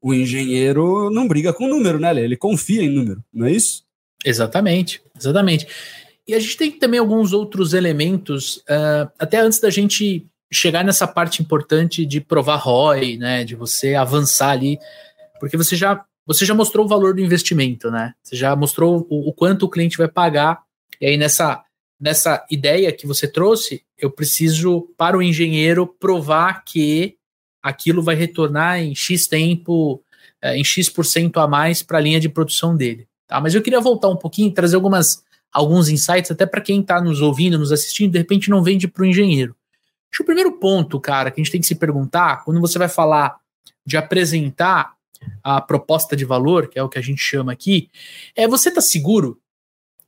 o 0.00 0.14
engenheiro 0.14 1.10
não 1.10 1.28
briga 1.28 1.52
com 1.52 1.64
o 1.64 1.68
número, 1.68 1.98
né? 1.98 2.18
Ele 2.18 2.36
confia 2.36 2.82
em 2.82 2.88
número, 2.88 3.22
não 3.32 3.46
é 3.46 3.52
isso? 3.52 3.84
Exatamente, 4.24 5.02
exatamente. 5.18 5.66
E 6.26 6.34
a 6.34 6.40
gente 6.40 6.56
tem 6.56 6.70
também 6.72 6.98
alguns 6.98 7.32
outros 7.32 7.74
elementos, 7.74 8.56
uh, 8.58 9.10
até 9.18 9.38
antes 9.40 9.60
da 9.60 9.68
gente 9.68 10.26
chegar 10.50 10.82
nessa 10.84 11.06
parte 11.06 11.42
importante 11.42 12.06
de 12.06 12.20
provar 12.20 12.56
ROI, 12.56 13.18
né? 13.18 13.44
De 13.44 13.54
você 13.54 13.94
avançar 13.94 14.50
ali, 14.50 14.78
porque 15.38 15.56
você 15.56 15.76
já 15.76 16.02
você 16.26 16.44
já 16.44 16.54
mostrou 16.54 16.84
o 16.84 16.88
valor 16.88 17.14
do 17.14 17.20
investimento, 17.20 17.90
né? 17.90 18.12
Você 18.22 18.34
já 18.34 18.54
mostrou 18.56 19.06
o, 19.08 19.28
o 19.28 19.32
quanto 19.32 19.64
o 19.64 19.68
cliente 19.68 19.96
vai 19.96 20.08
pagar. 20.08 20.62
E 21.00 21.06
aí, 21.06 21.16
nessa, 21.16 21.62
nessa 22.00 22.44
ideia 22.50 22.92
que 22.92 23.06
você 23.06 23.28
trouxe, 23.28 23.84
eu 23.96 24.10
preciso, 24.10 24.92
para 24.98 25.16
o 25.16 25.22
engenheiro, 25.22 25.86
provar 25.86 26.64
que 26.64 27.16
aquilo 27.62 28.02
vai 28.02 28.16
retornar 28.16 28.80
em 28.80 28.94
X 28.94 29.28
tempo, 29.28 30.02
é, 30.42 30.56
em 30.56 30.64
X% 30.64 31.38
a 31.38 31.46
mais 31.46 31.82
para 31.82 31.98
a 31.98 32.00
linha 32.00 32.20
de 32.20 32.28
produção 32.28 32.76
dele. 32.76 33.06
Tá? 33.26 33.40
Mas 33.40 33.54
eu 33.54 33.62
queria 33.62 33.80
voltar 33.80 34.08
um 34.08 34.16
pouquinho, 34.16 34.52
trazer 34.52 34.76
algumas, 34.76 35.22
alguns 35.52 35.88
insights, 35.88 36.30
até 36.30 36.44
para 36.44 36.60
quem 36.60 36.80
está 36.80 37.00
nos 37.00 37.20
ouvindo, 37.20 37.58
nos 37.58 37.72
assistindo, 37.72 38.12
de 38.12 38.18
repente 38.18 38.50
não 38.50 38.62
vende 38.62 38.88
para 38.88 39.02
o 39.02 39.06
engenheiro. 39.06 39.54
Acho 40.12 40.18
que 40.18 40.22
o 40.22 40.26
primeiro 40.26 40.52
ponto, 40.58 41.00
cara, 41.00 41.30
que 41.30 41.40
a 41.40 41.44
gente 41.44 41.52
tem 41.52 41.60
que 41.60 41.66
se 41.66 41.74
perguntar, 41.74 42.44
quando 42.44 42.60
você 42.60 42.78
vai 42.78 42.88
falar 42.88 43.36
de 43.84 43.96
apresentar 43.96 44.95
a 45.42 45.60
proposta 45.60 46.16
de 46.16 46.24
valor, 46.24 46.68
que 46.68 46.78
é 46.78 46.82
o 46.82 46.88
que 46.88 46.98
a 46.98 47.02
gente 47.02 47.20
chama 47.20 47.52
aqui, 47.52 47.88
é 48.34 48.46
você 48.46 48.68
está 48.68 48.80
seguro? 48.80 49.40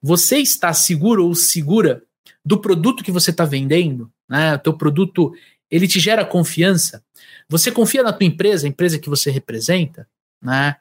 Você 0.02 0.38
está 0.38 0.72
seguro 0.72 1.26
ou 1.26 1.34
segura 1.34 2.02
do 2.44 2.60
produto 2.60 3.02
que 3.02 3.12
você 3.12 3.30
está 3.30 3.44
vendendo? 3.44 4.10
Né? 4.28 4.54
O 4.54 4.58
teu 4.58 4.72
produto, 4.72 5.32
ele 5.70 5.88
te 5.88 5.98
gera 5.98 6.24
confiança? 6.24 7.02
Você 7.48 7.70
confia 7.72 8.02
na 8.02 8.12
tua 8.12 8.26
empresa, 8.26 8.66
a 8.66 8.70
empresa 8.70 8.98
que 8.98 9.08
você 9.08 9.30
representa? 9.30 10.08
Né? 10.42 10.76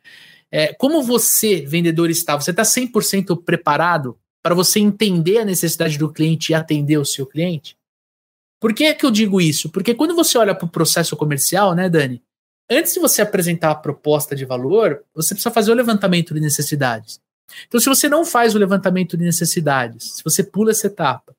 É, 0.52 0.74
como 0.74 1.04
você, 1.04 1.66
vendedor, 1.66 2.10
está? 2.10 2.36
Você 2.36 2.52
está 2.52 2.64
100% 2.64 3.44
preparado 3.44 4.18
para 4.44 4.56
você 4.56 4.80
entender 4.80 5.40
a 5.40 5.46
necessidade 5.46 5.98
do 5.98 6.12
cliente 6.12 6.52
e 6.52 6.56
atender 6.56 6.98
o 6.98 7.06
seu 7.06 7.26
cliente? 7.26 7.78
Por 8.60 8.74
que 8.74 8.86
é 8.86 8.94
que 8.94 9.06
eu 9.06 9.12
digo 9.12 9.40
isso? 9.40 9.70
Porque 9.70 9.94
quando 9.94 10.16
você 10.16 10.38
olha 10.38 10.56
para 10.56 10.66
o 10.66 10.70
processo 10.70 11.16
comercial, 11.16 11.76
né, 11.76 11.90
Dani? 11.90 12.24
Antes 12.70 12.94
de 12.94 13.00
você 13.00 13.22
apresentar 13.22 13.72
a 13.72 13.76
proposta 13.76 14.36
de 14.36 14.44
valor, 14.44 15.04
você 15.16 15.34
precisa 15.34 15.54
fazer 15.54 15.72
o 15.72 15.76
levantamento 15.76 16.34
de 16.34 16.40
necessidades. 16.40 17.20
Então, 17.66 17.80
se 17.80 17.88
você 17.88 18.10
não 18.10 18.26
faz 18.26 18.56
o 18.56 18.58
levantamento 18.58 19.16
de 19.16 19.24
necessidades, 19.24 20.16
se 20.16 20.24
você 20.24 20.44
pula 20.44 20.72
essa 20.72 20.88
etapa, 20.88 21.34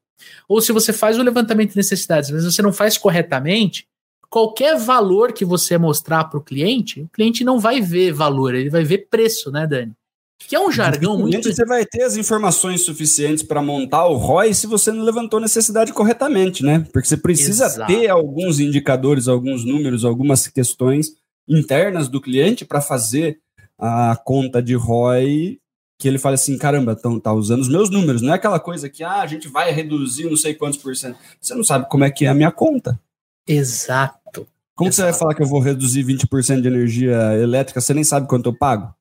ou 0.48 0.60
se 0.60 0.72
você 0.72 0.92
faz 0.92 1.18
o 1.18 1.22
levantamento 1.22 1.70
de 1.70 1.76
necessidades, 1.76 2.30
mas 2.30 2.44
você 2.44 2.62
não 2.62 2.72
faz 2.72 2.96
corretamente, 2.96 3.86
qualquer 4.30 4.76
valor 4.78 5.32
que 5.32 5.44
você 5.44 5.76
mostrar 5.76 6.24
para 6.24 6.38
o 6.38 6.42
cliente, 6.42 7.02
o 7.02 7.08
cliente 7.08 7.44
não 7.44 7.60
vai 7.60 7.80
ver 7.80 8.12
valor, 8.12 8.54
ele 8.54 8.70
vai 8.70 8.84
ver 8.84 9.08
preço, 9.10 9.50
né, 9.50 9.66
Dani? 9.66 9.92
Que 10.38 10.54
é 10.54 10.60
um 10.60 10.70
jargão 10.70 11.18
muito. 11.18 11.52
Você 11.52 11.64
vai 11.64 11.84
ter 11.84 12.02
as 12.02 12.16
informações 12.16 12.82
suficientes 12.82 13.42
para 13.42 13.60
montar 13.60 14.06
o 14.06 14.16
ROI 14.16 14.54
se 14.54 14.66
você 14.66 14.92
não 14.92 15.04
levantou 15.04 15.40
necessidade 15.40 15.92
corretamente, 15.92 16.64
né? 16.64 16.86
Porque 16.92 17.08
você 17.08 17.16
precisa 17.16 17.66
Exato. 17.66 17.92
ter 17.92 18.08
alguns 18.08 18.60
indicadores, 18.60 19.26
alguns 19.26 19.64
números, 19.64 20.04
algumas 20.04 20.46
questões 20.46 21.12
internas 21.46 22.08
do 22.08 22.20
cliente 22.20 22.64
para 22.64 22.80
fazer 22.80 23.40
a 23.78 24.16
conta 24.16 24.62
de 24.62 24.74
ROI 24.74 25.58
que 25.98 26.06
ele 26.06 26.18
fala 26.18 26.36
assim, 26.36 26.56
caramba, 26.56 26.94
então 26.96 27.18
tá 27.18 27.32
usando 27.32 27.60
os 27.60 27.68
meus 27.68 27.90
números, 27.90 28.22
não 28.22 28.32
é 28.32 28.36
aquela 28.36 28.60
coisa 28.60 28.88
que 28.88 29.02
ah, 29.02 29.20
a 29.20 29.26
gente 29.26 29.48
vai 29.48 29.72
reduzir 29.72 30.30
não 30.30 30.36
sei 30.36 30.54
quantos 30.54 30.78
por 30.78 30.94
cento. 30.94 31.18
Você 31.40 31.54
não 31.54 31.64
sabe 31.64 31.88
como 31.88 32.04
é 32.04 32.10
que 32.10 32.24
é 32.24 32.28
a 32.28 32.34
minha 32.34 32.52
conta. 32.52 32.98
Exato. 33.46 34.46
Como 34.76 34.88
Exato. 34.88 34.94
você 34.94 35.02
vai 35.02 35.12
falar 35.12 35.34
que 35.34 35.42
eu 35.42 35.46
vou 35.46 35.58
reduzir 35.58 36.04
20% 36.04 36.60
de 36.60 36.68
energia 36.68 37.34
elétrica, 37.34 37.80
você 37.80 37.92
nem 37.92 38.04
sabe 38.04 38.28
quanto 38.28 38.50
eu 38.50 38.56
pago? 38.56 38.94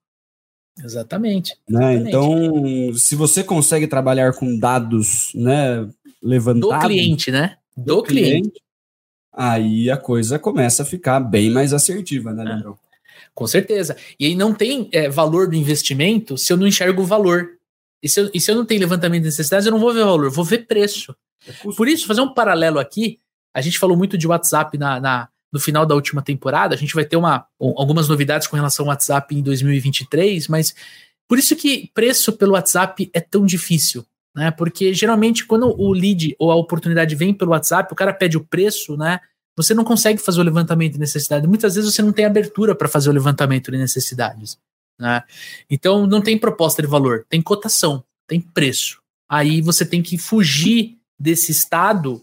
Exatamente. 0.88 1.56
Né? 1.70 1.96
Então, 1.96 2.94
se 2.96 3.16
você 3.16 3.44
consegue 3.44 3.88
trabalhar 3.88 4.34
com 4.34 4.58
dados 4.58 5.32
né, 5.36 5.88
levantados... 6.24 6.70
Do 6.70 6.88
cliente, 6.88 7.30
né? 7.30 7.58
Do, 7.76 7.98
do 7.98 8.04
cliente, 8.04 8.50
cliente, 8.50 8.62
Aí 9.34 9.92
a 9.92 9.98
coisa 9.98 10.40
começa 10.40 10.82
a 10.82 10.86
ficar 10.86 11.20
bem 11.20 11.52
mais 11.52 11.72
assertiva, 11.72 12.34
né, 12.34 12.64
é. 12.66 12.88
Com 13.36 13.46
certeza. 13.46 13.96
E 14.20 14.26
aí 14.26 14.36
não 14.36 14.52
tem 14.52 14.90
é, 14.92 15.10
valor 15.10 15.48
do 15.48 15.56
investimento 15.56 16.40
se 16.40 16.52
eu 16.52 16.58
não 16.58 16.66
enxergo 16.66 17.04
o 17.04 17.06
valor. 17.06 17.50
E 18.02 18.10
se, 18.10 18.20
eu, 18.20 18.32
e 18.34 18.42
se 18.42 18.50
eu 18.50 18.56
não 18.56 18.66
tenho 18.66 18.82
levantamento 18.82 19.22
de 19.22 19.28
necessidades, 19.28 19.68
eu 19.68 19.72
não 19.72 19.80
vou 19.80 19.94
ver 19.94 20.04
valor, 20.04 20.32
vou 20.32 20.44
ver 20.44 20.66
preço. 20.66 21.16
É 21.48 21.52
Por 21.76 21.88
isso, 21.88 22.08
fazer 22.08 22.22
um 22.22 22.34
paralelo 22.34 22.80
aqui, 22.80 23.20
a 23.54 23.62
gente 23.62 23.78
falou 23.78 23.96
muito 23.96 24.18
de 24.18 24.26
WhatsApp 24.26 24.76
na, 24.76 25.00
na 25.00 25.30
no 25.52 25.60
final 25.60 25.86
da 25.86 25.96
última 25.96 26.22
temporada. 26.22 26.76
A 26.76 26.78
gente 26.78 26.94
vai 26.94 27.06
ter 27.06 27.16
uma, 27.16 27.46
algumas 27.60 28.08
novidades 28.08 28.48
com 28.48 28.56
relação 28.56 28.86
ao 28.86 28.90
WhatsApp 28.90 29.36
em 29.36 29.42
2023, 29.42 30.48
mas 30.48 30.76
por 31.28 31.38
isso 31.38 31.56
que 31.56 31.90
preço 31.94 32.34
pelo 32.34 32.54
WhatsApp 32.54 33.10
é 33.14 33.20
tão 33.20 33.46
difícil. 33.46 34.06
Né? 34.36 34.52
Porque 34.52 34.94
geralmente, 34.94 35.46
quando 35.46 35.68
o 35.68 35.92
lead 35.92 36.36
ou 36.38 36.52
a 36.52 36.56
oportunidade 36.56 37.16
vem 37.16 37.34
pelo 37.34 37.52
WhatsApp, 37.52 37.92
o 37.92 37.96
cara 37.96 38.14
pede 38.14 38.38
o 38.38 38.46
preço, 38.46 38.96
né? 38.96 39.20
Você 39.56 39.74
não 39.74 39.84
consegue 39.84 40.22
fazer 40.22 40.40
o 40.40 40.44
levantamento 40.44 40.94
de 40.94 41.00
necessidade. 41.00 41.48
Muitas 41.48 41.74
vezes 41.74 41.92
você 41.92 42.04
não 42.04 42.14
tem 42.14 42.26
abertura 42.26 42.76
para 42.76 42.88
fazer 42.88 43.10
o 43.10 43.14
levantamento 43.14 43.72
de 43.72 43.78
necessidades. 43.80 44.60
Né? 45.00 45.24
Então 45.68 46.06
não 46.06 46.22
tem 46.22 46.38
proposta 46.38 46.82
de 46.82 46.88
valor, 46.88 47.26
tem 47.28 47.42
cotação, 47.42 48.04
tem 48.28 48.40
preço. 48.40 49.02
Aí 49.28 49.60
você 49.60 49.84
tem 49.84 50.04
que 50.04 50.18
fugir 50.18 50.98
desse 51.20 51.52
estado 51.52 52.22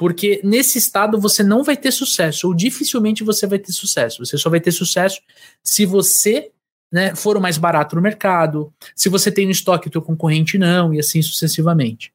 porque 0.00 0.40
nesse 0.42 0.78
estado 0.78 1.20
você 1.20 1.42
não 1.42 1.62
vai 1.62 1.76
ter 1.76 1.90
sucesso, 1.90 2.48
ou 2.48 2.54
dificilmente 2.54 3.22
você 3.22 3.46
vai 3.46 3.58
ter 3.58 3.70
sucesso. 3.70 4.24
Você 4.24 4.38
só 4.38 4.48
vai 4.48 4.58
ter 4.58 4.72
sucesso 4.72 5.20
se 5.62 5.84
você 5.84 6.50
né, 6.90 7.14
for 7.14 7.36
o 7.36 7.40
mais 7.40 7.58
barato 7.58 7.94
no 7.94 8.00
mercado, 8.00 8.72
se 8.96 9.10
você 9.10 9.30
tem 9.30 9.44
no 9.44 9.52
estoque 9.52 9.88
o 9.88 9.90
teu 9.90 10.00
concorrente 10.00 10.56
não, 10.56 10.94
e 10.94 10.98
assim 10.98 11.20
sucessivamente. 11.20 12.14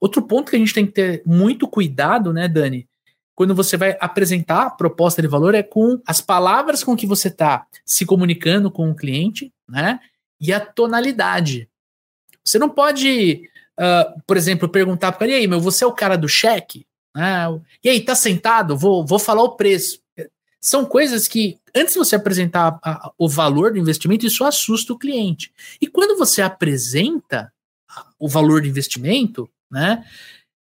Outro 0.00 0.22
ponto 0.22 0.50
que 0.50 0.56
a 0.56 0.58
gente 0.60 0.72
tem 0.72 0.86
que 0.86 0.92
ter 0.92 1.22
muito 1.26 1.66
cuidado, 1.66 2.32
né, 2.32 2.46
Dani, 2.46 2.86
quando 3.34 3.56
você 3.56 3.76
vai 3.76 3.96
apresentar 4.00 4.62
a 4.62 4.70
proposta 4.70 5.20
de 5.20 5.26
valor 5.26 5.52
é 5.52 5.64
com 5.64 6.00
as 6.06 6.20
palavras 6.20 6.84
com 6.84 6.94
que 6.94 7.08
você 7.08 7.26
está 7.26 7.66
se 7.84 8.06
comunicando 8.06 8.70
com 8.70 8.88
o 8.88 8.94
cliente, 8.94 9.52
né, 9.68 9.98
e 10.40 10.52
a 10.52 10.60
tonalidade. 10.60 11.68
Você 12.44 12.56
não 12.56 12.68
pode, 12.68 13.50
uh, 13.80 14.22
por 14.24 14.36
exemplo, 14.36 14.68
perguntar 14.68 15.10
para 15.10 15.26
ele, 15.26 15.34
aí, 15.34 15.46
meu, 15.48 15.60
você 15.60 15.82
é 15.82 15.88
o 15.88 15.92
cara 15.92 16.16
do 16.16 16.28
cheque? 16.28 16.86
Ah, 17.18 17.48
e 17.82 17.88
aí, 17.88 18.04
tá 18.04 18.14
sentado? 18.14 18.76
Vou, 18.76 19.04
vou 19.04 19.18
falar 19.18 19.42
o 19.42 19.56
preço. 19.56 20.02
São 20.60 20.84
coisas 20.84 21.26
que, 21.26 21.58
antes 21.74 21.94
de 21.94 21.98
você 21.98 22.14
apresentar 22.14 22.78
a, 22.82 22.90
a, 22.90 23.12
o 23.16 23.26
valor 23.26 23.72
do 23.72 23.78
investimento, 23.78 24.26
isso 24.26 24.44
assusta 24.44 24.92
o 24.92 24.98
cliente. 24.98 25.50
E 25.80 25.86
quando 25.86 26.18
você 26.18 26.42
apresenta 26.42 27.50
o 28.18 28.28
valor 28.28 28.60
do 28.60 28.68
investimento, 28.68 29.48
né? 29.70 30.04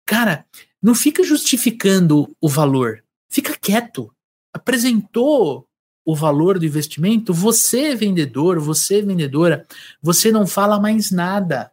Cara, 0.06 0.46
não 0.82 0.96
fica 0.96 1.22
justificando 1.22 2.34
o 2.40 2.48
valor. 2.48 3.04
Fica 3.30 3.58
quieto. 3.60 4.10
Apresentou 4.54 5.68
o 6.06 6.16
valor 6.16 6.58
do 6.58 6.66
investimento, 6.66 7.34
você 7.34 7.94
vendedor, 7.94 8.58
você 8.58 9.02
vendedora, 9.02 9.68
você 10.02 10.32
não 10.32 10.48
fala 10.48 10.80
mais 10.80 11.12
nada. 11.12 11.70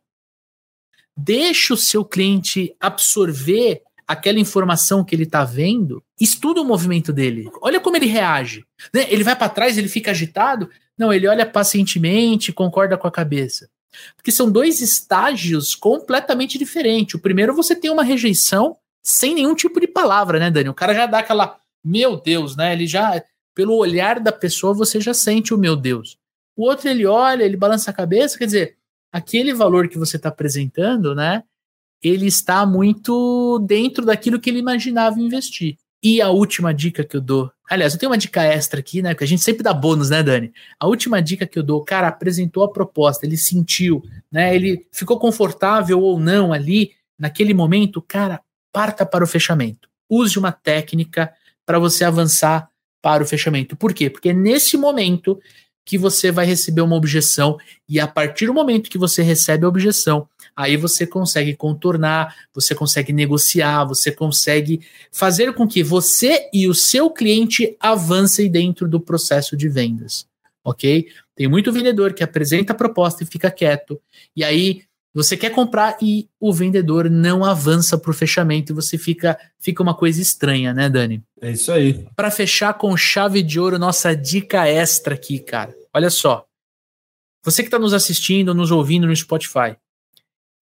Deixa 1.16 1.74
o 1.74 1.76
seu 1.76 2.04
cliente 2.04 2.74
absorver 2.80 3.84
aquela 4.06 4.38
informação 4.38 5.04
que 5.04 5.14
ele 5.14 5.24
está 5.24 5.44
vendo, 5.44 6.02
estuda 6.20 6.60
o 6.60 6.64
movimento 6.64 7.12
dele. 7.12 7.48
Olha 7.60 7.80
como 7.80 7.96
ele 7.96 8.06
reage. 8.06 8.64
Né? 8.92 9.06
Ele 9.08 9.24
vai 9.24 9.36
para 9.36 9.48
trás, 9.48 9.78
ele 9.78 9.88
fica 9.88 10.10
agitado. 10.10 10.68
Não, 10.96 11.12
ele 11.12 11.26
olha 11.26 11.46
pacientemente, 11.46 12.52
concorda 12.52 12.96
com 12.96 13.06
a 13.06 13.12
cabeça. 13.12 13.68
Porque 14.16 14.32
são 14.32 14.50
dois 14.50 14.80
estágios 14.80 15.74
completamente 15.74 16.58
diferentes. 16.58 17.14
O 17.14 17.20
primeiro, 17.20 17.54
você 17.54 17.74
tem 17.74 17.90
uma 17.90 18.02
rejeição 18.02 18.76
sem 19.02 19.34
nenhum 19.34 19.54
tipo 19.54 19.80
de 19.80 19.86
palavra, 19.86 20.38
né, 20.38 20.50
Dani? 20.50 20.68
O 20.68 20.74
cara 20.74 20.94
já 20.94 21.06
dá 21.06 21.18
aquela, 21.18 21.58
meu 21.84 22.16
Deus, 22.16 22.56
né? 22.56 22.72
Ele 22.72 22.86
já, 22.86 23.22
pelo 23.54 23.76
olhar 23.76 24.18
da 24.18 24.32
pessoa, 24.32 24.74
você 24.74 25.00
já 25.00 25.14
sente 25.14 25.52
o 25.52 25.58
meu 25.58 25.76
Deus. 25.76 26.18
O 26.56 26.66
outro, 26.66 26.88
ele 26.88 27.06
olha, 27.06 27.44
ele 27.44 27.56
balança 27.56 27.90
a 27.90 27.94
cabeça, 27.94 28.38
quer 28.38 28.46
dizer, 28.46 28.76
aquele 29.12 29.52
valor 29.52 29.88
que 29.88 29.98
você 29.98 30.16
está 30.16 30.28
apresentando, 30.28 31.14
né? 31.14 31.42
Ele 32.04 32.26
está 32.26 32.66
muito 32.66 33.58
dentro 33.66 34.04
daquilo 34.04 34.38
que 34.38 34.50
ele 34.50 34.58
imaginava 34.58 35.18
investir. 35.18 35.76
E 36.02 36.20
a 36.20 36.28
última 36.28 36.74
dica 36.74 37.02
que 37.02 37.16
eu 37.16 37.20
dou. 37.20 37.50
Aliás, 37.68 37.94
eu 37.94 37.98
tenho 37.98 38.12
uma 38.12 38.18
dica 38.18 38.42
extra 38.42 38.80
aqui, 38.80 39.00
né? 39.00 39.14
Porque 39.14 39.24
a 39.24 39.26
gente 39.26 39.42
sempre 39.42 39.62
dá 39.62 39.72
bônus, 39.72 40.10
né, 40.10 40.22
Dani? 40.22 40.52
A 40.78 40.86
última 40.86 41.22
dica 41.22 41.46
que 41.46 41.58
eu 41.58 41.62
dou, 41.62 41.82
cara, 41.82 42.08
apresentou 42.08 42.62
a 42.62 42.70
proposta, 42.70 43.24
ele 43.24 43.38
sentiu, 43.38 44.02
né? 44.30 44.54
Ele 44.54 44.86
ficou 44.92 45.18
confortável 45.18 46.00
ou 46.00 46.20
não 46.20 46.52
ali, 46.52 46.92
naquele 47.18 47.54
momento, 47.54 48.02
cara, 48.02 48.42
parta 48.70 49.06
para 49.06 49.24
o 49.24 49.26
fechamento. 49.26 49.88
Use 50.10 50.38
uma 50.38 50.52
técnica 50.52 51.32
para 51.64 51.78
você 51.78 52.04
avançar 52.04 52.68
para 53.00 53.22
o 53.22 53.26
fechamento. 53.26 53.74
Por 53.74 53.94
quê? 53.94 54.10
Porque 54.10 54.28
é 54.28 54.34
nesse 54.34 54.76
momento 54.76 55.40
que 55.84 55.98
você 55.98 56.30
vai 56.30 56.46
receber 56.46 56.80
uma 56.80 56.96
objeção 56.96 57.58
e 57.88 58.00
a 58.00 58.06
partir 58.06 58.46
do 58.46 58.54
momento 58.54 58.90
que 58.90 58.98
você 58.98 59.22
recebe 59.22 59.64
a 59.64 59.68
objeção, 59.68 60.28
aí 60.56 60.76
você 60.76 61.06
consegue 61.06 61.54
contornar, 61.54 62.34
você 62.52 62.74
consegue 62.74 63.12
negociar, 63.12 63.84
você 63.84 64.12
consegue 64.12 64.80
fazer 65.10 65.52
com 65.54 65.66
que 65.66 65.82
você 65.82 66.48
e 66.52 66.68
o 66.68 66.74
seu 66.74 67.10
cliente 67.10 67.76
avancem 67.80 68.50
dentro 68.50 68.88
do 68.88 69.00
processo 69.00 69.56
de 69.56 69.68
vendas, 69.68 70.26
ok? 70.64 71.08
Tem 71.34 71.48
muito 71.48 71.72
vendedor 71.72 72.14
que 72.14 72.22
apresenta 72.22 72.72
a 72.72 72.76
proposta 72.76 73.22
e 73.22 73.26
fica 73.26 73.50
quieto, 73.50 74.00
e 74.36 74.44
aí 74.44 74.82
você 75.14 75.36
quer 75.36 75.50
comprar 75.50 75.96
e 76.02 76.28
o 76.40 76.52
vendedor 76.52 77.08
não 77.08 77.44
avança 77.44 77.96
para 77.96 78.10
o 78.10 78.14
fechamento 78.14 78.72
e 78.72 78.74
você 78.74 78.98
fica, 78.98 79.38
fica 79.60 79.80
uma 79.80 79.94
coisa 79.94 80.20
estranha, 80.20 80.74
né, 80.74 80.88
Dani? 80.88 81.22
É 81.40 81.52
isso 81.52 81.70
aí. 81.70 82.04
Para 82.16 82.32
fechar 82.32 82.74
com 82.74 82.96
chave 82.96 83.40
de 83.40 83.60
ouro, 83.60 83.78
nossa 83.78 84.14
dica 84.14 84.66
extra 84.66 85.14
aqui, 85.14 85.38
cara. 85.38 85.72
Olha 85.94 86.10
só. 86.10 86.44
Você 87.44 87.62
que 87.62 87.68
está 87.68 87.78
nos 87.78 87.94
assistindo, 87.94 88.52
nos 88.54 88.72
ouvindo 88.72 89.06
no 89.06 89.14
Spotify, 89.14 89.76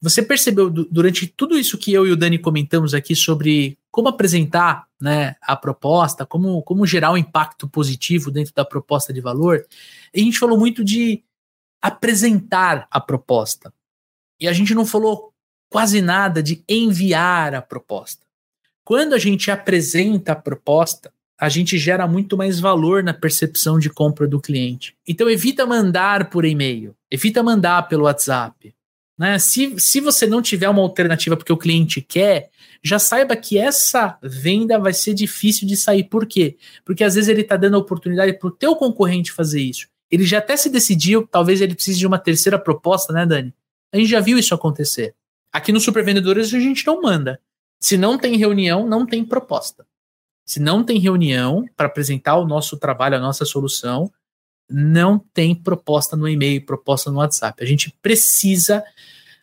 você 0.02 0.20
percebeu 0.20 0.68
durante 0.68 1.28
tudo 1.28 1.56
isso 1.56 1.78
que 1.78 1.92
eu 1.92 2.04
e 2.04 2.10
o 2.10 2.16
Dani 2.16 2.36
comentamos 2.36 2.92
aqui 2.92 3.14
sobre 3.14 3.78
como 3.88 4.08
apresentar 4.08 4.88
né, 5.00 5.36
a 5.40 5.54
proposta, 5.54 6.26
como, 6.26 6.60
como 6.62 6.84
gerar 6.84 7.12
um 7.12 7.16
impacto 7.16 7.68
positivo 7.68 8.28
dentro 8.28 8.52
da 8.52 8.64
proposta 8.64 9.12
de 9.12 9.20
valor, 9.20 9.64
a 10.12 10.18
gente 10.18 10.40
falou 10.40 10.58
muito 10.58 10.82
de 10.82 11.22
apresentar 11.80 12.88
a 12.90 13.00
proposta. 13.00 13.72
E 14.40 14.48
a 14.48 14.52
gente 14.52 14.74
não 14.74 14.84
falou 14.84 15.32
quase 15.70 16.02
nada 16.02 16.42
de 16.42 16.64
enviar 16.68 17.54
a 17.54 17.62
proposta. 17.62 18.26
Quando 18.84 19.12
a 19.12 19.18
gente 19.18 19.52
apresenta 19.52 20.32
a 20.32 20.36
proposta, 20.36 21.12
a 21.38 21.48
gente 21.48 21.78
gera 21.78 22.08
muito 22.08 22.36
mais 22.36 22.58
valor 22.58 23.04
na 23.04 23.14
percepção 23.14 23.78
de 23.78 23.88
compra 23.88 24.26
do 24.26 24.40
cliente. 24.40 24.96
Então 25.06 25.30
evita 25.30 25.64
mandar 25.64 26.28
por 26.28 26.44
e-mail, 26.44 26.92
evita 27.08 27.40
mandar 27.40 27.88
pelo 27.88 28.04
WhatsApp. 28.04 28.74
Né? 29.22 29.38
Se, 29.38 29.78
se 29.78 30.00
você 30.00 30.26
não 30.26 30.42
tiver 30.42 30.68
uma 30.68 30.82
alternativa 30.82 31.36
porque 31.36 31.52
o 31.52 31.56
cliente 31.56 32.00
quer, 32.00 32.50
já 32.82 32.98
saiba 32.98 33.36
que 33.36 33.56
essa 33.56 34.18
venda 34.20 34.80
vai 34.80 34.92
ser 34.92 35.14
difícil 35.14 35.64
de 35.64 35.76
sair. 35.76 36.02
Por 36.02 36.26
quê? 36.26 36.56
Porque 36.84 37.04
às 37.04 37.14
vezes 37.14 37.28
ele 37.28 37.42
está 37.42 37.56
dando 37.56 37.76
a 37.76 37.78
oportunidade 37.78 38.32
para 38.32 38.48
o 38.48 38.50
teu 38.50 38.74
concorrente 38.74 39.30
fazer 39.30 39.60
isso. 39.60 39.86
Ele 40.10 40.24
já 40.24 40.38
até 40.38 40.56
se 40.56 40.68
decidiu, 40.68 41.24
talvez 41.24 41.60
ele 41.60 41.76
precise 41.76 42.00
de 42.00 42.04
uma 42.04 42.18
terceira 42.18 42.58
proposta, 42.58 43.12
né, 43.12 43.24
Dani? 43.24 43.54
A 43.92 43.96
gente 43.96 44.08
já 44.08 44.18
viu 44.18 44.36
isso 44.36 44.56
acontecer. 44.56 45.14
Aqui 45.52 45.70
no 45.70 45.78
Super 45.78 46.04
Vendedores 46.04 46.52
a 46.52 46.58
gente 46.58 46.84
não 46.84 47.00
manda. 47.00 47.38
Se 47.78 47.96
não 47.96 48.18
tem 48.18 48.36
reunião, 48.36 48.88
não 48.88 49.06
tem 49.06 49.24
proposta. 49.24 49.86
Se 50.44 50.58
não 50.58 50.82
tem 50.82 50.98
reunião 50.98 51.64
para 51.76 51.86
apresentar 51.86 52.38
o 52.38 52.44
nosso 52.44 52.76
trabalho, 52.76 53.18
a 53.18 53.20
nossa 53.20 53.44
solução, 53.44 54.10
não 54.72 55.18
tem 55.32 55.54
proposta 55.54 56.16
no 56.16 56.28
e-mail, 56.28 56.64
proposta 56.64 57.10
no 57.10 57.18
WhatsApp. 57.18 57.62
A 57.62 57.66
gente 57.66 57.94
precisa 58.02 58.82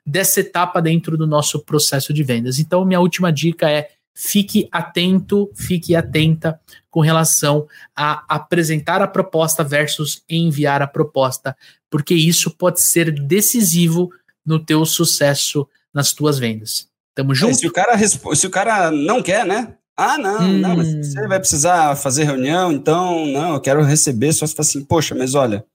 dessa 0.06 0.40
etapa 0.40 0.82
dentro 0.82 1.18
do 1.18 1.28
nosso 1.28 1.60
processo 1.60 2.12
de 2.12 2.24
vendas. 2.24 2.60
Então, 2.60 2.84
minha 2.84 3.00
última 3.00 3.32
dica 3.32 3.70
é 3.70 3.90
fique 4.14 4.68
atento, 4.72 5.50
fique 5.56 5.96
atenta 5.96 6.60
com 6.90 7.00
relação 7.00 7.68
a 7.96 8.26
apresentar 8.28 9.02
a 9.02 9.08
proposta 9.08 9.64
versus 9.64 10.24
enviar 10.28 10.82
a 10.82 10.88
proposta, 10.88 11.56
porque 11.90 12.14
isso 12.14 12.52
pode 12.52 12.82
ser 12.82 13.12
decisivo 13.12 14.10
no 14.46 14.60
teu 14.60 14.86
sucesso 14.86 15.68
nas 15.94 16.12
tuas 16.12 16.38
vendas. 16.38 16.90
Tamo 17.16 17.34
junto? 17.34 17.52
É, 17.52 17.54
se, 17.54 17.68
o 17.68 17.72
cara, 17.72 17.98
se 17.98 18.48
o 18.48 18.50
cara 18.50 18.92
não 18.92 19.22
quer, 19.22 19.46
né? 19.46 19.76
Ah, 20.02 20.18
não, 20.18 20.40
hum. 20.40 20.58
não, 20.60 20.78
mas 20.78 20.88
hum. 20.88 21.04
você 21.04 21.28
vai 21.28 21.40
precisar 21.40 21.94
fazer 21.98 22.24
reunião, 22.24 22.72
então, 22.72 23.26
não, 23.26 23.56
eu 23.56 23.60
quero 23.60 23.84
receber, 23.84 24.32
só 24.32 24.48
se 24.48 24.56
fala 24.56 24.66
assim, 24.66 24.82
poxa, 24.82 25.14
mas 25.14 25.36
olha, 25.36 25.66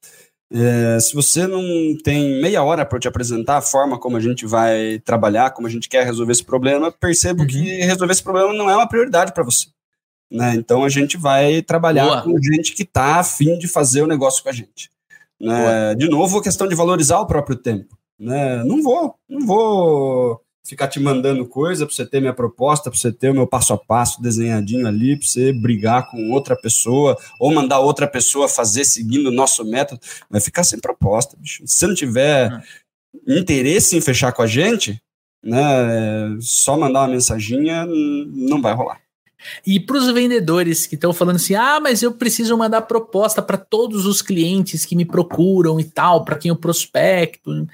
é, 0.50 0.98
se 0.98 1.14
você 1.14 1.46
não 1.46 1.62
tem 2.02 2.40
meia 2.40 2.62
hora 2.62 2.86
para 2.86 2.98
te 2.98 3.06
apresentar 3.06 3.58
a 3.58 3.62
forma 3.62 3.98
como 3.98 4.16
a 4.16 4.20
gente 4.20 4.46
vai 4.46 4.98
trabalhar, 5.04 5.50
como 5.50 5.66
a 5.66 5.70
gente 5.70 5.90
quer 5.90 6.06
resolver 6.06 6.32
esse 6.32 6.42
problema, 6.42 6.90
percebo 6.90 7.42
uhum. 7.42 7.48
que 7.48 7.58
resolver 7.82 8.12
esse 8.12 8.22
problema 8.22 8.50
não 8.54 8.70
é 8.70 8.74
uma 8.74 8.88
prioridade 8.88 9.32
para 9.34 9.44
você. 9.44 9.66
Né? 10.30 10.54
Então 10.54 10.84
a 10.84 10.88
gente 10.88 11.18
vai 11.18 11.60
trabalhar 11.60 12.06
Boa. 12.06 12.22
com 12.22 12.42
gente 12.42 12.72
que 12.72 12.82
está 12.82 13.16
afim 13.16 13.58
de 13.58 13.68
fazer 13.68 14.02
o 14.02 14.06
negócio 14.06 14.42
com 14.42 14.48
a 14.48 14.52
gente. 14.52 14.90
Né? 15.38 15.94
De 15.96 16.08
novo, 16.08 16.38
a 16.38 16.42
questão 16.42 16.66
de 16.66 16.74
valorizar 16.74 17.18
o 17.20 17.26
próprio 17.26 17.56
tempo. 17.56 17.94
Né? 18.18 18.64
Não 18.64 18.82
vou, 18.82 19.16
não 19.28 19.46
vou 19.46 20.43
ficar 20.64 20.88
te 20.88 20.98
mandando 20.98 21.46
coisa 21.46 21.84
para 21.84 21.94
você 21.94 22.06
ter 22.06 22.20
minha 22.20 22.32
proposta, 22.32 22.90
para 22.90 22.98
você 22.98 23.12
ter 23.12 23.30
o 23.30 23.34
meu 23.34 23.46
passo 23.46 23.74
a 23.74 23.78
passo 23.78 24.22
desenhadinho 24.22 24.86
ali, 24.86 25.16
para 25.16 25.28
você 25.28 25.52
brigar 25.52 26.10
com 26.10 26.30
outra 26.30 26.56
pessoa 26.56 27.16
ou 27.38 27.52
mandar 27.52 27.80
outra 27.80 28.06
pessoa 28.06 28.48
fazer 28.48 28.84
seguindo 28.84 29.26
o 29.26 29.32
nosso 29.32 29.64
método, 29.64 30.00
vai 30.30 30.40
ficar 30.40 30.64
sem 30.64 30.80
proposta, 30.80 31.36
bicho. 31.38 31.62
Se 31.66 31.78
você 31.78 31.86
não 31.86 31.94
tiver 31.94 32.50
uhum. 32.50 33.38
interesse 33.38 33.96
em 33.96 34.00
fechar 34.00 34.32
com 34.32 34.40
a 34.40 34.46
gente, 34.46 35.00
né, 35.42 35.60
só 36.40 36.78
mandar 36.78 37.00
uma 37.00 37.08
mensaginha 37.08 37.84
não 37.86 38.62
vai 38.62 38.72
rolar. 38.72 39.04
E 39.66 39.78
para 39.78 39.98
os 39.98 40.10
vendedores 40.10 40.86
que 40.86 40.94
estão 40.94 41.12
falando 41.12 41.36
assim, 41.36 41.54
ah, 41.54 41.78
mas 41.78 42.02
eu 42.02 42.12
preciso 42.12 42.56
mandar 42.56 42.80
proposta 42.82 43.42
para 43.42 43.58
todos 43.58 44.06
os 44.06 44.22
clientes 44.22 44.86
que 44.86 44.96
me 44.96 45.04
procuram 45.04 45.78
e 45.78 45.84
tal, 45.84 46.24
para 46.24 46.38
quem 46.38 46.48
eu 46.48 46.56
prospecto. 46.56 47.66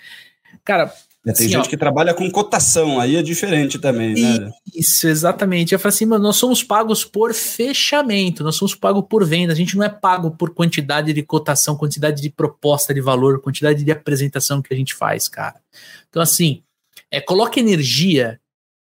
Cara, 0.65 0.93
é, 0.93 1.10
tem 1.23 1.33
assim, 1.33 1.49
gente 1.49 1.67
ó, 1.67 1.69
que 1.69 1.77
trabalha 1.77 2.15
com 2.15 2.31
cotação, 2.31 2.99
aí 2.99 3.17
é 3.17 3.23
diferente 3.23 3.79
também, 3.79 4.15
né? 4.15 4.51
Isso, 4.75 5.07
exatamente. 5.07 5.75
Eu 5.75 5.79
falo 5.79 5.93
assim, 5.93 6.07
mano, 6.07 6.25
nós 6.25 6.37
somos 6.37 6.63
pagos 6.63 7.05
por 7.05 7.35
fechamento, 7.35 8.43
nós 8.43 8.57
somos 8.57 8.75
pagos 8.75 9.05
por 9.09 9.25
venda, 9.27 9.53
a 9.53 9.57
gente 9.57 9.77
não 9.77 9.85
é 9.85 9.91
pago 9.91 10.31
por 10.31 10.55
quantidade 10.55 11.13
de 11.13 11.23
cotação, 11.23 11.77
quantidade 11.77 12.23
de 12.23 12.31
proposta 12.31 12.95
de 12.95 13.03
valor, 13.03 13.41
quantidade 13.43 13.85
de 13.85 13.91
apresentação 13.91 14.63
que 14.63 14.73
a 14.73 14.77
gente 14.77 14.95
faz, 14.95 15.29
cara. 15.29 15.61
Então, 16.09 16.23
assim, 16.23 16.63
é, 17.11 17.21
coloque 17.21 17.61
energia 17.61 18.41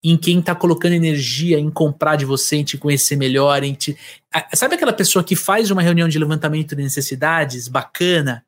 em 0.01 0.17
quem 0.17 0.39
está 0.39 0.55
colocando 0.55 0.93
energia 0.93 1.59
em 1.59 1.69
comprar 1.69 2.15
de 2.15 2.26
você, 2.26 2.57
em 2.57 2.63
te 2.63 2.78
conhecer 2.78 3.15
melhor, 3.15 3.63
em 3.63 3.74
te... 3.74 3.97
Sabe 4.53 4.76
aquela 4.76 4.91
pessoa 4.91 5.24
que 5.24 5.36
faz 5.36 5.71
uma 5.71 5.82
reunião 5.82 6.07
de 6.07 6.19
levantamento 6.19 6.76
de 6.76 6.84
necessidades 6.84 7.67
bacana? 7.67 8.45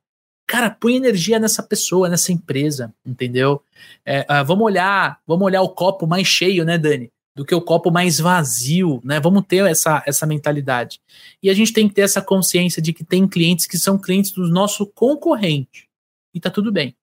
Cara, 0.48 0.70
põe 0.70 0.96
energia 0.96 1.40
nessa 1.40 1.64
pessoa, 1.64 2.08
nessa 2.08 2.32
empresa, 2.32 2.94
entendeu? 3.06 3.62
É, 4.06 4.22
uh, 4.22 4.46
vamos 4.46 4.64
olhar, 4.66 5.20
vamos 5.26 5.46
olhar 5.46 5.62
o 5.62 5.70
copo 5.70 6.06
mais 6.06 6.28
cheio, 6.28 6.64
né, 6.64 6.78
Dani? 6.78 7.12
Do 7.36 7.44
que 7.44 7.54
o 7.54 7.62
copo 7.62 7.92
mais 7.92 8.20
vazio, 8.20 9.02
né? 9.04 9.20
Vamos 9.20 9.44
ter 9.48 9.66
essa, 9.66 10.04
essa 10.06 10.26
mentalidade. 10.26 11.02
E 11.42 11.50
a 11.50 11.54
gente 11.54 11.74
tem 11.74 11.88
que 11.88 11.96
ter 11.96 12.02
essa 12.02 12.22
consciência 12.22 12.82
de 12.82 12.94
que 12.94 13.04
tem 13.04 13.28
clientes 13.28 13.66
que 13.66 13.78
são 13.78 13.98
clientes 13.98 14.32
do 14.32 14.48
nosso 14.48 14.86
concorrente. 14.86 15.90
E 16.34 16.40
tá 16.40 16.50
tudo 16.50 16.72
bem. 16.72 16.96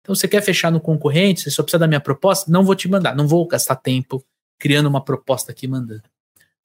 Então, 0.00 0.14
você 0.14 0.26
quer 0.26 0.40
fechar 0.40 0.70
no 0.70 0.80
concorrente, 0.80 1.42
você 1.42 1.50
só 1.50 1.62
precisa 1.62 1.80
da 1.80 1.86
minha 1.86 2.00
proposta? 2.00 2.50
Não 2.50 2.64
vou 2.64 2.74
te 2.74 2.88
mandar, 2.88 3.14
não 3.14 3.28
vou 3.28 3.46
gastar 3.46 3.76
tempo 3.76 4.24
criando 4.58 4.86
uma 4.86 5.04
proposta 5.04 5.52
aqui 5.52 5.68
mandando. 5.68 6.02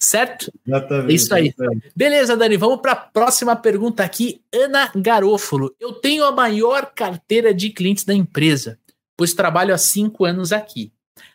Certo? 0.04 0.52
Exatamente, 0.68 1.12
é 1.12 1.16
isso 1.16 1.34
aí. 1.34 1.48
Exatamente. 1.48 1.92
Beleza, 1.96 2.36
Dani, 2.36 2.58
vamos 2.58 2.82
para 2.82 2.92
a 2.92 2.96
próxima 2.96 3.56
pergunta 3.56 4.04
aqui. 4.04 4.42
Ana 4.54 4.92
Garofalo. 4.94 5.74
Eu 5.80 5.94
tenho 5.94 6.26
a 6.26 6.32
maior 6.32 6.92
carteira 6.94 7.54
de 7.54 7.70
clientes 7.70 8.04
da 8.04 8.14
empresa, 8.14 8.78
pois 9.16 9.34
trabalho 9.34 9.74
há 9.74 9.78
cinco 9.78 10.26
anos 10.26 10.52
aqui. 10.52 10.92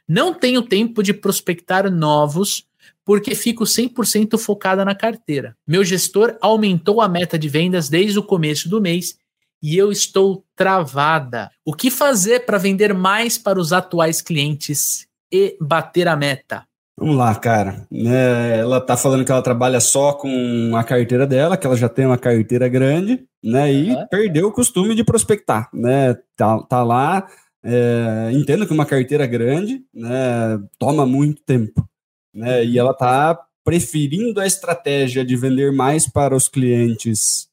Não 0.07 0.35
tenho 0.35 0.61
tempo 0.61 1.03
de 1.03 1.15
prospectar 1.15 1.91
novos, 1.91 2.67
porque 3.07 3.35
fico 3.35 3.65
100% 3.65 4.37
focada 4.37 4.85
na 4.85 4.95
carteira. 4.95 5.57
Meu 5.67 5.83
gestor 5.83 6.37
aumentou 6.43 7.01
a 7.01 7.09
meta 7.09 7.39
de 7.39 7.49
vendas 7.49 7.89
desde 7.89 8.19
o 8.19 8.23
começo 8.23 8.69
do 8.69 8.83
mês 8.83 9.17
e 9.63 9.79
eu 9.79 9.91
estou 9.91 10.45
travada. 10.55 11.51
O 11.65 11.73
que 11.73 11.91
fazer 11.91 12.41
para 12.41 12.59
vender 12.59 12.93
mais 12.93 13.39
para 13.39 13.59
os 13.59 13.73
atuais 13.73 14.21
clientes 14.21 15.09
e 15.33 15.57
bater 15.59 16.07
a 16.07 16.15
meta? 16.15 16.68
Vamos 16.99 17.17
lá, 17.17 17.33
cara. 17.37 17.87
É, 17.93 18.59
ela 18.59 18.81
tá 18.81 18.97
falando 18.97 19.25
que 19.25 19.31
ela 19.31 19.41
trabalha 19.41 19.79
só 19.79 20.15
com 20.15 20.75
a 20.75 20.83
carteira 20.83 21.29
dela, 21.29 21.57
que 21.57 21.65
ela 21.65 21.77
já 21.77 21.89
tem 21.89 22.05
uma 22.05 22.19
carteira 22.19 22.69
grande, 22.69 23.25
né? 23.43 23.73
E 23.73 23.93
uhum. 23.93 24.07
perdeu 24.09 24.49
o 24.49 24.53
costume 24.53 24.97
de 24.97 25.05
prospectar, 25.05 25.69
né? 25.73 26.15
Tá, 26.37 26.61
tá 26.63 26.83
lá, 26.83 27.29
é, 27.63 28.31
entendo 28.33 28.67
que 28.67 28.73
uma 28.73 28.85
carteira 28.85 29.27
grande, 29.27 29.81
né? 29.95 30.59
Toma 30.77 31.07
muito 31.07 31.41
tempo, 31.43 31.89
né? 32.35 32.65
E 32.65 32.77
ela 32.77 32.93
tá 32.93 33.39
preferindo 33.65 34.41
a 34.41 34.47
estratégia 34.47 35.25
de 35.25 35.37
vender 35.37 35.71
mais 35.71 36.11
para 36.11 36.35
os 36.35 36.49
clientes 36.49 37.48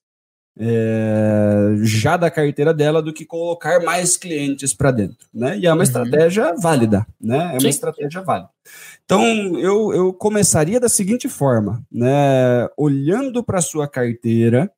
é, 0.57 1.75
já 1.83 2.15
da 2.15 2.31
carteira 2.31 2.73
dela 2.73 3.01
do 3.01 3.11
que 3.11 3.25
colocar 3.25 3.81
mais 3.83 4.15
clientes 4.15 4.73
para 4.73 4.91
dentro, 4.91 5.27
né? 5.33 5.57
E 5.57 5.65
é 5.65 5.69
uma 5.69 5.77
uhum. 5.77 5.83
estratégia 5.83 6.53
válida, 6.55 7.05
né? 7.19 7.37
É 7.37 7.51
uma 7.53 7.59
Sim. 7.59 7.67
estratégia 7.67 8.21
válida. 8.21 8.49
Então, 9.03 9.21
eu, 9.59 9.93
eu 9.93 10.13
começaria 10.13 10.79
da 10.79 10.87
seguinte 10.87 11.27
forma, 11.27 11.83
né? 11.91 12.67
Olhando 12.77 13.43
para 13.43 13.59
a 13.59 13.61
sua 13.61 13.87
carteira 13.87 14.71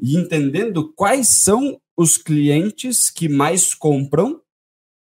e 0.00 0.16
entendendo 0.16 0.92
quais 0.94 1.28
são 1.28 1.78
os 1.96 2.16
clientes 2.16 3.10
que 3.10 3.28
mais 3.28 3.74
compram, 3.74 4.40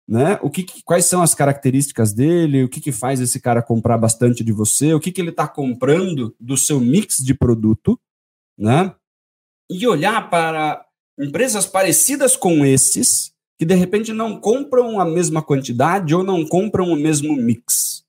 né? 0.06 0.38
O 0.42 0.50
que, 0.50 0.66
quais 0.84 1.06
são 1.06 1.22
as 1.22 1.34
características 1.34 2.12
dele, 2.12 2.64
o 2.64 2.68
que, 2.68 2.80
que 2.80 2.92
faz 2.92 3.20
esse 3.20 3.40
cara 3.40 3.62
comprar 3.62 3.96
bastante 3.96 4.44
de 4.44 4.52
você, 4.52 4.92
o 4.92 5.00
que, 5.00 5.12
que 5.12 5.20
ele 5.20 5.30
está 5.30 5.48
comprando 5.48 6.34
do 6.38 6.56
seu 6.56 6.78
mix 6.78 7.18
de 7.18 7.32
produto, 7.32 7.98
né? 8.58 8.94
E 9.70 9.86
olhar 9.86 10.28
para 10.28 10.84
empresas 11.18 11.64
parecidas 11.64 12.36
com 12.36 12.66
esses, 12.66 13.32
que 13.56 13.64
de 13.64 13.74
repente 13.74 14.12
não 14.12 14.40
compram 14.40 14.98
a 14.98 15.04
mesma 15.04 15.40
quantidade 15.42 16.14
ou 16.14 16.24
não 16.24 16.44
compram 16.44 16.90
o 16.90 16.96
mesmo 16.96 17.36
mix. 17.36 18.04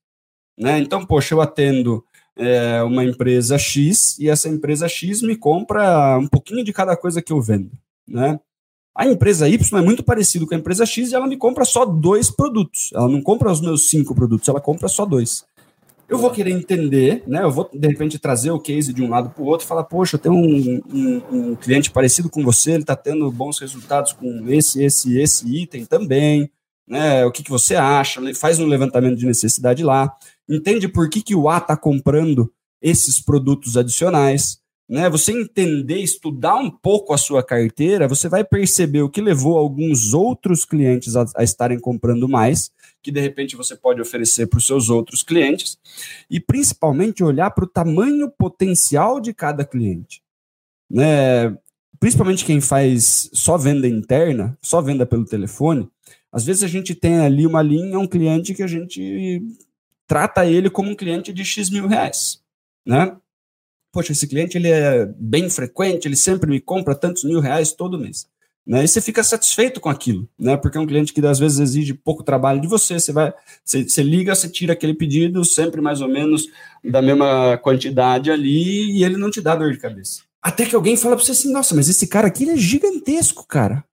Né? 0.57 0.79
Então, 0.79 1.05
poxa, 1.05 1.35
eu 1.35 1.41
atendo 1.41 2.03
é, 2.35 2.81
uma 2.81 3.03
empresa 3.03 3.57
X 3.57 4.17
e 4.17 4.29
essa 4.29 4.49
empresa 4.49 4.87
X 4.87 5.21
me 5.21 5.35
compra 5.35 6.17
um 6.17 6.27
pouquinho 6.27 6.63
de 6.63 6.73
cada 6.73 6.97
coisa 6.97 7.21
que 7.21 7.31
eu 7.31 7.41
vendo. 7.41 7.71
Né? 8.07 8.39
A 8.95 9.07
empresa 9.07 9.47
Y 9.47 9.79
é 9.79 9.85
muito 9.85 10.03
parecida 10.03 10.45
com 10.45 10.53
a 10.53 10.57
empresa 10.57 10.85
X 10.85 11.11
e 11.11 11.15
ela 11.15 11.27
me 11.27 11.37
compra 11.37 11.63
só 11.63 11.85
dois 11.85 12.29
produtos. 12.29 12.89
Ela 12.93 13.07
não 13.07 13.21
compra 13.21 13.51
os 13.51 13.61
meus 13.61 13.89
cinco 13.89 14.15
produtos, 14.15 14.47
ela 14.49 14.59
compra 14.59 14.87
só 14.87 15.05
dois. 15.05 15.45
Eu 16.11 16.17
vou 16.17 16.29
querer 16.29 16.51
entender, 16.51 17.23
né? 17.25 17.41
Eu 17.41 17.49
vou, 17.49 17.69
de 17.73 17.87
repente, 17.87 18.19
trazer 18.19 18.51
o 18.51 18.59
case 18.59 18.91
de 18.91 19.01
um 19.01 19.09
lado 19.09 19.29
para 19.29 19.41
o 19.41 19.45
outro 19.45 19.65
e 19.65 19.67
falar, 19.67 19.85
poxa, 19.85 20.17
eu 20.17 20.19
tenho 20.19 20.35
um, 20.35 20.81
um, 20.93 21.23
um, 21.31 21.55
cliente 21.55 21.89
parecido 21.89 22.29
com 22.29 22.43
você, 22.43 22.71
ele 22.71 22.83
está 22.83 22.97
tendo 22.97 23.31
bons 23.31 23.57
resultados 23.59 24.11
com 24.11 24.43
esse, 24.49 24.83
esse, 24.83 25.17
esse 25.17 25.47
item 25.47 25.85
também, 25.85 26.51
né? 26.85 27.25
O 27.25 27.31
que, 27.31 27.41
que 27.41 27.49
você 27.49 27.77
acha? 27.77 28.19
Faz 28.35 28.59
um 28.59 28.67
levantamento 28.67 29.17
de 29.17 29.25
necessidade 29.25 29.85
lá, 29.85 30.13
entende 30.49 30.89
por 30.89 31.09
que, 31.09 31.21
que 31.21 31.33
o 31.33 31.47
A 31.47 31.59
está 31.59 31.77
comprando 31.77 32.51
esses 32.81 33.21
produtos 33.21 33.77
adicionais, 33.77 34.60
né, 34.91 35.09
você 35.09 35.31
entender, 35.31 35.99
estudar 35.99 36.57
um 36.57 36.69
pouco 36.69 37.13
a 37.13 37.17
sua 37.17 37.41
carteira, 37.41 38.09
você 38.09 38.27
vai 38.27 38.43
perceber 38.43 39.01
o 39.01 39.09
que 39.09 39.21
levou 39.21 39.57
alguns 39.57 40.13
outros 40.13 40.65
clientes 40.65 41.15
a, 41.15 41.25
a 41.37 41.45
estarem 41.45 41.79
comprando 41.79 42.27
mais, 42.27 42.73
que 43.01 43.09
de 43.09 43.21
repente 43.21 43.55
você 43.55 43.73
pode 43.73 44.01
oferecer 44.01 44.47
para 44.47 44.57
os 44.57 44.67
seus 44.67 44.89
outros 44.89 45.23
clientes, 45.23 45.79
e 46.29 46.41
principalmente 46.41 47.23
olhar 47.23 47.51
para 47.51 47.63
o 47.63 47.69
tamanho 47.69 48.29
potencial 48.29 49.21
de 49.21 49.33
cada 49.33 49.63
cliente. 49.63 50.21
Né? 50.89 51.57
Principalmente 51.97 52.43
quem 52.43 52.59
faz 52.59 53.29
só 53.31 53.57
venda 53.57 53.87
interna, 53.87 54.57
só 54.61 54.81
venda 54.81 55.05
pelo 55.05 55.23
telefone, 55.23 55.87
às 56.29 56.43
vezes 56.43 56.63
a 56.63 56.67
gente 56.67 56.93
tem 56.93 57.19
ali 57.19 57.47
uma 57.47 57.61
linha, 57.61 57.97
um 57.97 58.07
cliente 58.07 58.53
que 58.53 58.61
a 58.61 58.67
gente 58.67 59.41
trata 60.05 60.45
ele 60.45 60.69
como 60.69 60.91
um 60.91 60.95
cliente 60.95 61.31
de 61.31 61.45
X 61.45 61.69
mil 61.69 61.87
reais, 61.87 62.41
né? 62.85 63.15
Poxa, 63.91 64.11
esse 64.11 64.27
cliente 64.27 64.57
ele 64.57 64.69
é 64.69 65.05
bem 65.17 65.49
frequente, 65.49 66.07
ele 66.07 66.15
sempre 66.15 66.49
me 66.49 66.59
compra 66.59 66.95
tantos 66.95 67.23
mil 67.23 67.39
reais 67.39 67.71
todo 67.73 67.99
mês. 67.99 68.27
Né? 68.65 68.83
E 68.83 68.87
você 68.87 69.01
fica 69.01 69.23
satisfeito 69.23 69.81
com 69.81 69.89
aquilo, 69.89 70.29
né? 70.39 70.55
Porque 70.55 70.77
é 70.77 70.81
um 70.81 70.85
cliente 70.85 71.11
que 71.11 71.25
às 71.25 71.39
vezes 71.39 71.59
exige 71.59 71.93
pouco 71.93 72.23
trabalho 72.23 72.61
de 72.61 72.67
você. 72.67 72.99
Você 72.99 73.11
vai, 73.11 73.33
você, 73.65 73.83
você 73.83 74.03
liga, 74.03 74.35
você 74.35 74.47
tira 74.47 74.73
aquele 74.73 74.93
pedido, 74.93 75.43
sempre 75.43 75.81
mais 75.81 75.99
ou 75.99 76.07
menos 76.07 76.47
da 76.83 77.01
mesma 77.01 77.57
quantidade 77.57 78.29
ali, 78.29 78.91
e 78.91 79.03
ele 79.03 79.17
não 79.17 79.31
te 79.31 79.41
dá 79.41 79.55
dor 79.55 79.71
de 79.71 79.79
cabeça. 79.79 80.21
Até 80.41 80.65
que 80.65 80.75
alguém 80.75 80.95
fala 80.95 81.15
para 81.15 81.25
você 81.25 81.31
assim: 81.31 81.51
nossa, 81.51 81.75
mas 81.75 81.89
esse 81.89 82.05
cara 82.05 82.27
aqui 82.27 82.49
é 82.49 82.55
gigantesco, 82.55 83.47
cara 83.47 83.83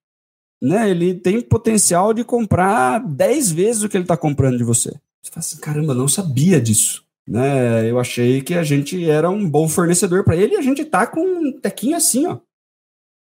né, 0.61 0.89
ele 0.89 1.13
tem 1.13 1.41
potencial 1.41 2.13
de 2.13 2.23
comprar 2.23 2.99
10 2.99 3.51
vezes 3.51 3.83
o 3.83 3.89
que 3.89 3.95
ele 3.95 4.03
está 4.03 4.17
comprando 4.17 4.57
de 4.57 4.63
você. 4.63 4.89
Você 5.21 5.31
fala 5.31 5.39
assim, 5.39 5.57
caramba, 5.57 5.93
não 5.93 6.07
sabia 6.07 6.59
disso. 6.59 7.03
Né? 7.27 7.89
Eu 7.89 7.99
achei 7.99 8.41
que 8.41 8.53
a 8.53 8.63
gente 8.63 9.09
era 9.09 9.29
um 9.29 9.47
bom 9.47 9.67
fornecedor 9.67 10.23
para 10.23 10.35
ele 10.35 10.55
e 10.55 10.57
a 10.57 10.61
gente 10.61 10.81
está 10.81 11.05
com 11.05 11.21
um 11.21 11.51
tequinho 11.59 11.95
assim, 11.95 12.25
ó. 12.25 12.39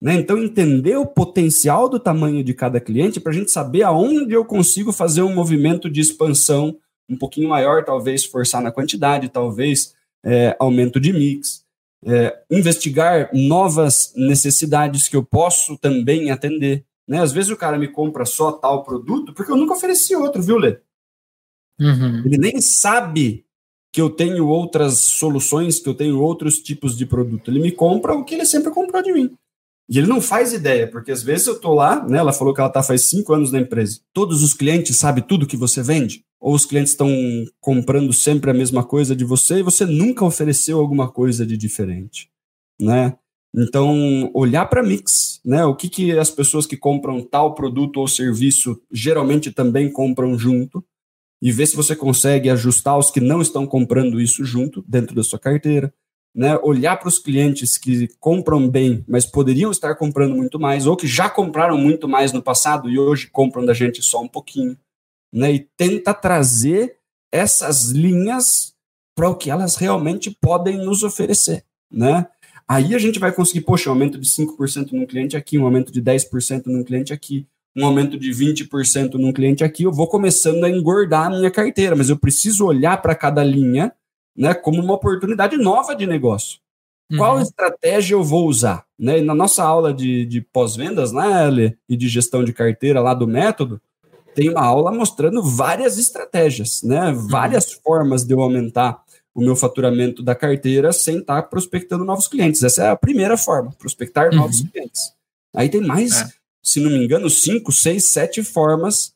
Né? 0.01 0.15
Então, 0.15 0.37
entender 0.37 0.97
o 0.97 1.05
potencial 1.05 1.87
do 1.87 1.99
tamanho 1.99 2.43
de 2.43 2.55
cada 2.55 2.79
cliente 2.79 3.19
para 3.19 3.31
a 3.31 3.35
gente 3.35 3.51
saber 3.51 3.83
aonde 3.83 4.33
eu 4.33 4.43
consigo 4.43 4.91
fazer 4.91 5.21
um 5.21 5.35
movimento 5.35 5.87
de 5.89 6.01
expansão 6.01 6.75
um 7.07 7.15
pouquinho 7.15 7.49
maior, 7.49 7.83
talvez 7.83 8.25
forçar 8.25 8.61
na 8.61 8.71
quantidade, 8.71 9.29
talvez 9.29 9.93
é, 10.23 10.55
aumento 10.59 10.99
de 10.99 11.13
mix. 11.13 11.61
É, 12.03 12.35
investigar 12.49 13.29
novas 13.31 14.11
necessidades 14.15 15.07
que 15.07 15.15
eu 15.15 15.23
posso 15.23 15.77
também 15.77 16.31
atender. 16.31 16.83
Né? 17.07 17.21
Às 17.21 17.31
vezes 17.31 17.51
o 17.51 17.57
cara 17.57 17.77
me 17.77 17.87
compra 17.87 18.25
só 18.25 18.51
tal 18.51 18.83
produto 18.83 19.33
porque 19.33 19.51
eu 19.51 19.57
nunca 19.57 19.73
ofereci 19.73 20.15
outro, 20.15 20.41
viu, 20.41 20.57
Lê? 20.57 20.79
Uhum. 21.79 22.23
Ele 22.25 22.37
nem 22.39 22.59
sabe 22.59 23.45
que 23.91 23.99
eu 23.99 24.09
tenho 24.09 24.47
outras 24.47 24.99
soluções, 24.99 25.79
que 25.79 25.89
eu 25.89 25.93
tenho 25.93 26.19
outros 26.19 26.59
tipos 26.59 26.97
de 26.97 27.05
produto. 27.05 27.51
Ele 27.51 27.59
me 27.59 27.71
compra 27.71 28.13
o 28.13 28.23
que 28.23 28.35
ele 28.35 28.45
sempre 28.45 28.71
comprou 28.71 29.03
de 29.03 29.11
mim. 29.11 29.35
E 29.89 29.97
ele 29.97 30.07
não 30.07 30.21
faz 30.21 30.53
ideia, 30.53 30.89
porque 30.89 31.11
às 31.11 31.21
vezes 31.21 31.47
eu 31.47 31.59
tô 31.59 31.73
lá, 31.73 32.07
né? 32.07 32.19
Ela 32.19 32.31
falou 32.31 32.53
que 32.53 32.61
ela 32.61 32.69
tá 32.69 32.81
faz 32.81 33.09
cinco 33.09 33.33
anos 33.33 33.51
na 33.51 33.59
empresa. 33.59 33.99
Todos 34.13 34.41
os 34.41 34.53
clientes 34.53 34.95
sabem 34.95 35.21
tudo 35.21 35.45
que 35.45 35.57
você 35.57 35.83
vende? 35.83 36.23
Ou 36.39 36.53
os 36.53 36.65
clientes 36.65 36.93
estão 36.93 37.09
comprando 37.59 38.13
sempre 38.13 38.49
a 38.49 38.53
mesma 38.53 38.85
coisa 38.85 39.13
de 39.13 39.25
você 39.25 39.59
e 39.59 39.63
você 39.63 39.85
nunca 39.85 40.23
ofereceu 40.23 40.79
alguma 40.79 41.11
coisa 41.11 41.45
de 41.45 41.57
diferente, 41.57 42.29
né? 42.79 43.17
Então, 43.53 44.31
olhar 44.33 44.65
para 44.67 44.81
mix, 44.81 45.41
né? 45.43 45.65
O 45.65 45.75
que, 45.75 45.89
que 45.89 46.17
as 46.17 46.31
pessoas 46.31 46.65
que 46.65 46.77
compram 46.77 47.21
tal 47.21 47.53
produto 47.53 47.97
ou 47.97 48.07
serviço 48.07 48.81
geralmente 48.89 49.51
também 49.51 49.91
compram 49.91 50.39
junto, 50.39 50.81
e 51.41 51.51
ver 51.51 51.65
se 51.65 51.75
você 51.75 51.95
consegue 51.95 52.49
ajustar 52.49 52.97
os 52.97 53.09
que 53.09 53.19
não 53.19 53.41
estão 53.41 53.65
comprando 53.65 54.21
isso 54.21 54.45
junto 54.45 54.83
dentro 54.87 55.15
da 55.15 55.23
sua 55.23 55.39
carteira. 55.39 55.93
Né? 56.33 56.57
Olhar 56.63 56.97
para 56.97 57.09
os 57.09 57.17
clientes 57.17 57.77
que 57.77 58.07
compram 58.19 58.69
bem, 58.69 59.03
mas 59.07 59.25
poderiam 59.25 59.71
estar 59.71 59.95
comprando 59.95 60.35
muito 60.35 60.59
mais, 60.59 60.85
ou 60.85 60.95
que 60.95 61.07
já 61.07 61.29
compraram 61.29 61.77
muito 61.77 62.07
mais 62.07 62.31
no 62.31 62.41
passado 62.41 62.89
e 62.89 62.97
hoje 62.97 63.27
compram 63.27 63.65
da 63.65 63.73
gente 63.73 64.01
só 64.01 64.21
um 64.21 64.27
pouquinho. 64.27 64.77
Né? 65.33 65.53
E 65.53 65.59
tenta 65.75 66.13
trazer 66.13 66.97
essas 67.31 67.89
linhas 67.89 68.73
para 69.15 69.29
o 69.29 69.35
que 69.35 69.49
elas 69.49 69.75
realmente 69.75 70.31
podem 70.39 70.77
nos 70.77 71.03
oferecer. 71.03 71.65
Né? 71.91 72.27
Aí 72.67 72.95
a 72.95 72.99
gente 72.99 73.19
vai 73.19 73.33
conseguir, 73.33 73.61
poxa, 73.61 73.89
um 73.89 73.93
aumento 73.93 74.17
de 74.17 74.29
5% 74.29 74.91
num 74.91 75.05
cliente 75.05 75.35
aqui, 75.35 75.57
um 75.57 75.65
aumento 75.65 75.91
de 75.91 76.01
10% 76.01 76.67
num 76.67 76.83
cliente 76.83 77.11
aqui, 77.11 77.45
um 77.75 77.85
aumento 77.85 78.17
de 78.17 78.31
20% 78.31 79.13
num 79.13 79.31
cliente 79.31 79.63
aqui, 79.63 79.83
eu 79.83 79.91
vou 79.91 80.07
começando 80.07 80.63
a 80.63 80.69
engordar 80.69 81.27
a 81.27 81.29
minha 81.29 81.51
carteira, 81.51 81.95
mas 81.95 82.09
eu 82.09 82.17
preciso 82.17 82.65
olhar 82.65 83.01
para 83.01 83.15
cada 83.15 83.43
linha 83.43 83.93
né, 84.35 84.53
como 84.53 84.81
uma 84.81 84.93
oportunidade 84.93 85.57
nova 85.57 85.95
de 85.95 86.05
negócio. 86.05 86.59
Uhum. 87.11 87.17
Qual 87.17 87.41
estratégia 87.41 88.15
eu 88.15 88.23
vou 88.23 88.47
usar? 88.47 88.85
Né? 88.97 89.19
E 89.19 89.21
na 89.21 89.35
nossa 89.35 89.63
aula 89.63 89.93
de, 89.93 90.25
de 90.25 90.41
pós-vendas 90.41 91.11
né, 91.11 91.73
e 91.87 91.95
de 91.95 92.07
gestão 92.07 92.43
de 92.43 92.53
carteira 92.53 93.01
lá 93.01 93.13
do 93.13 93.27
método, 93.27 93.81
tem 94.33 94.49
uma 94.49 94.63
aula 94.63 94.91
mostrando 94.91 95.43
várias 95.43 95.97
estratégias, 95.97 96.81
né, 96.83 97.13
várias 97.13 97.73
uhum. 97.73 97.79
formas 97.83 98.23
de 98.23 98.33
eu 98.33 98.41
aumentar 98.41 99.01
o 99.33 99.41
meu 99.41 99.55
faturamento 99.55 100.21
da 100.21 100.35
carteira 100.35 100.91
sem 100.91 101.19
estar 101.19 101.43
prospectando 101.43 102.03
novos 102.03 102.27
clientes. 102.27 102.63
Essa 102.63 102.83
é 102.83 102.89
a 102.89 102.95
primeira 102.95 103.37
forma, 103.37 103.71
prospectar 103.77 104.29
uhum. 104.29 104.37
novos 104.37 104.61
clientes. 104.61 105.13
Aí 105.53 105.69
tem 105.69 105.81
mais, 105.81 106.21
é. 106.21 106.29
Se 106.63 106.79
não 106.79 106.89
me 106.89 107.03
engano, 107.03 107.29
cinco, 107.29 107.71
seis, 107.71 108.11
sete 108.11 108.43
formas 108.43 109.13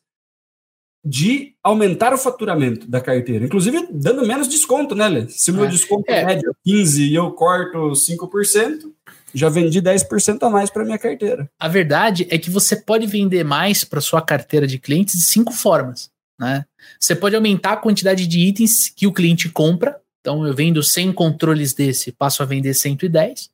de 1.04 1.54
aumentar 1.62 2.12
o 2.12 2.18
faturamento 2.18 2.88
da 2.88 3.00
carteira. 3.00 3.44
Inclusive, 3.44 3.88
dando 3.92 4.26
menos 4.26 4.48
desconto, 4.48 4.94
né, 4.94 5.06
Lê? 5.06 5.28
Se 5.28 5.52
o 5.52 5.54
meu 5.54 5.66
é. 5.66 5.68
desconto 5.68 6.10
é 6.10 6.24
médio 6.24 6.54
15 6.64 7.02
e 7.04 7.14
eu 7.14 7.30
corto 7.30 7.78
5%, 7.92 8.90
já 9.32 9.48
vendi 9.48 9.80
10% 9.80 10.42
a 10.42 10.50
mais 10.50 10.68
para 10.68 10.84
minha 10.84 10.98
carteira. 10.98 11.48
A 11.60 11.68
verdade 11.68 12.26
é 12.28 12.38
que 12.38 12.50
você 12.50 12.74
pode 12.74 13.06
vender 13.06 13.44
mais 13.44 13.84
para 13.84 14.00
sua 14.00 14.20
carteira 14.20 14.66
de 14.66 14.78
clientes 14.78 15.14
de 15.14 15.24
cinco 15.24 15.52
formas. 15.52 16.10
Né? 16.38 16.64
Você 16.98 17.14
pode 17.14 17.36
aumentar 17.36 17.72
a 17.72 17.76
quantidade 17.76 18.26
de 18.26 18.40
itens 18.40 18.88
que 18.88 19.06
o 19.06 19.12
cliente 19.12 19.48
compra 19.48 20.00
então 20.26 20.44
eu 20.44 20.52
vendo 20.52 20.82
100 20.82 21.12
controles 21.12 21.72
desse, 21.72 22.10
passo 22.10 22.42
a 22.42 22.46
vender 22.46 22.74
110. 22.74 23.48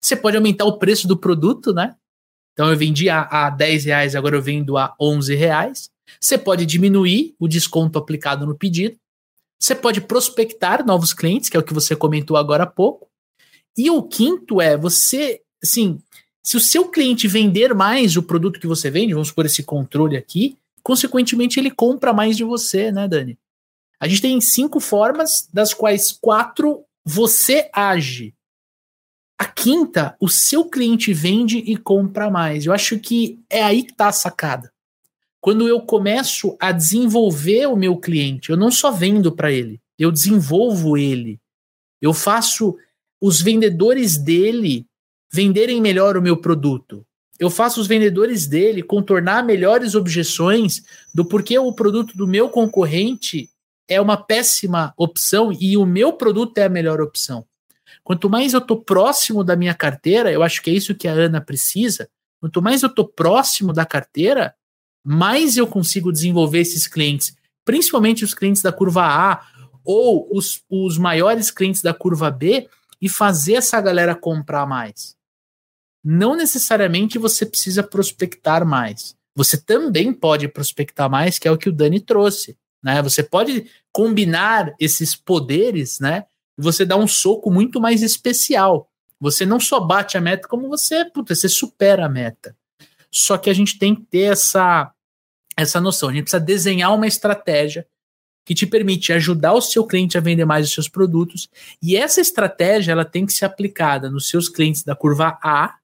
Você 0.00 0.14
pode 0.14 0.36
aumentar 0.36 0.64
o 0.66 0.78
preço 0.78 1.08
do 1.08 1.16
produto, 1.16 1.74
né? 1.74 1.96
Então 2.52 2.70
eu 2.70 2.76
vendi 2.76 3.08
a, 3.08 3.22
a 3.22 3.50
10 3.50 3.84
reais, 3.84 4.14
agora 4.14 4.36
eu 4.36 4.42
vendo 4.42 4.76
a 4.76 4.94
11 5.00 5.34
reais. 5.34 5.90
Você 6.20 6.36
pode 6.36 6.66
diminuir 6.66 7.34
o 7.38 7.48
desconto 7.48 7.98
aplicado 7.98 8.46
no 8.46 8.56
pedido. 8.56 8.96
Você 9.58 9.74
pode 9.74 10.00
prospectar 10.00 10.84
novos 10.84 11.14
clientes, 11.14 11.48
que 11.48 11.56
é 11.56 11.60
o 11.60 11.62
que 11.62 11.72
você 11.72 11.94
comentou 11.94 12.36
agora 12.36 12.64
há 12.64 12.66
pouco. 12.66 13.08
E 13.76 13.90
o 13.90 14.02
quinto 14.02 14.60
é 14.60 14.76
você, 14.76 15.40
assim, 15.62 16.00
se 16.42 16.56
o 16.56 16.60
seu 16.60 16.88
cliente 16.88 17.28
vender 17.28 17.74
mais 17.74 18.16
o 18.16 18.22
produto 18.22 18.60
que 18.60 18.66
você 18.66 18.90
vende, 18.90 19.14
vamos 19.14 19.30
por 19.30 19.46
esse 19.46 19.62
controle 19.62 20.16
aqui, 20.16 20.58
consequentemente 20.82 21.58
ele 21.58 21.70
compra 21.70 22.12
mais 22.12 22.36
de 22.36 22.44
você, 22.44 22.90
né, 22.90 23.06
Dani? 23.06 23.38
A 24.00 24.08
gente 24.08 24.20
tem 24.20 24.40
cinco 24.40 24.80
formas, 24.80 25.48
das 25.52 25.72
quais 25.72 26.10
quatro 26.10 26.84
você 27.04 27.70
age. 27.72 28.34
A 29.42 29.44
quinta, 29.44 30.16
o 30.20 30.28
seu 30.28 30.66
cliente 30.66 31.12
vende 31.12 31.58
e 31.58 31.76
compra 31.76 32.30
mais. 32.30 32.64
Eu 32.64 32.72
acho 32.72 32.96
que 33.00 33.40
é 33.50 33.60
aí 33.60 33.82
que 33.82 33.90
está 33.90 34.06
a 34.06 34.12
sacada. 34.12 34.72
Quando 35.40 35.66
eu 35.66 35.80
começo 35.80 36.56
a 36.60 36.70
desenvolver 36.70 37.66
o 37.66 37.74
meu 37.74 37.96
cliente, 37.96 38.50
eu 38.50 38.56
não 38.56 38.70
só 38.70 38.92
vendo 38.92 39.32
para 39.32 39.50
ele, 39.50 39.80
eu 39.98 40.12
desenvolvo 40.12 40.96
ele. 40.96 41.40
Eu 42.00 42.14
faço 42.14 42.76
os 43.20 43.42
vendedores 43.42 44.16
dele 44.16 44.86
venderem 45.28 45.80
melhor 45.80 46.16
o 46.16 46.22
meu 46.22 46.36
produto. 46.36 47.04
Eu 47.36 47.50
faço 47.50 47.80
os 47.80 47.88
vendedores 47.88 48.46
dele 48.46 48.80
contornar 48.80 49.44
melhores 49.44 49.96
objeções 49.96 50.84
do 51.12 51.24
porquê 51.24 51.58
o 51.58 51.72
produto 51.72 52.16
do 52.16 52.28
meu 52.28 52.48
concorrente 52.48 53.50
é 53.88 54.00
uma 54.00 54.16
péssima 54.16 54.94
opção 54.96 55.52
e 55.52 55.76
o 55.76 55.84
meu 55.84 56.12
produto 56.12 56.58
é 56.58 56.66
a 56.66 56.68
melhor 56.68 57.00
opção. 57.00 57.44
Quanto 58.04 58.28
mais 58.28 58.52
eu 58.52 58.58
estou 58.58 58.82
próximo 58.82 59.44
da 59.44 59.56
minha 59.56 59.74
carteira, 59.74 60.32
eu 60.32 60.42
acho 60.42 60.60
que 60.62 60.70
é 60.70 60.74
isso 60.74 60.94
que 60.94 61.06
a 61.06 61.12
Ana 61.12 61.40
precisa. 61.40 62.08
Quanto 62.40 62.60
mais 62.60 62.82
eu 62.82 62.88
estou 62.88 63.06
próximo 63.06 63.72
da 63.72 63.86
carteira, 63.86 64.54
mais 65.04 65.56
eu 65.56 65.66
consigo 65.66 66.12
desenvolver 66.12 66.60
esses 66.60 66.86
clientes, 66.86 67.36
principalmente 67.64 68.24
os 68.24 68.34
clientes 68.34 68.62
da 68.62 68.72
curva 68.72 69.04
A 69.04 69.46
ou 69.84 70.28
os, 70.32 70.62
os 70.68 70.98
maiores 70.98 71.50
clientes 71.50 71.82
da 71.82 71.92
curva 71.92 72.30
B, 72.30 72.68
e 73.00 73.08
fazer 73.08 73.54
essa 73.54 73.80
galera 73.80 74.14
comprar 74.14 74.64
mais. 74.64 75.16
Não 76.04 76.36
necessariamente 76.36 77.18
você 77.18 77.44
precisa 77.44 77.82
prospectar 77.82 78.64
mais. 78.64 79.16
Você 79.34 79.56
também 79.56 80.12
pode 80.12 80.46
prospectar 80.46 81.10
mais, 81.10 81.36
que 81.36 81.48
é 81.48 81.50
o 81.50 81.58
que 81.58 81.68
o 81.68 81.72
Dani 81.72 81.98
trouxe. 81.98 82.56
Né? 82.82 83.02
Você 83.02 83.24
pode 83.24 83.68
combinar 83.92 84.72
esses 84.78 85.16
poderes, 85.16 85.98
né? 85.98 86.26
Você 86.56 86.84
dá 86.84 86.96
um 86.96 87.06
soco 87.06 87.50
muito 87.50 87.80
mais 87.80 88.02
especial. 88.02 88.90
Você 89.20 89.46
não 89.46 89.60
só 89.60 89.80
bate 89.80 90.16
a 90.18 90.20
meta, 90.20 90.48
como 90.48 90.68
você, 90.68 91.04
puta, 91.04 91.34
você 91.34 91.48
supera 91.48 92.06
a 92.06 92.08
meta. 92.08 92.56
Só 93.10 93.38
que 93.38 93.48
a 93.48 93.54
gente 93.54 93.78
tem 93.78 93.94
que 93.94 94.02
ter 94.02 94.32
essa, 94.32 94.92
essa 95.56 95.80
noção. 95.80 96.08
A 96.08 96.12
gente 96.12 96.24
precisa 96.24 96.40
desenhar 96.40 96.94
uma 96.94 97.06
estratégia 97.06 97.86
que 98.44 98.54
te 98.54 98.66
permite 98.66 99.12
ajudar 99.12 99.52
o 99.52 99.60
seu 99.60 99.86
cliente 99.86 100.18
a 100.18 100.20
vender 100.20 100.44
mais 100.44 100.66
os 100.66 100.74
seus 100.74 100.88
produtos. 100.88 101.48
E 101.80 101.96
essa 101.96 102.20
estratégia 102.20 102.92
ela 102.92 103.04
tem 103.04 103.24
que 103.24 103.32
ser 103.32 103.44
aplicada 103.44 104.10
nos 104.10 104.28
seus 104.28 104.48
clientes 104.48 104.82
da 104.82 104.96
curva 104.96 105.38
A 105.42 105.76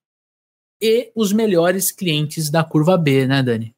e 0.81 1.13
os 1.15 1.33
melhores 1.33 1.93
clientes 1.93 2.51
da 2.51 2.65
curva 2.65 2.97
B, 2.97 3.27
né, 3.27 3.43
Dani? 3.43 3.75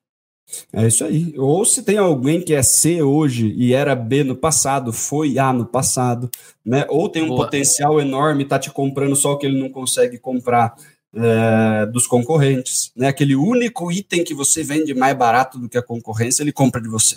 É 0.72 0.86
isso 0.86 1.05
aí. 1.05 1.34
Ou 1.36 1.64
se 1.64 1.82
tem 1.82 1.98
alguém 1.98 2.40
que 2.40 2.55
é 2.55 2.62
C 2.62 3.03
hoje 3.03 3.53
e 3.57 3.72
era 3.72 3.94
B 3.94 4.24
no 4.24 4.36
passado, 4.36 4.92
foi 4.92 5.38
A 5.38 5.53
no 5.53 5.66
passado, 5.66 6.30
né? 6.64 6.86
Ou 6.88 7.09
tem 7.09 7.22
um 7.22 7.28
Boa. 7.28 7.44
potencial 7.44 8.01
enorme, 8.01 8.44
tá 8.44 8.59
te 8.59 8.70
comprando 8.70 9.16
só 9.16 9.32
o 9.32 9.38
que 9.38 9.46
ele 9.46 9.61
não 9.61 9.68
consegue 9.68 10.18
comprar 10.18 10.74
é, 11.14 11.86
dos 11.86 12.07
concorrentes, 12.07 12.92
né? 12.96 13.09
Aquele 13.09 13.34
único 13.34 13.90
item 13.90 14.24
que 14.24 14.34
você 14.34 14.62
vende 14.62 14.94
mais 14.94 15.16
barato 15.16 15.59
do 15.59 15.68
que 15.68 15.78
a 15.78 15.82
concorrência, 15.82 16.42
ele 16.42 16.53
compra 16.53 16.80
de 16.80 16.88
você, 16.88 17.16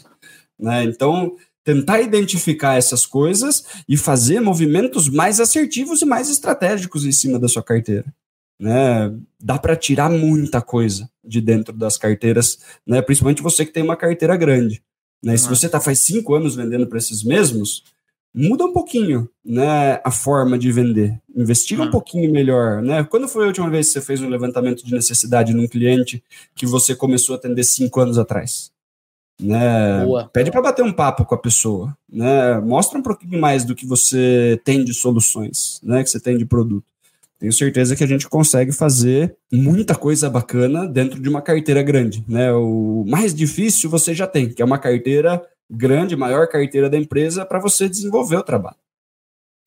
né? 0.59 0.83
Então 0.83 1.35
tentar 1.63 2.01
identificar 2.01 2.75
essas 2.75 3.05
coisas 3.05 3.63
e 3.87 3.95
fazer 3.95 4.41
movimentos 4.41 5.07
mais 5.07 5.39
assertivos 5.39 6.01
e 6.01 6.05
mais 6.05 6.29
estratégicos 6.29 7.05
em 7.05 7.11
cima 7.11 7.39
da 7.39 7.47
sua 7.47 7.63
carteira. 7.63 8.05
Né? 8.59 9.13
Dá 9.39 9.57
para 9.57 9.75
tirar 9.75 10.09
muita 10.09 10.61
coisa 10.61 11.09
de 11.23 11.41
dentro 11.41 11.75
das 11.75 11.97
carteiras, 11.97 12.59
né? 12.85 13.01
principalmente 13.01 13.41
você 13.41 13.65
que 13.65 13.73
tem 13.73 13.83
uma 13.83 13.97
carteira 13.97 14.35
grande. 14.35 14.83
Né? 15.21 15.35
Se 15.37 15.47
você 15.47 15.65
está 15.65 15.79
faz 15.79 15.99
cinco 15.99 16.33
anos 16.33 16.55
vendendo 16.55 16.87
para 16.87 16.97
esses 16.97 17.23
mesmos, 17.23 17.83
muda 18.33 18.65
um 18.65 18.73
pouquinho 18.73 19.29
né, 19.43 19.99
a 20.03 20.11
forma 20.11 20.57
de 20.57 20.71
vender. 20.71 21.19
Investiga 21.35 21.83
um 21.83 21.91
pouquinho 21.91 22.31
melhor. 22.31 22.81
Né? 22.81 23.03
Quando 23.03 23.27
foi 23.27 23.43
a 23.43 23.47
última 23.47 23.69
vez 23.69 23.87
que 23.87 23.93
você 23.93 24.01
fez 24.01 24.21
um 24.21 24.29
levantamento 24.29 24.85
de 24.85 24.93
necessidade 24.93 25.53
num 25.53 25.67
cliente 25.67 26.23
que 26.55 26.65
você 26.65 26.95
começou 26.95 27.35
a 27.35 27.37
atender 27.37 27.63
cinco 27.63 27.99
anos 27.99 28.17
atrás? 28.17 28.73
né? 29.39 30.05
Boa. 30.05 30.29
Pede 30.29 30.51
para 30.51 30.61
bater 30.61 30.83
um 30.83 30.93
papo 30.93 31.25
com 31.25 31.35
a 31.35 31.37
pessoa, 31.37 31.95
né? 32.09 32.59
Mostra 32.59 32.97
um 32.97 33.03
pouquinho 33.03 33.39
mais 33.39 33.65
do 33.65 33.75
que 33.75 33.85
você 33.85 34.59
tem 34.63 34.83
de 34.83 34.93
soluções, 34.93 35.79
né? 35.83 36.03
Que 36.03 36.09
você 36.09 36.19
tem 36.19 36.37
de 36.37 36.45
produto. 36.45 36.85
Tenho 37.43 37.51
certeza 37.51 37.93
que 37.93 38.05
a 38.05 38.07
gente 38.07 38.29
consegue 38.29 38.71
fazer 38.71 39.35
muita 39.51 39.95
coisa 39.95 40.29
bacana 40.29 40.87
dentro 40.87 41.21
de 41.21 41.27
uma 41.27 41.41
carteira 41.41 41.83
grande, 41.83 42.23
né? 42.25 42.53
O 42.53 43.03
mais 43.05 43.35
difícil 43.35 43.89
você 43.89 44.15
já 44.15 44.25
tem, 44.25 44.47
que 44.47 44.61
é 44.61 44.65
uma 44.65 44.77
carteira 44.77 45.41
grande, 45.69 46.15
maior 46.15 46.47
carteira 46.47 46.89
da 46.89 46.97
empresa 46.97 47.45
para 47.45 47.59
você 47.59 47.89
desenvolver 47.89 48.37
o 48.37 48.43
trabalho. 48.43 48.77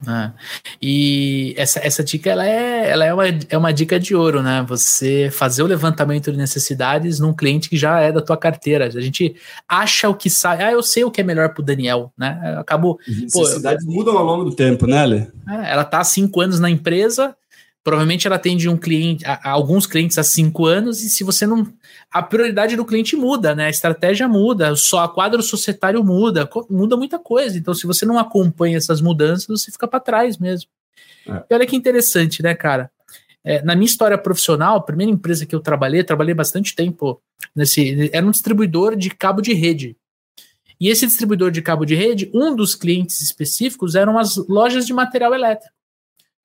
Ah, 0.06 0.32
e 0.80 1.54
essa, 1.56 1.80
essa 1.82 2.04
dica 2.04 2.30
ela 2.30 2.46
é, 2.46 2.90
ela 2.90 3.04
é, 3.04 3.14
uma, 3.14 3.24
é 3.26 3.58
uma 3.58 3.72
dica 3.72 4.00
de 4.00 4.14
ouro, 4.14 4.42
né? 4.42 4.64
Você 4.68 5.30
fazer 5.30 5.62
o 5.62 5.66
levantamento 5.66 6.32
de 6.32 6.38
necessidades 6.38 7.18
num 7.20 7.34
cliente 7.34 7.68
que 7.68 7.76
já 7.76 8.00
é 8.00 8.10
da 8.10 8.22
tua 8.22 8.38
carteira. 8.38 8.86
A 8.86 9.00
gente 9.00 9.36
acha 9.68 10.08
o 10.08 10.14
que 10.14 10.30
sai. 10.30 10.62
Ah, 10.62 10.72
eu 10.72 10.82
sei 10.82 11.04
o 11.04 11.10
que 11.10 11.20
é 11.20 11.24
melhor 11.24 11.52
pro 11.52 11.62
Daniel, 11.62 12.10
né? 12.16 12.56
Acabou. 12.58 12.98
As 13.06 13.16
necessidades 13.16 13.84
pô, 13.84 13.92
mudam 13.92 14.16
ao 14.16 14.24
longo 14.24 14.44
do 14.44 14.54
tempo, 14.54 14.86
né, 14.86 15.04
Lê? 15.04 15.18
É, 15.48 15.72
ela 15.72 15.84
tá 15.84 15.98
há 15.98 16.04
cinco 16.04 16.40
anos 16.42 16.60
na 16.60 16.68
empresa, 16.68 17.34
provavelmente 17.87 18.26
ela 18.26 18.34
atende 18.34 18.68
um 18.68 18.76
cliente, 18.76 19.24
a, 19.24 19.34
a 19.34 19.51
alguns 19.53 19.87
clientes 19.87 20.18
há 20.18 20.24
cinco 20.24 20.66
anos, 20.66 21.05
e 21.05 21.09
se 21.09 21.22
você 21.22 21.47
não. 21.47 21.72
A 22.11 22.20
prioridade 22.20 22.74
do 22.74 22.84
cliente 22.84 23.14
muda, 23.14 23.55
né? 23.55 23.66
A 23.66 23.70
estratégia 23.70 24.26
muda, 24.26 24.74
só 24.74 25.05
a 25.05 25.09
quadro 25.09 25.41
societário 25.41 26.03
muda, 26.03 26.51
muda 26.68 26.97
muita 26.97 27.16
coisa. 27.16 27.57
Então, 27.57 27.72
se 27.72 27.87
você 27.87 28.05
não 28.05 28.18
acompanha 28.18 28.76
essas 28.76 29.01
mudanças, 29.01 29.47
você 29.47 29.70
fica 29.70 29.87
para 29.87 30.01
trás 30.01 30.37
mesmo. 30.37 30.68
É. 31.28 31.45
E 31.49 31.55
olha 31.55 31.64
que 31.64 31.76
interessante, 31.76 32.43
né, 32.43 32.57
cara? 32.57 32.91
É, 33.45 33.62
na 33.62 33.76
minha 33.76 33.87
história 33.87 34.18
profissional, 34.18 34.78
a 34.78 34.82
primeira 34.82 35.12
empresa 35.12 35.47
que 35.47 35.55
eu 35.55 35.61
trabalhei, 35.61 36.03
trabalhei 36.03 36.34
bastante 36.34 36.74
tempo 36.74 37.22
nesse. 37.55 38.11
Era 38.12 38.26
um 38.26 38.32
distribuidor 38.32 38.97
de 38.97 39.11
cabo 39.11 39.41
de 39.41 39.53
rede. 39.53 39.97
E 40.80 40.89
esse 40.89 41.07
distribuidor 41.07 41.53
de 41.53 41.62
cabo 41.62 41.84
de 41.84 41.95
rede, 41.95 42.28
um 42.34 42.57
dos 42.57 42.74
clientes 42.74 43.20
específicos 43.20 43.95
eram 43.95 44.18
as 44.18 44.34
lojas 44.49 44.84
de 44.84 44.93
material 44.93 45.32
elétrico. 45.32 45.76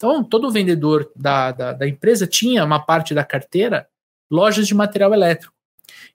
Então, 0.02 0.24
todo 0.24 0.49
vendedor 0.49 1.12
da, 1.16 1.52
da, 1.52 1.74
da, 1.74 1.88
empresa 1.88 2.26
tinha 2.26 2.66
uma 2.66 2.80
parte 2.80 3.14
da 3.14 3.24
carteira 3.24 3.88
lojas 4.32 4.66
de 4.66 4.74
material 4.74 5.14
elétrico. 5.14 5.54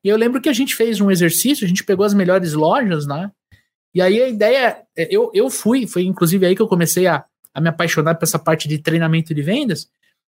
E 0.03 0.09
eu 0.09 0.16
lembro 0.16 0.41
que 0.41 0.49
a 0.49 0.53
gente 0.53 0.74
fez 0.74 1.01
um 1.01 1.09
exercício, 1.09 1.64
a 1.64 1.68
gente 1.68 1.84
pegou 1.84 2.05
as 2.05 2.12
melhores 2.12 2.53
lojas, 2.53 3.07
né? 3.07 3.30
E 3.95 4.03
aí 4.03 4.20
a 4.20 4.28
ideia, 4.28 4.82
é, 4.97 5.07
eu, 5.09 5.30
eu 5.32 5.49
fui, 5.49 5.87
foi 5.87 6.03
inclusive 6.03 6.45
aí 6.45 6.57
que 6.57 6.61
eu 6.61 6.66
comecei 6.66 7.07
a, 7.07 7.24
a 7.55 7.61
me 7.61 7.68
apaixonar 7.68 8.16
por 8.16 8.24
essa 8.24 8.41
parte 8.41 8.66
de 8.66 8.78
treinamento 8.78 9.32
de 9.32 9.41
vendas. 9.41 9.89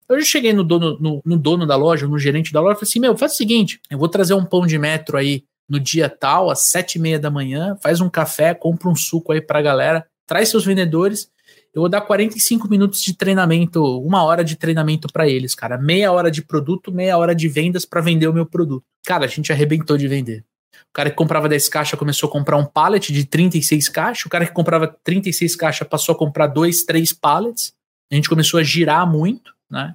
Eu 0.09 0.21
cheguei 0.21 0.51
no 0.51 0.63
dono, 0.63 0.99
no, 0.99 1.21
no 1.23 1.37
dono 1.37 1.65
da 1.65 1.77
loja, 1.77 2.09
no 2.09 2.19
gerente 2.19 2.51
da 2.51 2.59
loja, 2.59 2.73
e 2.73 2.79
falei 2.79 2.89
assim: 2.89 2.99
meu, 2.99 3.17
faz 3.17 3.35
o 3.35 3.37
seguinte, 3.37 3.79
eu 3.89 3.97
vou 3.97 4.09
trazer 4.09 4.33
um 4.33 4.43
pão 4.43 4.67
de 4.67 4.77
metro 4.77 5.15
aí 5.15 5.45
no 5.69 5.79
dia 5.79 6.09
tal, 6.09 6.49
às 6.49 6.59
sete 6.63 6.95
e 6.95 6.99
meia 6.99 7.17
da 7.17 7.31
manhã, 7.31 7.77
faz 7.81 8.01
um 8.01 8.09
café, 8.09 8.53
compra 8.53 8.89
um 8.89 8.95
suco 8.97 9.31
aí 9.31 9.39
pra 9.39 9.61
galera, 9.61 10.05
traz 10.27 10.49
seus 10.49 10.65
vendedores 10.65 11.33
eu 11.75 11.81
vou 11.81 11.89
dar 11.89 11.99
45 11.99 12.69
minutos 12.69 13.01
de 13.01 13.13
treinamento, 13.13 13.83
uma 13.99 14.23
hora 14.23 14.45
de 14.45 14.55
treinamento 14.55 15.09
para 15.11 15.27
eles, 15.27 15.53
cara. 15.53 15.77
Meia 15.77 16.09
hora 16.09 16.31
de 16.31 16.41
produto, 16.41 16.89
meia 16.89 17.17
hora 17.17 17.35
de 17.35 17.49
vendas 17.49 17.83
para 17.83 17.99
vender 17.99 18.29
o 18.29 18.33
meu 18.33 18.45
produto. 18.45 18.85
Cara, 19.05 19.25
a 19.25 19.27
gente 19.27 19.51
arrebentou 19.51 19.97
de 19.97 20.07
vender. 20.07 20.45
O 20.73 20.93
cara 20.93 21.09
que 21.09 21.17
comprava 21.17 21.49
10 21.49 21.67
caixas 21.67 21.99
começou 21.99 22.29
a 22.29 22.31
comprar 22.31 22.55
um 22.55 22.65
pallet 22.65 23.11
de 23.11 23.25
36 23.25 23.89
caixas. 23.89 24.25
O 24.25 24.29
cara 24.29 24.45
que 24.45 24.53
comprava 24.53 24.87
36 25.03 25.53
caixas 25.57 25.85
passou 25.85 26.15
a 26.15 26.17
comprar 26.17 26.47
dois, 26.47 26.83
três 26.83 27.11
pallets. 27.11 27.73
A 28.09 28.15
gente 28.15 28.29
começou 28.29 28.57
a 28.57 28.63
girar 28.63 29.05
muito, 29.05 29.53
né? 29.69 29.93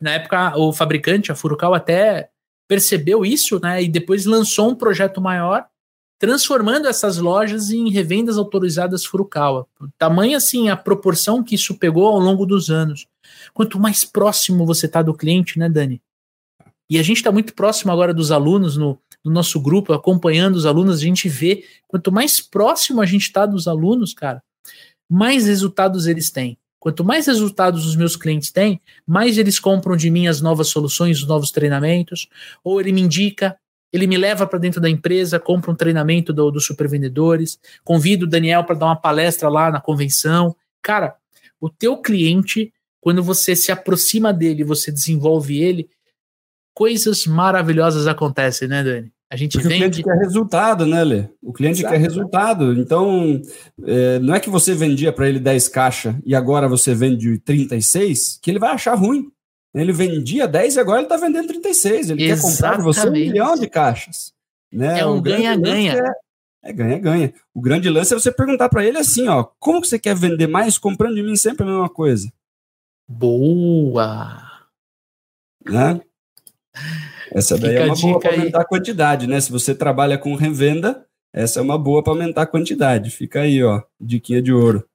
Na 0.00 0.12
época, 0.12 0.56
o 0.56 0.72
fabricante, 0.72 1.32
a 1.32 1.34
Furukawa, 1.34 1.78
até 1.78 2.28
percebeu 2.68 3.26
isso, 3.26 3.58
né? 3.60 3.82
E 3.82 3.88
depois 3.88 4.26
lançou 4.26 4.70
um 4.70 4.76
projeto 4.76 5.20
maior 5.20 5.66
transformando 6.18 6.88
essas 6.88 7.18
lojas 7.18 7.70
em 7.70 7.90
revendas 7.90 8.38
autorizadas 8.38 9.04
Furukawa. 9.04 9.66
Tamanha 9.98 10.36
assim 10.36 10.68
a 10.68 10.76
proporção 10.76 11.42
que 11.42 11.54
isso 11.54 11.74
pegou 11.76 12.06
ao 12.06 12.18
longo 12.18 12.46
dos 12.46 12.70
anos. 12.70 13.06
Quanto 13.52 13.78
mais 13.78 14.04
próximo 14.04 14.64
você 14.64 14.86
está 14.86 15.02
do 15.02 15.14
cliente, 15.14 15.58
né, 15.58 15.68
Dani? 15.68 16.00
E 16.88 16.98
a 16.98 17.02
gente 17.02 17.18
está 17.18 17.32
muito 17.32 17.54
próximo 17.54 17.90
agora 17.92 18.14
dos 18.14 18.30
alunos 18.30 18.76
no, 18.76 18.98
no, 19.24 19.32
nosso 19.32 19.60
grupo, 19.60 19.92
acompanhando 19.92 20.54
os 20.54 20.64
alunos, 20.64 20.98
a 21.00 21.02
gente 21.02 21.28
vê 21.28 21.64
quanto 21.88 22.12
mais 22.12 22.40
próximo 22.40 23.00
a 23.00 23.06
gente 23.06 23.22
está 23.22 23.44
dos 23.44 23.66
alunos, 23.66 24.14
cara, 24.14 24.42
mais 25.10 25.46
resultados 25.46 26.06
eles 26.06 26.30
têm. 26.30 26.56
Quanto 26.78 27.04
mais 27.04 27.26
resultados 27.26 27.84
os 27.84 27.96
meus 27.96 28.14
clientes 28.14 28.52
têm, 28.52 28.80
mais 29.04 29.36
eles 29.36 29.58
compram 29.58 29.96
de 29.96 30.08
mim 30.08 30.28
as 30.28 30.40
novas 30.40 30.68
soluções, 30.68 31.18
os 31.18 31.26
novos 31.26 31.50
treinamentos, 31.50 32.28
ou 32.62 32.80
ele 32.80 32.92
me 32.92 33.00
indica, 33.00 33.58
ele 33.96 34.06
me 34.06 34.16
leva 34.16 34.46
para 34.46 34.58
dentro 34.58 34.80
da 34.80 34.88
empresa, 34.88 35.40
compra 35.40 35.70
um 35.70 35.74
treinamento 35.74 36.32
dos 36.32 36.52
do 36.52 36.60
supervendedores, 36.60 37.58
convido 37.84 38.26
o 38.26 38.28
Daniel 38.28 38.64
para 38.64 38.76
dar 38.76 38.86
uma 38.86 38.96
palestra 38.96 39.48
lá 39.48 39.70
na 39.70 39.80
convenção. 39.80 40.54
Cara, 40.82 41.16
o 41.60 41.68
teu 41.68 41.96
cliente, 41.96 42.72
quando 43.00 43.22
você 43.22 43.56
se 43.56 43.72
aproxima 43.72 44.32
dele, 44.32 44.64
você 44.64 44.92
desenvolve 44.92 45.60
ele, 45.60 45.88
coisas 46.74 47.26
maravilhosas 47.26 48.06
acontecem, 48.06 48.68
né, 48.68 48.84
Dani? 48.84 49.12
A 49.28 49.36
gente 49.36 49.52
Porque 49.54 49.68
vende... 49.68 49.84
o 49.84 49.90
cliente 49.90 50.02
quer 50.04 50.18
resultado, 50.18 50.86
né, 50.86 51.02
Lê? 51.02 51.24
O 51.42 51.52
cliente 51.52 51.80
Exato. 51.80 51.94
quer 51.94 52.00
resultado. 52.00 52.72
Então, 52.74 53.42
é, 53.84 54.20
não 54.20 54.34
é 54.34 54.38
que 54.38 54.48
você 54.48 54.72
vendia 54.72 55.12
para 55.12 55.28
ele 55.28 55.40
10 55.40 55.68
caixas 55.68 56.14
e 56.24 56.34
agora 56.34 56.68
você 56.68 56.94
vende 56.94 57.38
36, 57.38 58.38
que 58.40 58.50
ele 58.50 58.60
vai 58.60 58.70
achar 58.70 58.94
ruim. 58.94 59.28
Ele 59.76 59.92
vendia 59.92 60.48
10 60.48 60.76
e 60.76 60.80
agora 60.80 60.98
ele 60.98 61.06
está 61.06 61.16
vendendo 61.18 61.48
36. 61.48 62.10
Ele 62.10 62.24
Exatamente. 62.24 62.28
quer 62.28 62.40
comprar 62.40 62.76
de 62.78 62.82
você 62.82 63.08
um 63.08 63.12
milhão 63.12 63.54
de 63.54 63.68
caixas. 63.68 64.32
Né? 64.72 65.00
É 65.00 65.06
um 65.06 65.20
ganha-ganha. 65.20 66.02
É 66.62 66.72
ganha-ganha. 66.72 67.34
O 67.54 67.60
grande 67.60 67.88
lance 67.90 68.14
é 68.14 68.18
você 68.18 68.32
perguntar 68.32 68.70
para 68.70 68.84
ele 68.84 68.98
assim, 68.98 69.28
ó, 69.28 69.44
como 69.58 69.80
que 69.80 69.86
você 69.86 69.98
quer 69.98 70.16
vender 70.16 70.46
mais 70.46 70.78
comprando 70.78 71.14
de 71.14 71.22
mim 71.22 71.36
sempre 71.36 71.62
a 71.62 71.66
mesma 71.66 71.88
coisa? 71.90 72.32
Boa! 73.06 74.42
Né? 75.64 76.00
Essa 77.30 77.58
daí 77.58 77.72
Fica 77.72 77.82
é 77.82 77.86
uma 77.86 77.96
boa 77.96 78.20
para 78.20 78.32
aumentar 78.32 78.60
a 78.62 78.66
quantidade, 78.66 79.26
né? 79.26 79.40
Se 79.40 79.52
você 79.52 79.74
trabalha 79.74 80.16
com 80.16 80.34
revenda, 80.34 81.06
essa 81.32 81.60
é 81.60 81.62
uma 81.62 81.78
boa 81.78 82.02
para 82.02 82.14
aumentar 82.14 82.42
a 82.42 82.46
quantidade. 82.46 83.10
Fica 83.10 83.40
aí, 83.40 83.62
ó, 83.62 83.82
diquinha 84.00 84.40
de 84.40 84.52
ouro. 84.52 84.88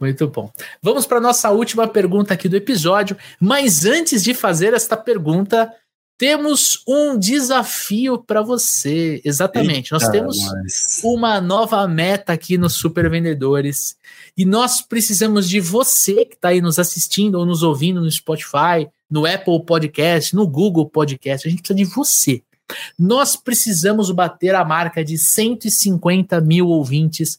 Muito 0.00 0.26
bom. 0.28 0.50
Vamos 0.82 1.06
para 1.06 1.20
nossa 1.20 1.50
última 1.50 1.86
pergunta 1.86 2.32
aqui 2.32 2.48
do 2.48 2.56
episódio. 2.56 3.16
Mas 3.38 3.84
antes 3.84 4.22
de 4.22 4.32
fazer 4.32 4.72
esta 4.72 4.96
pergunta, 4.96 5.70
temos 6.16 6.82
um 6.88 7.18
desafio 7.18 8.18
para 8.18 8.40
você. 8.40 9.20
Exatamente. 9.24 9.92
Eita, 9.92 9.94
nós 9.94 10.08
temos 10.08 10.38
mas... 10.38 11.00
uma 11.04 11.40
nova 11.40 11.86
meta 11.86 12.32
aqui 12.32 12.56
nos 12.56 12.74
Super 12.74 13.10
Vendedores. 13.10 13.96
E 14.36 14.46
nós 14.46 14.80
precisamos 14.80 15.48
de 15.48 15.60
você 15.60 16.24
que 16.24 16.34
está 16.34 16.48
aí 16.48 16.62
nos 16.62 16.78
assistindo 16.78 17.34
ou 17.34 17.44
nos 17.44 17.62
ouvindo 17.62 18.00
no 18.00 18.10
Spotify, 18.10 18.88
no 19.10 19.26
Apple 19.26 19.64
Podcast, 19.64 20.34
no 20.34 20.46
Google 20.46 20.88
Podcast. 20.88 21.46
A 21.46 21.50
gente 21.50 21.60
precisa 21.60 21.76
de 21.76 21.84
você. 21.84 22.42
Nós 22.98 23.36
precisamos 23.36 24.10
bater 24.10 24.54
a 24.54 24.64
marca 24.64 25.04
de 25.04 25.18
150 25.18 26.40
mil 26.40 26.68
ouvintes 26.68 27.38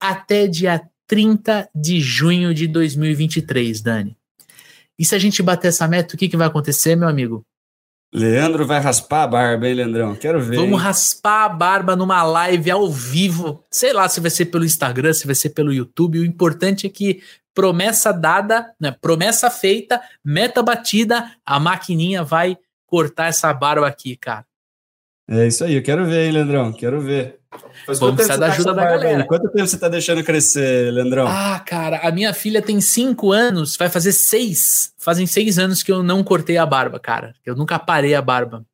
até 0.00 0.46
dia 0.46 0.82
30 1.10 1.68
de 1.74 2.00
junho 2.00 2.54
de 2.54 2.68
2023, 2.68 3.82
Dani. 3.82 4.16
E 4.96 5.04
se 5.04 5.12
a 5.12 5.18
gente 5.18 5.42
bater 5.42 5.66
essa 5.66 5.88
meta, 5.88 6.14
o 6.14 6.16
que, 6.16 6.28
que 6.28 6.36
vai 6.36 6.46
acontecer, 6.46 6.94
meu 6.94 7.08
amigo? 7.08 7.44
Leandro 8.14 8.64
vai 8.64 8.78
raspar 8.78 9.24
a 9.24 9.26
barba, 9.26 9.66
hein, 9.66 9.74
Leandrão? 9.74 10.14
Quero 10.14 10.40
ver. 10.40 10.54
Vamos 10.54 10.78
hein? 10.78 10.84
raspar 10.84 11.46
a 11.46 11.48
barba 11.48 11.96
numa 11.96 12.22
live 12.22 12.70
ao 12.70 12.88
vivo. 12.88 13.64
Sei 13.68 13.92
lá 13.92 14.08
se 14.08 14.20
vai 14.20 14.30
ser 14.30 14.46
pelo 14.46 14.64
Instagram, 14.64 15.12
se 15.12 15.26
vai 15.26 15.34
ser 15.34 15.50
pelo 15.50 15.72
YouTube. 15.72 16.20
O 16.20 16.24
importante 16.24 16.86
é 16.86 16.90
que 16.90 17.20
promessa 17.52 18.12
dada, 18.12 18.72
né? 18.80 18.94
Promessa 19.00 19.50
feita, 19.50 20.00
meta 20.24 20.62
batida, 20.62 21.32
a 21.44 21.58
maquininha 21.58 22.22
vai 22.22 22.56
cortar 22.86 23.26
essa 23.26 23.52
barba 23.52 23.88
aqui, 23.88 24.16
cara. 24.16 24.46
É 25.30 25.46
isso 25.46 25.62
aí, 25.62 25.76
eu 25.76 25.82
quero 25.82 26.04
ver, 26.04 26.26
hein, 26.26 26.32
Leandrão? 26.32 26.72
Quero 26.72 27.00
ver. 27.00 27.38
Vamos 27.86 28.16
precisar 28.16 28.36
da 28.36 28.48
tá 28.48 28.52
ajuda 28.52 28.74
da 28.74 28.84
galera. 28.84 29.22
Aí? 29.22 29.26
Quanto 29.28 29.48
tempo 29.48 29.66
você 29.66 29.78
tá 29.78 29.88
deixando 29.88 30.24
crescer, 30.24 30.92
Leandrão? 30.92 31.26
Ah, 31.28 31.60
cara, 31.60 31.98
a 31.98 32.10
minha 32.10 32.34
filha 32.34 32.60
tem 32.60 32.80
cinco 32.80 33.30
anos, 33.30 33.76
vai 33.76 33.88
fazer 33.88 34.10
seis. 34.10 34.92
Fazem 34.98 35.28
seis 35.28 35.56
anos 35.56 35.84
que 35.84 35.92
eu 35.92 36.02
não 36.02 36.24
cortei 36.24 36.56
a 36.56 36.66
barba, 36.66 36.98
cara. 36.98 37.32
Eu 37.46 37.54
nunca 37.54 37.78
parei 37.78 38.12
a 38.12 38.20
barba. 38.20 38.66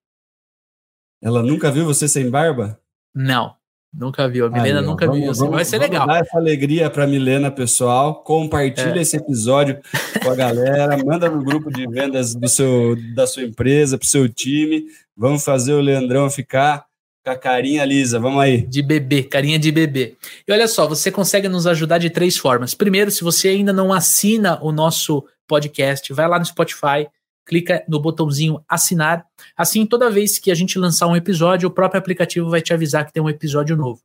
Ela 1.23 1.43
nunca 1.43 1.71
viu 1.71 1.85
você 1.85 2.09
sem 2.09 2.31
barba? 2.31 2.79
Não, 3.15 3.55
nunca 3.93 4.27
viu. 4.27 4.47
A 4.47 4.51
Milena 4.51 4.81
Aí, 4.81 4.87
nunca 4.87 5.07
vamos, 5.07 5.21
viu. 5.21 5.35
Vamos, 5.35 5.55
vai 5.57 5.65
ser 5.65 5.79
vamos 5.79 5.91
legal. 5.91 6.07
Dar 6.07 6.21
essa 6.21 6.39
alegria 6.39 6.89
pra 6.89 7.07
Milena, 7.07 7.51
pessoal. 7.51 8.23
Compartilha 8.23 8.99
é. 8.99 9.03
esse 9.03 9.17
episódio 9.17 9.79
com 10.23 10.31
a 10.31 10.35
galera. 10.35 10.97
manda 11.05 11.29
no 11.29 11.43
grupo 11.43 11.71
de 11.71 11.87
vendas 11.87 12.35
do 12.35 12.49
seu, 12.49 12.97
da 13.15 13.27
sua 13.27 13.43
empresa, 13.43 13.99
pro 13.99 14.07
seu 14.07 14.27
time. 14.27 14.87
Vamos 15.17 15.45
fazer 15.45 15.73
o 15.73 15.81
Leandrão 15.81 16.29
ficar 16.29 16.85
com 17.25 17.31
a 17.31 17.37
carinha 17.37 17.85
lisa, 17.85 18.21
vamos 18.21 18.41
aí. 18.41 18.67
De 18.67 18.83
bebê, 18.83 19.25
carinha 19.25 19.59
de 19.59 19.73
bebê. 19.73 20.17
E 20.47 20.53
olha 20.53 20.69
só, 20.69 20.87
você 20.87 21.11
consegue 21.11 21.49
nos 21.49 21.67
ajudar 21.67 21.99
de 21.99 22.11
três 22.11 22.37
formas. 22.37 22.75
Primeiro, 22.75 23.11
se 23.11 23.25
você 23.25 23.49
ainda 23.49 23.73
não 23.73 23.93
assina 23.93 24.61
o 24.63 24.71
nosso 24.71 25.25
podcast, 25.49 26.13
vai 26.13 26.29
lá 26.29 26.39
no 26.39 26.45
Spotify, 26.45 27.09
clica 27.45 27.83
no 27.89 27.99
botãozinho 27.99 28.63
assinar. 28.69 29.25
Assim, 29.57 29.87
toda 29.87 30.11
vez 30.11 30.39
que 30.39 30.51
a 30.51 30.55
gente 30.55 30.79
lançar 30.79 31.07
um 31.07 31.17
episódio, 31.17 31.69
o 31.69 31.73
próprio 31.73 31.99
aplicativo 31.99 32.51
vai 32.51 32.61
te 32.61 32.75
avisar 32.75 33.05
que 33.07 33.13
tem 33.13 33.23
um 33.23 33.31
episódio 33.31 33.77
novo. 33.77 34.01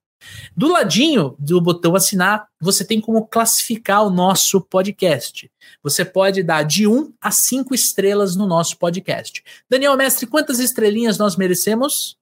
Do 0.55 0.67
ladinho 0.67 1.36
do 1.39 1.59
botão 1.61 1.95
assinar, 1.95 2.47
você 2.59 2.84
tem 2.84 3.01
como 3.01 3.26
classificar 3.26 4.05
o 4.05 4.09
nosso 4.09 4.61
podcast. 4.61 5.49
Você 5.84 6.05
pode 6.05 6.43
dar 6.43 6.63
de 6.63 6.88
1 6.88 7.13
a 7.22 7.32
5 7.32 7.74
estrelas 7.74 8.36
no 8.36 8.47
nosso 8.47 8.78
podcast. 8.78 9.43
Daniel 9.69 9.97
Mestre, 9.97 10.28
quantas 10.28 10.59
estrelinhas 10.59 11.17
nós 11.17 11.36
merecemos? 11.36 12.17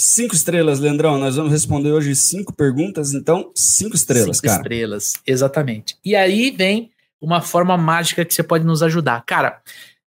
Cinco 0.00 0.32
estrelas, 0.32 0.78
Leandrão. 0.78 1.18
Nós 1.18 1.34
vamos 1.34 1.50
responder 1.50 1.90
hoje 1.90 2.14
cinco 2.14 2.52
perguntas, 2.52 3.14
então 3.14 3.50
cinco 3.52 3.96
estrelas, 3.96 4.36
cinco 4.36 4.46
cara. 4.46 4.62
estrelas, 4.62 5.14
exatamente. 5.26 5.96
E 6.04 6.14
aí 6.14 6.52
vem 6.52 6.92
uma 7.20 7.40
forma 7.40 7.76
mágica 7.76 8.24
que 8.24 8.32
você 8.32 8.44
pode 8.44 8.64
nos 8.64 8.80
ajudar. 8.80 9.24
Cara, 9.26 9.60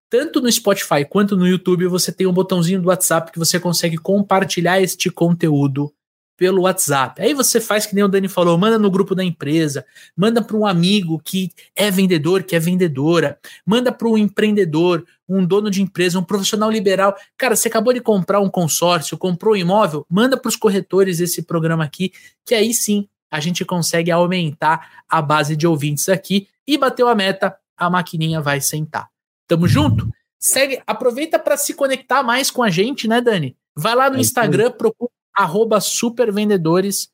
tanto 0.09 0.39
no 0.39 0.49
Spotify 0.49 1.03
quanto 1.03 1.36
no 1.36 1.45
YouTube, 1.45 1.88
você 1.88 2.09
tem 2.09 2.25
um 2.25 2.32
botãozinho 2.32 2.82
do 2.82 2.88
WhatsApp 2.88 3.34
que 3.34 3.39
você 3.39 3.59
consegue 3.59 3.97
compartilhar 3.97 4.82
este 4.82 5.09
conteúdo 5.09 5.93
pelo 6.42 6.64
WhatsApp. 6.64 7.22
Aí 7.22 7.36
você 7.36 7.62
faz 7.62 7.86
que 7.86 7.94
nem 7.94 8.04
o 8.04 8.08
Dani 8.08 8.28
falou, 8.28 8.58
manda 8.58 8.80
no 8.80 8.89
grupo 8.89 9.14
da 9.14 9.24
empresa, 9.24 9.86
manda 10.18 10.42
para 10.42 10.58
um 10.58 10.66
amigo 10.66 11.22
que 11.24 11.52
é 11.76 11.92
vendedor, 11.92 12.42
que 12.42 12.56
é 12.56 12.60
vendedora, 12.60 13.38
manda 13.64 13.92
para 13.92 14.08
um 14.08 14.18
empreendedor, 14.18 15.06
um 15.30 15.46
dono 15.46 15.70
de 15.70 15.84
empresa, 15.84 16.18
um 16.18 16.24
profissional 16.24 16.72
liberal. 16.72 17.16
Cara, 17.38 17.56
você 17.56 17.68
acabou 17.68 17.94
de 17.94 18.02
comprar 18.02 18.39
um 18.39 18.50
consórcio, 18.50 19.20
comprou 19.20 19.54
um 19.54 19.58
imóvel, 19.58 20.04
manda 20.10 20.36
para 20.36 20.50
os 20.50 20.56
corretores 20.56 21.20
esse 21.20 21.44
programa 21.44 21.84
aqui, 21.84 22.12
que 22.44 22.56
aí 22.56 22.74
sim 22.74 23.08
a 23.30 23.39
gente 23.39 23.64
consegue 23.64 24.10
aumentar 24.10 25.04
a 25.08 25.22
base 25.22 25.56
de 25.56 25.68
ouvintes 25.68 26.10
aqui 26.10 26.48
e 26.66 26.76
bateu 26.76 27.08
a 27.08 27.14
meta, 27.14 27.56
a 27.78 27.88
maquininha 27.88 28.42
vai 28.42 28.60
sentar. 28.60 29.10
Tamo 29.48 29.68
junto? 29.68 30.10
Segue, 30.39 30.82
aproveita 30.88 31.38
para 31.38 31.56
se 31.56 31.76
conectar 31.76 32.24
mais 32.24 32.50
com 32.50 32.64
a 32.64 32.70
gente, 32.72 33.08
né, 33.08 33.22
Dani? 33.22 33.56
Vai 33.76 33.94
lá 33.94 34.10
no 34.10 34.18
é 34.18 34.22
Instagram, 34.22 34.72
procura 34.72 35.12
arroba 35.36 35.79
supervendedores, 35.79 37.09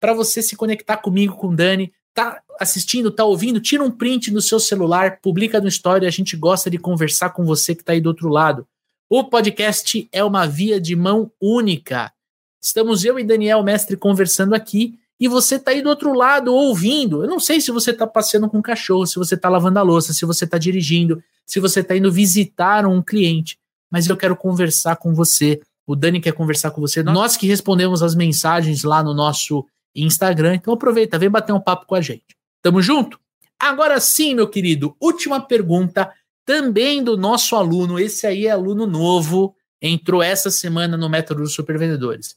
para 0.00 0.14
você 0.14 0.42
se 0.42 0.56
conectar 0.56 0.96
comigo, 0.98 1.36
com 1.36 1.48
o 1.48 1.56
Dani. 1.56 1.92
Tá 2.14 2.42
assistindo, 2.58 3.10
tá 3.10 3.24
ouvindo? 3.24 3.60
Tira 3.60 3.82
um 3.82 3.90
print 3.90 4.32
no 4.32 4.40
seu 4.40 4.58
celular, 4.58 5.20
publica 5.20 5.60
no 5.60 5.68
Story, 5.68 6.06
a 6.06 6.10
gente 6.10 6.36
gosta 6.36 6.70
de 6.70 6.78
conversar 6.78 7.30
com 7.30 7.44
você 7.44 7.74
que 7.74 7.82
está 7.82 7.92
aí 7.92 8.00
do 8.00 8.08
outro 8.08 8.28
lado. 8.28 8.66
O 9.08 9.24
podcast 9.24 10.08
é 10.12 10.22
uma 10.22 10.46
via 10.46 10.80
de 10.80 10.94
mão 10.94 11.30
única. 11.40 12.12
Estamos 12.60 13.04
eu 13.04 13.18
e 13.18 13.24
Daniel 13.24 13.62
Mestre 13.62 13.96
conversando 13.96 14.54
aqui 14.54 14.98
e 15.20 15.26
você 15.26 15.56
está 15.56 15.70
aí 15.70 15.80
do 15.80 15.88
outro 15.88 16.12
lado 16.12 16.52
ouvindo. 16.52 17.22
Eu 17.22 17.28
não 17.28 17.40
sei 17.40 17.60
se 17.60 17.70
você 17.70 17.90
está 17.90 18.06
passeando 18.06 18.48
com 18.48 18.58
um 18.58 18.62
cachorro, 18.62 19.06
se 19.06 19.16
você 19.16 19.34
está 19.34 19.48
lavando 19.48 19.78
a 19.78 19.82
louça, 19.82 20.12
se 20.12 20.26
você 20.26 20.44
está 20.44 20.58
dirigindo, 20.58 21.22
se 21.46 21.58
você 21.60 21.80
está 21.80 21.96
indo 21.96 22.12
visitar 22.12 22.84
um 22.86 23.00
cliente, 23.02 23.58
mas 23.90 24.06
eu 24.06 24.16
quero 24.16 24.36
conversar 24.36 24.96
com 24.96 25.14
você 25.14 25.60
o 25.88 25.96
Dani 25.96 26.20
quer 26.20 26.32
conversar 26.32 26.70
com 26.70 26.82
você. 26.82 27.02
Nós 27.02 27.34
que 27.34 27.46
respondemos 27.46 28.02
as 28.02 28.14
mensagens 28.14 28.82
lá 28.82 29.02
no 29.02 29.14
nosso 29.14 29.64
Instagram. 29.94 30.56
Então 30.56 30.74
aproveita, 30.74 31.18
vem 31.18 31.30
bater 31.30 31.54
um 31.54 31.60
papo 31.60 31.86
com 31.86 31.94
a 31.94 32.00
gente. 32.02 32.36
Tamo 32.60 32.82
junto? 32.82 33.18
Agora 33.58 33.98
sim, 33.98 34.34
meu 34.34 34.46
querido, 34.46 34.94
última 35.00 35.40
pergunta 35.40 36.12
também 36.44 37.02
do 37.02 37.16
nosso 37.16 37.56
aluno. 37.56 37.98
Esse 37.98 38.26
aí 38.26 38.46
é 38.46 38.50
aluno 38.50 38.86
novo, 38.86 39.56
entrou 39.80 40.22
essa 40.22 40.50
semana 40.50 40.94
no 40.94 41.08
método 41.08 41.40
dos 41.40 41.54
supervendedores. 41.54 42.36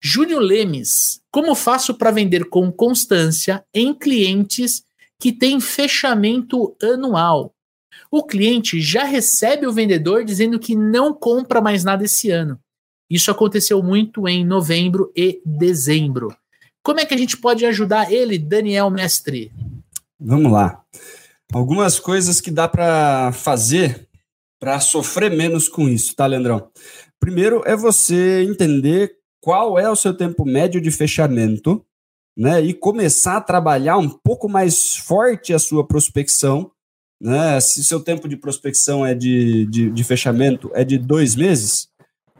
Júnior 0.00 0.40
Lemes, 0.40 1.20
como 1.28 1.56
faço 1.56 1.94
para 1.94 2.12
vender 2.12 2.44
com 2.44 2.70
constância 2.70 3.64
em 3.74 3.92
clientes 3.92 4.84
que 5.18 5.32
têm 5.32 5.58
fechamento 5.60 6.76
anual? 6.80 7.52
O 8.12 8.22
cliente 8.22 8.80
já 8.80 9.02
recebe 9.02 9.66
o 9.66 9.72
vendedor 9.72 10.24
dizendo 10.24 10.60
que 10.60 10.76
não 10.76 11.12
compra 11.12 11.60
mais 11.60 11.82
nada 11.82 12.04
esse 12.04 12.30
ano. 12.30 12.61
Isso 13.12 13.30
aconteceu 13.30 13.82
muito 13.82 14.26
em 14.26 14.42
novembro 14.42 15.12
e 15.14 15.38
dezembro. 15.44 16.34
Como 16.82 16.98
é 16.98 17.04
que 17.04 17.12
a 17.12 17.18
gente 17.18 17.36
pode 17.36 17.66
ajudar 17.66 18.10
ele, 18.10 18.38
Daniel 18.38 18.88
Mestre? 18.88 19.52
Vamos 20.18 20.50
lá. 20.50 20.82
Algumas 21.52 22.00
coisas 22.00 22.40
que 22.40 22.50
dá 22.50 22.66
para 22.66 23.30
fazer 23.32 24.08
para 24.58 24.80
sofrer 24.80 25.30
menos 25.30 25.68
com 25.68 25.90
isso, 25.90 26.16
tá, 26.16 26.24
Leandrão? 26.24 26.70
Primeiro 27.20 27.62
é 27.66 27.76
você 27.76 28.44
entender 28.48 29.14
qual 29.42 29.78
é 29.78 29.90
o 29.90 29.96
seu 29.96 30.14
tempo 30.16 30.46
médio 30.46 30.80
de 30.80 30.90
fechamento, 30.90 31.84
né? 32.34 32.62
E 32.62 32.72
começar 32.72 33.36
a 33.36 33.42
trabalhar 33.42 33.98
um 33.98 34.08
pouco 34.08 34.48
mais 34.48 34.96
forte 34.96 35.52
a 35.52 35.58
sua 35.58 35.86
prospecção, 35.86 36.70
né? 37.20 37.60
Se 37.60 37.84
seu 37.84 38.00
tempo 38.00 38.26
de 38.26 38.38
prospecção 38.38 39.04
é 39.04 39.14
de, 39.14 39.66
de, 39.66 39.90
de 39.90 40.04
fechamento 40.04 40.70
é 40.72 40.82
de 40.82 40.96
dois 40.96 41.36
meses, 41.36 41.91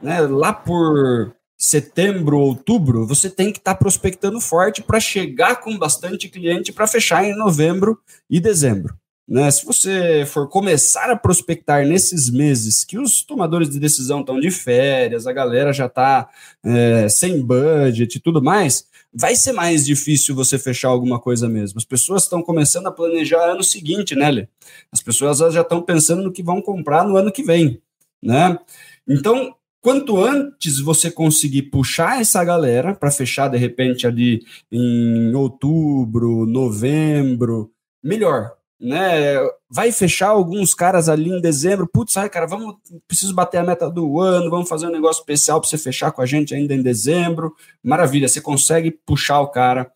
né, 0.03 0.19
lá 0.21 0.51
por 0.51 1.33
setembro, 1.57 2.37
outubro, 2.37 3.07
você 3.07 3.29
tem 3.29 3.51
que 3.51 3.57
estar 3.57 3.73
tá 3.73 3.79
prospectando 3.79 4.41
forte 4.41 4.83
para 4.83 4.99
chegar 4.99 5.61
com 5.61 5.77
bastante 5.77 6.27
cliente 6.27 6.73
para 6.73 6.85
fechar 6.85 7.23
em 7.23 7.35
novembro 7.35 7.97
e 8.29 8.39
dezembro. 8.41 8.93
Né? 9.25 9.49
Se 9.49 9.65
você 9.65 10.25
for 10.27 10.49
começar 10.49 11.09
a 11.09 11.15
prospectar 11.15 11.87
nesses 11.87 12.29
meses 12.29 12.83
que 12.83 12.99
os 12.99 13.23
tomadores 13.23 13.69
de 13.69 13.79
decisão 13.79 14.19
estão 14.19 14.39
de 14.41 14.51
férias, 14.51 15.25
a 15.25 15.31
galera 15.31 15.71
já 15.71 15.85
está 15.85 16.29
é, 16.65 17.07
sem 17.07 17.41
budget 17.41 18.17
e 18.17 18.19
tudo 18.19 18.43
mais, 18.43 18.85
vai 19.13 19.33
ser 19.33 19.53
mais 19.53 19.85
difícil 19.85 20.35
você 20.35 20.59
fechar 20.59 20.89
alguma 20.89 21.17
coisa 21.17 21.47
mesmo. 21.47 21.77
As 21.77 21.85
pessoas 21.85 22.23
estão 22.23 22.41
começando 22.41 22.87
a 22.87 22.91
planejar 22.91 23.51
ano 23.51 23.63
seguinte, 23.63 24.15
né, 24.15 24.29
Lê? 24.29 24.47
As 24.91 25.01
pessoas 25.01 25.37
já 25.53 25.61
estão 25.61 25.81
pensando 25.81 26.23
no 26.23 26.31
que 26.33 26.43
vão 26.43 26.61
comprar 26.61 27.05
no 27.05 27.15
ano 27.15 27.31
que 27.31 27.43
vem, 27.43 27.81
né? 28.21 28.59
Então, 29.07 29.55
Quanto 29.83 30.17
antes 30.23 30.79
você 30.79 31.11
conseguir 31.11 31.63
puxar 31.63 32.21
essa 32.21 32.41
galera 32.41 32.95
para 32.95 33.11
fechar 33.11 33.49
de 33.49 33.57
repente 33.57 34.07
ali 34.07 34.45
em 34.71 35.35
outubro, 35.35 36.45
novembro, 36.45 37.69
melhor, 38.01 38.53
né? 38.79 39.35
Vai 39.69 39.91
fechar 39.91 40.29
alguns 40.29 40.73
caras 40.73 41.09
ali 41.09 41.29
em 41.29 41.41
dezembro, 41.41 41.85
putz, 41.85 42.15
ai, 42.15 42.29
cara, 42.29 42.47
vamos, 42.47 42.77
preciso 43.05 43.35
bater 43.35 43.57
a 43.57 43.63
meta 43.63 43.91
do 43.91 44.21
ano, 44.21 44.49
vamos 44.49 44.69
fazer 44.69 44.87
um 44.87 44.91
negócio 44.91 45.19
especial 45.19 45.59
para 45.59 45.69
você 45.69 45.77
fechar 45.77 46.13
com 46.13 46.21
a 46.21 46.25
gente 46.25 46.55
ainda 46.55 46.73
em 46.73 46.81
dezembro. 46.81 47.53
Maravilha, 47.83 48.29
você 48.29 48.39
consegue 48.39 48.89
puxar 48.89 49.41
o 49.41 49.49
cara 49.49 49.91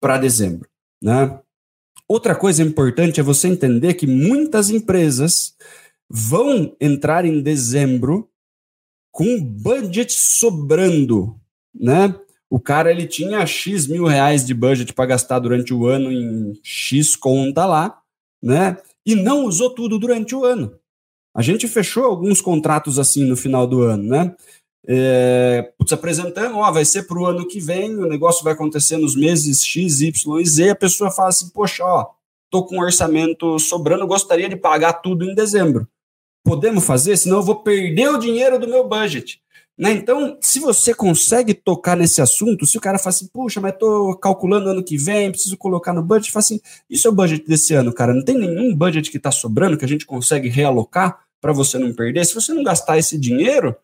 para 0.00 0.18
dezembro, 0.18 0.68
né? 1.00 1.38
Outra 2.08 2.34
coisa 2.34 2.60
importante 2.60 3.20
é 3.20 3.22
você 3.22 3.46
entender 3.46 3.94
que 3.94 4.08
muitas 4.08 4.68
empresas 4.68 5.54
vão 6.10 6.76
entrar 6.80 7.24
em 7.24 7.40
dezembro 7.40 8.28
com 9.12 9.38
budget 9.44 10.12
sobrando, 10.12 11.38
né? 11.72 12.14
O 12.50 12.58
cara 12.58 12.90
ele 12.90 13.06
tinha 13.06 13.46
X 13.46 13.86
mil 13.86 14.06
reais 14.06 14.44
de 14.44 14.52
budget 14.54 14.92
para 14.92 15.06
gastar 15.06 15.38
durante 15.38 15.72
o 15.72 15.86
ano 15.86 16.10
em 16.10 16.58
X 16.62 17.14
conta 17.14 17.64
lá, 17.66 18.00
né? 18.42 18.78
E 19.06 19.14
não 19.14 19.44
usou 19.44 19.70
tudo 19.70 19.98
durante 19.98 20.34
o 20.34 20.44
ano. 20.44 20.74
A 21.34 21.42
gente 21.42 21.68
fechou 21.68 22.04
alguns 22.04 22.40
contratos 22.40 22.98
assim 22.98 23.24
no 23.24 23.36
final 23.36 23.66
do 23.66 23.82
ano, 23.82 24.02
né? 24.02 24.34
É, 24.86 25.72
putz, 25.78 25.92
apresentando, 25.92 26.56
ó, 26.58 26.70
vai 26.72 26.84
ser 26.84 27.04
para 27.04 27.18
o 27.18 27.26
ano 27.26 27.46
que 27.46 27.60
vem, 27.60 27.94
o 27.94 28.06
negócio 28.06 28.42
vai 28.42 28.52
acontecer 28.52 28.96
nos 28.96 29.14
meses 29.14 29.64
X, 29.64 30.00
Y 30.00 30.40
e 30.40 30.46
Z. 30.46 30.70
A 30.70 30.76
pessoa 30.76 31.10
fala 31.10 31.28
assim: 31.28 31.48
Poxa, 31.50 31.84
ó, 31.84 32.10
tô 32.50 32.64
com 32.64 32.76
um 32.76 32.80
orçamento 32.80 33.58
sobrando, 33.58 34.06
gostaria 34.06 34.48
de 34.48 34.56
pagar 34.56 34.94
tudo 34.94 35.24
em 35.24 35.34
dezembro. 35.34 35.86
Podemos 36.44 36.84
fazer, 36.84 37.16
senão 37.16 37.38
eu 37.38 37.42
vou 37.42 37.62
perder 37.62 38.08
o 38.08 38.18
dinheiro 38.18 38.58
do 38.58 38.68
meu 38.68 38.88
budget. 38.88 39.40
Né? 39.78 39.92
Então, 39.92 40.38
se 40.40 40.60
você 40.60 40.94
consegue 40.94 41.54
tocar 41.54 41.96
nesse 41.96 42.20
assunto, 42.20 42.66
se 42.66 42.76
o 42.76 42.80
cara 42.80 42.98
fala 42.98 43.10
assim, 43.10 43.26
puxa, 43.26 43.60
mas 43.60 43.72
estou 43.72 44.16
calculando 44.16 44.68
ano 44.68 44.84
que 44.84 44.96
vem, 44.96 45.30
preciso 45.30 45.56
colocar 45.56 45.92
no 45.92 46.02
budget, 46.02 46.30
fala 46.30 46.40
assim, 46.40 46.60
isso 46.88 47.08
é 47.08 47.10
o 47.10 47.14
budget 47.14 47.46
desse 47.46 47.74
ano, 47.74 47.92
cara? 47.92 48.12
Não 48.12 48.24
tem 48.24 48.36
nenhum 48.36 48.74
budget 48.76 49.10
que 49.10 49.16
está 49.16 49.30
sobrando 49.30 49.76
que 49.76 49.84
a 49.84 49.88
gente 49.88 50.04
consegue 50.06 50.48
realocar 50.48 51.24
para 51.40 51.52
você 51.52 51.78
não 51.78 51.92
perder? 51.92 52.24
Se 52.24 52.34
você 52.34 52.52
não 52.52 52.62
gastar 52.62 52.98
esse 52.98 53.18
dinheiro, 53.18 53.74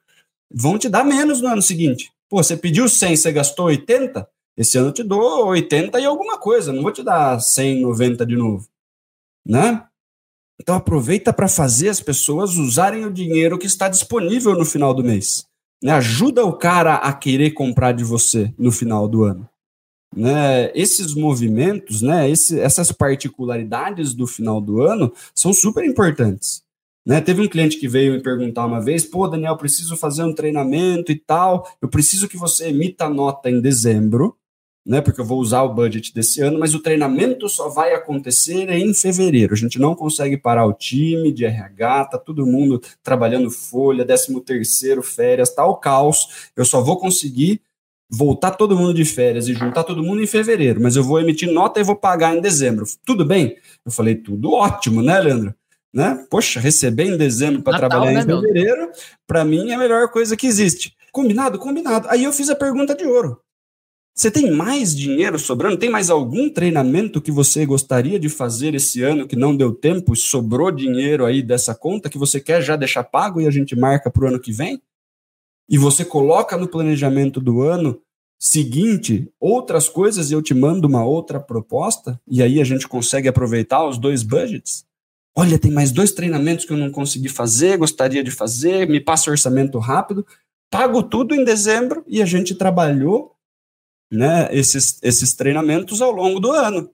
vão 0.50 0.78
te 0.78 0.88
dar 0.88 1.04
menos 1.04 1.40
no 1.40 1.48
ano 1.48 1.62
seguinte. 1.62 2.12
Pô, 2.28 2.42
você 2.42 2.56
pediu 2.56 2.88
100, 2.88 3.16
você 3.16 3.32
gastou 3.32 3.66
80, 3.66 4.28
esse 4.56 4.76
ano 4.76 4.88
eu 4.88 4.92
te 4.92 5.02
dou 5.02 5.46
80 5.46 5.98
e 5.98 6.04
alguma 6.04 6.38
coisa, 6.38 6.72
não 6.72 6.82
vou 6.82 6.92
te 6.92 7.02
dar 7.02 7.40
100, 7.40 7.80
90 7.80 8.26
de 8.26 8.36
novo, 8.36 8.68
né? 9.44 9.87
Então 10.60 10.74
aproveita 10.74 11.32
para 11.32 11.48
fazer 11.48 11.88
as 11.88 12.00
pessoas 12.00 12.56
usarem 12.56 13.04
o 13.04 13.12
dinheiro 13.12 13.58
que 13.58 13.66
está 13.66 13.88
disponível 13.88 14.54
no 14.54 14.64
final 14.64 14.92
do 14.92 15.04
mês. 15.04 15.46
Né? 15.82 15.92
Ajuda 15.92 16.44
o 16.44 16.52
cara 16.52 16.96
a 16.96 17.12
querer 17.12 17.52
comprar 17.52 17.92
de 17.92 18.04
você 18.04 18.52
no 18.58 18.72
final 18.72 19.06
do 19.06 19.22
ano. 19.22 19.48
Né? 20.14 20.72
Esses 20.74 21.14
movimentos, 21.14 22.02
né? 22.02 22.28
Esse, 22.28 22.58
essas 22.58 22.90
particularidades 22.90 24.14
do 24.14 24.26
final 24.26 24.60
do 24.60 24.82
ano 24.82 25.12
são 25.34 25.52
super 25.52 25.84
importantes. 25.84 26.62
Né? 27.06 27.20
Teve 27.20 27.42
um 27.42 27.48
cliente 27.48 27.78
que 27.78 27.88
veio 27.88 28.14
me 28.14 28.22
perguntar 28.22 28.66
uma 28.66 28.80
vez: 28.80 29.04
pô, 29.04 29.28
Daniel, 29.28 29.56
preciso 29.56 29.96
fazer 29.96 30.24
um 30.24 30.34
treinamento 30.34 31.12
e 31.12 31.16
tal, 31.16 31.66
eu 31.80 31.88
preciso 31.88 32.28
que 32.28 32.36
você 32.36 32.68
emita 32.68 33.08
nota 33.08 33.50
em 33.50 33.60
dezembro, 33.60 34.36
né? 34.88 35.02
Porque 35.02 35.20
eu 35.20 35.24
vou 35.24 35.38
usar 35.38 35.62
o 35.62 35.74
budget 35.74 36.14
desse 36.14 36.40
ano, 36.40 36.58
mas 36.58 36.74
o 36.74 36.80
treinamento 36.80 37.46
só 37.46 37.68
vai 37.68 37.92
acontecer 37.92 38.70
em 38.70 38.94
fevereiro. 38.94 39.52
A 39.52 39.56
gente 39.56 39.78
não 39.78 39.94
consegue 39.94 40.38
parar 40.38 40.64
o 40.64 40.72
time 40.72 41.30
de 41.30 41.44
RH, 41.44 42.06
tá 42.06 42.18
todo 42.18 42.46
mundo 42.46 42.80
trabalhando 43.02 43.50
folha, 43.50 44.02
13 44.02 44.40
terceiro, 44.40 45.02
férias, 45.02 45.54
tal 45.54 45.74
tá 45.74 45.80
caos. 45.80 46.50
Eu 46.56 46.64
só 46.64 46.80
vou 46.80 46.96
conseguir 46.96 47.60
voltar 48.10 48.52
todo 48.52 48.74
mundo 48.74 48.94
de 48.94 49.04
férias 49.04 49.46
e 49.46 49.52
juntar 49.52 49.84
todo 49.84 50.02
mundo 50.02 50.22
em 50.22 50.26
fevereiro, 50.26 50.80
mas 50.80 50.96
eu 50.96 51.04
vou 51.04 51.20
emitir 51.20 51.52
nota 51.52 51.78
e 51.78 51.84
vou 51.84 51.94
pagar 51.94 52.34
em 52.34 52.40
dezembro. 52.40 52.86
Tudo 53.04 53.26
bem? 53.26 53.58
Eu 53.84 53.92
falei, 53.92 54.14
tudo 54.14 54.52
ótimo, 54.52 55.02
né, 55.02 55.20
Leandro? 55.20 55.54
né? 55.92 56.24
Poxa, 56.30 56.60
receber 56.60 57.04
em 57.04 57.16
dezembro 57.16 57.62
para 57.62 57.78
trabalhar 57.78 58.12
né, 58.12 58.20
em 58.20 58.24
fevereiro, 58.24 58.90
para 59.26 59.44
mim 59.44 59.70
é 59.70 59.74
a 59.74 59.78
melhor 59.78 60.08
coisa 60.08 60.36
que 60.36 60.46
existe. 60.46 60.94
Combinado? 61.12 61.58
Combinado. 61.58 62.06
Aí 62.08 62.24
eu 62.24 62.32
fiz 62.32 62.48
a 62.48 62.54
pergunta 62.54 62.94
de 62.94 63.04
ouro. 63.04 63.40
Você 64.14 64.30
tem 64.30 64.50
mais 64.50 64.96
dinheiro 64.96 65.38
sobrando? 65.38 65.76
Tem 65.76 65.88
mais 65.88 66.10
algum 66.10 66.50
treinamento 66.50 67.20
que 67.20 67.30
você 67.30 67.64
gostaria 67.64 68.18
de 68.18 68.28
fazer 68.28 68.74
esse 68.74 69.02
ano 69.02 69.28
que 69.28 69.36
não 69.36 69.56
deu 69.56 69.72
tempo, 69.72 70.16
sobrou 70.16 70.72
dinheiro 70.72 71.24
aí 71.24 71.40
dessa 71.40 71.74
conta 71.74 72.10
que 72.10 72.18
você 72.18 72.40
quer 72.40 72.60
já 72.60 72.74
deixar 72.74 73.04
pago 73.04 73.40
e 73.40 73.46
a 73.46 73.50
gente 73.50 73.76
marca 73.76 74.10
para 74.10 74.24
o 74.24 74.28
ano 74.28 74.40
que 74.40 74.50
vem? 74.50 74.82
E 75.68 75.78
você 75.78 76.04
coloca 76.04 76.56
no 76.56 76.66
planejamento 76.66 77.40
do 77.40 77.62
ano 77.62 78.00
seguinte 78.38 79.28
outras 79.38 79.88
coisas 79.88 80.30
e 80.30 80.34
eu 80.34 80.40
te 80.40 80.54
mando 80.54 80.86
uma 80.86 81.04
outra 81.04 81.38
proposta 81.40 82.20
e 82.26 82.42
aí 82.42 82.60
a 82.60 82.64
gente 82.64 82.88
consegue 82.88 83.28
aproveitar 83.28 83.86
os 83.86 83.98
dois 83.98 84.22
budgets? 84.22 84.84
Olha, 85.36 85.58
tem 85.58 85.70
mais 85.70 85.92
dois 85.92 86.10
treinamentos 86.10 86.64
que 86.64 86.72
eu 86.72 86.76
não 86.76 86.90
consegui 86.90 87.28
fazer, 87.28 87.76
gostaria 87.76 88.24
de 88.24 88.30
fazer, 88.32 88.88
me 88.88 88.98
passa 88.98 89.30
orçamento 89.30 89.78
rápido. 89.78 90.26
Pago 90.68 91.02
tudo 91.04 91.34
em 91.34 91.44
dezembro 91.44 92.04
e 92.08 92.20
a 92.20 92.26
gente 92.26 92.56
trabalhou 92.56 93.37
né, 94.10 94.48
esses, 94.50 94.98
esses 95.02 95.34
treinamentos 95.34 96.00
ao 96.00 96.10
longo 96.10 96.40
do 96.40 96.50
ano. 96.50 96.90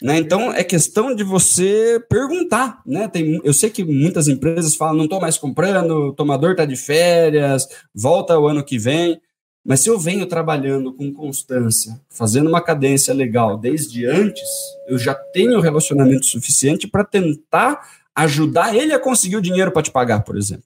Né? 0.00 0.18
Então, 0.18 0.52
é 0.52 0.62
questão 0.62 1.14
de 1.14 1.24
você 1.24 2.04
perguntar. 2.08 2.82
Né? 2.84 3.08
Tem, 3.08 3.40
eu 3.42 3.52
sei 3.52 3.70
que 3.70 3.84
muitas 3.84 4.28
empresas 4.28 4.76
falam, 4.76 4.96
não 4.96 5.04
estou 5.04 5.20
mais 5.20 5.38
comprando, 5.38 6.08
o 6.08 6.12
tomador 6.12 6.52
está 6.52 6.64
de 6.64 6.76
férias, 6.76 7.66
volta 7.94 8.38
o 8.38 8.46
ano 8.46 8.64
que 8.64 8.78
vem. 8.78 9.20
Mas 9.64 9.80
se 9.80 9.88
eu 9.90 9.98
venho 9.98 10.26
trabalhando 10.26 10.92
com 10.92 11.12
constância, 11.12 12.00
fazendo 12.08 12.48
uma 12.48 12.60
cadência 12.60 13.12
legal 13.12 13.58
desde 13.58 14.06
antes, 14.06 14.48
eu 14.86 14.96
já 14.96 15.12
tenho 15.12 15.60
relacionamento 15.60 16.24
suficiente 16.26 16.86
para 16.86 17.02
tentar 17.02 17.80
ajudar 18.14 18.76
ele 18.76 18.92
a 18.92 18.98
conseguir 18.98 19.36
o 19.36 19.42
dinheiro 19.42 19.72
para 19.72 19.82
te 19.82 19.90
pagar, 19.90 20.20
por 20.20 20.36
exemplo. 20.36 20.64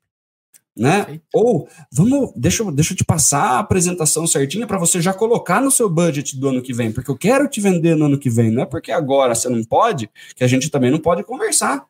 Né? 0.80 1.20
Ou 1.34 1.68
vamos, 1.92 2.32
deixa, 2.34 2.64
deixa 2.72 2.94
eu 2.94 2.96
te 2.96 3.04
passar 3.04 3.42
a 3.42 3.58
apresentação 3.58 4.26
certinha 4.26 4.66
para 4.66 4.78
você 4.78 4.98
já 4.98 5.12
colocar 5.12 5.60
no 5.60 5.70
seu 5.70 5.90
budget 5.90 6.38
do 6.38 6.48
ano 6.48 6.62
que 6.62 6.72
vem, 6.72 6.90
porque 6.90 7.10
eu 7.10 7.18
quero 7.18 7.46
te 7.46 7.60
vender 7.60 7.94
no 7.94 8.06
ano 8.06 8.18
que 8.18 8.30
vem, 8.30 8.50
não 8.50 8.62
é 8.62 8.66
porque 8.66 8.90
agora 8.90 9.34
você 9.34 9.50
não 9.50 9.62
pode, 9.62 10.08
que 10.34 10.42
a 10.42 10.46
gente 10.46 10.70
também 10.70 10.90
não 10.90 10.98
pode 10.98 11.22
conversar. 11.22 11.84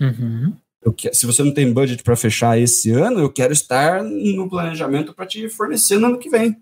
Uhum 0.00 0.52
eu, 0.84 0.94
se 1.12 1.24
você 1.24 1.42
não 1.42 1.52
tem 1.52 1.72
budget 1.72 2.02
para 2.02 2.14
fechar 2.14 2.58
esse 2.58 2.90
ano, 2.90 3.18
eu 3.18 3.32
quero 3.32 3.52
estar 3.52 4.04
no 4.04 4.48
planejamento 4.48 5.14
para 5.14 5.26
te 5.26 5.48
fornecer 5.48 5.98
no 5.98 6.08
ano 6.08 6.18
que 6.18 6.28
vem. 6.28 6.56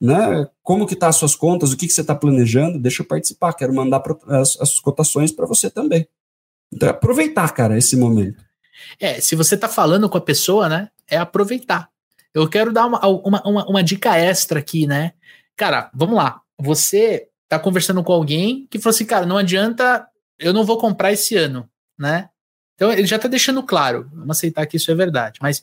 Né? 0.00 0.48
Como 0.62 0.86
que 0.86 0.96
tá 0.96 1.08
as 1.08 1.16
suas 1.16 1.36
contas, 1.36 1.72
o 1.72 1.76
que, 1.76 1.86
que 1.86 1.92
você 1.92 2.00
está 2.00 2.14
planejando, 2.14 2.78
deixa 2.78 3.02
eu 3.02 3.06
participar, 3.06 3.52
quero 3.52 3.74
mandar 3.74 4.02
as, 4.28 4.58
as 4.60 4.80
cotações 4.80 5.30
para 5.30 5.46
você 5.46 5.70
também. 5.70 6.08
Então, 6.72 6.88
aproveitar, 6.88 7.52
cara, 7.52 7.76
esse 7.76 7.96
momento. 7.96 8.42
É, 8.98 9.20
se 9.20 9.36
você 9.36 9.54
está 9.54 9.68
falando 9.68 10.08
com 10.08 10.18
a 10.18 10.22
pessoa, 10.22 10.68
né, 10.68 10.88
é 11.10 11.16
aproveitar. 11.16 11.88
Eu 12.34 12.48
quero 12.48 12.72
dar 12.72 12.86
uma, 12.86 13.06
uma, 13.06 13.42
uma, 13.46 13.66
uma 13.66 13.82
dica 13.82 14.16
extra 14.16 14.58
aqui, 14.58 14.86
né? 14.86 15.12
Cara, 15.56 15.90
vamos 15.94 16.16
lá. 16.16 16.40
Você 16.58 17.28
tá 17.48 17.58
conversando 17.58 18.02
com 18.02 18.12
alguém 18.12 18.66
que 18.70 18.78
falou 18.78 18.94
assim, 18.94 19.06
cara, 19.06 19.24
não 19.24 19.38
adianta, 19.38 20.06
eu 20.38 20.52
não 20.52 20.64
vou 20.64 20.78
comprar 20.78 21.12
esse 21.12 21.34
ano, 21.36 21.68
né? 21.98 22.28
Então 22.74 22.92
ele 22.92 23.06
já 23.06 23.16
está 23.16 23.28
deixando 23.28 23.62
claro, 23.62 24.08
vamos 24.12 24.36
aceitar 24.36 24.66
que 24.66 24.76
isso 24.76 24.90
é 24.90 24.94
verdade. 24.94 25.38
Mas 25.40 25.62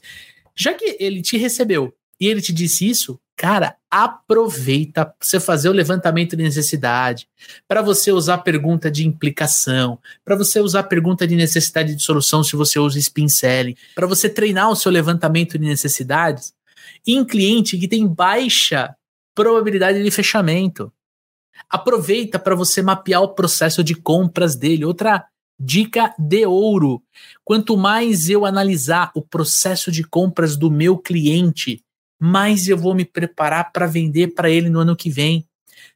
já 0.55 0.73
que 0.73 0.97
ele 0.99 1.21
te 1.21 1.37
recebeu 1.37 1.93
e 2.19 2.27
ele 2.27 2.41
te 2.41 2.51
disse 2.51 2.89
isso, 2.89 3.19
cara, 3.35 3.75
aproveita 3.89 5.05
para 5.05 5.15
você 5.19 5.39
fazer 5.39 5.69
o 5.69 5.73
levantamento 5.73 6.35
de 6.35 6.43
necessidade, 6.43 7.27
para 7.67 7.81
você 7.81 8.11
usar 8.11 8.39
pergunta 8.39 8.89
de 8.89 9.05
implicação, 9.05 9.99
para 10.23 10.35
você 10.35 10.59
usar 10.59 10.83
pergunta 10.83 11.27
de 11.27 11.35
necessidade 11.35 11.95
de 11.95 12.01
solução 12.01 12.43
se 12.43 12.55
você 12.55 12.79
usa 12.79 12.99
spin 12.99 13.27
selling, 13.27 13.75
para 13.95 14.07
você 14.07 14.29
treinar 14.29 14.69
o 14.69 14.75
seu 14.75 14.91
levantamento 14.91 15.57
de 15.57 15.65
necessidades 15.65 16.53
em 17.05 17.23
cliente 17.25 17.77
que 17.77 17.87
tem 17.87 18.07
baixa 18.07 18.95
probabilidade 19.35 20.01
de 20.01 20.11
fechamento. 20.11 20.91
Aproveita 21.69 22.37
para 22.39 22.55
você 22.55 22.81
mapear 22.81 23.21
o 23.21 23.33
processo 23.33 23.83
de 23.83 23.95
compras 23.95 24.55
dele. 24.55 24.85
Outra 24.85 25.25
Dica 25.59 26.13
de 26.17 26.45
ouro: 26.45 27.01
quanto 27.43 27.77
mais 27.77 28.27
eu 28.27 28.45
analisar 28.45 29.11
o 29.15 29.21
processo 29.21 29.91
de 29.91 30.03
compras 30.03 30.57
do 30.57 30.69
meu 30.69 30.97
cliente, 30.97 31.82
mais 32.23 32.69
eu 32.69 32.77
vou 32.77 32.95
me 32.95 33.03
preparar 33.03 33.73
para 33.73 33.85
vender 33.85 34.33
para 34.33 34.49
ele 34.49 34.69
no 34.69 34.79
ano 34.79 34.95
que 34.95 35.09
vem. 35.09 35.45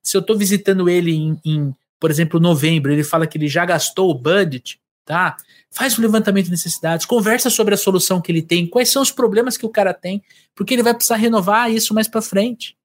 Se 0.03 0.17
eu 0.17 0.19
estou 0.19 0.37
visitando 0.37 0.89
ele 0.89 1.13
em, 1.13 1.39
em, 1.45 1.75
por 1.97 2.11
exemplo, 2.11 2.37
novembro, 2.37 2.91
ele 2.91 3.03
fala 3.03 3.25
que 3.25 3.37
ele 3.37 3.47
já 3.47 3.65
gastou 3.65 4.11
o 4.11 4.13
budget, 4.13 4.77
tá? 5.05 5.37
Faz 5.71 5.97
um 5.97 6.01
levantamento 6.01 6.45
de 6.45 6.51
necessidades, 6.51 7.05
conversa 7.05 7.49
sobre 7.49 7.75
a 7.75 7.77
solução 7.77 8.19
que 8.19 8.29
ele 8.29 8.41
tem, 8.41 8.67
quais 8.67 8.91
são 8.91 9.01
os 9.01 9.09
problemas 9.09 9.55
que 9.55 9.65
o 9.65 9.69
cara 9.69 9.93
tem, 9.93 10.21
porque 10.53 10.73
ele 10.73 10.83
vai 10.83 10.93
precisar 10.93 11.15
renovar 11.15 11.71
isso 11.71 11.93
mais 11.93 12.09
para 12.09 12.21
frente. 12.21 12.75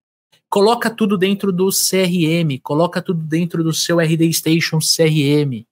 Coloca 0.49 0.89
tudo 0.89 1.19
dentro 1.19 1.51
do 1.51 1.69
CRM, 1.71 2.61
coloca 2.63 3.03
tudo 3.03 3.25
dentro 3.25 3.65
do 3.65 3.73
seu 3.73 3.99
RD 3.99 4.33
Station 4.33 4.79
CRM. 4.79 5.67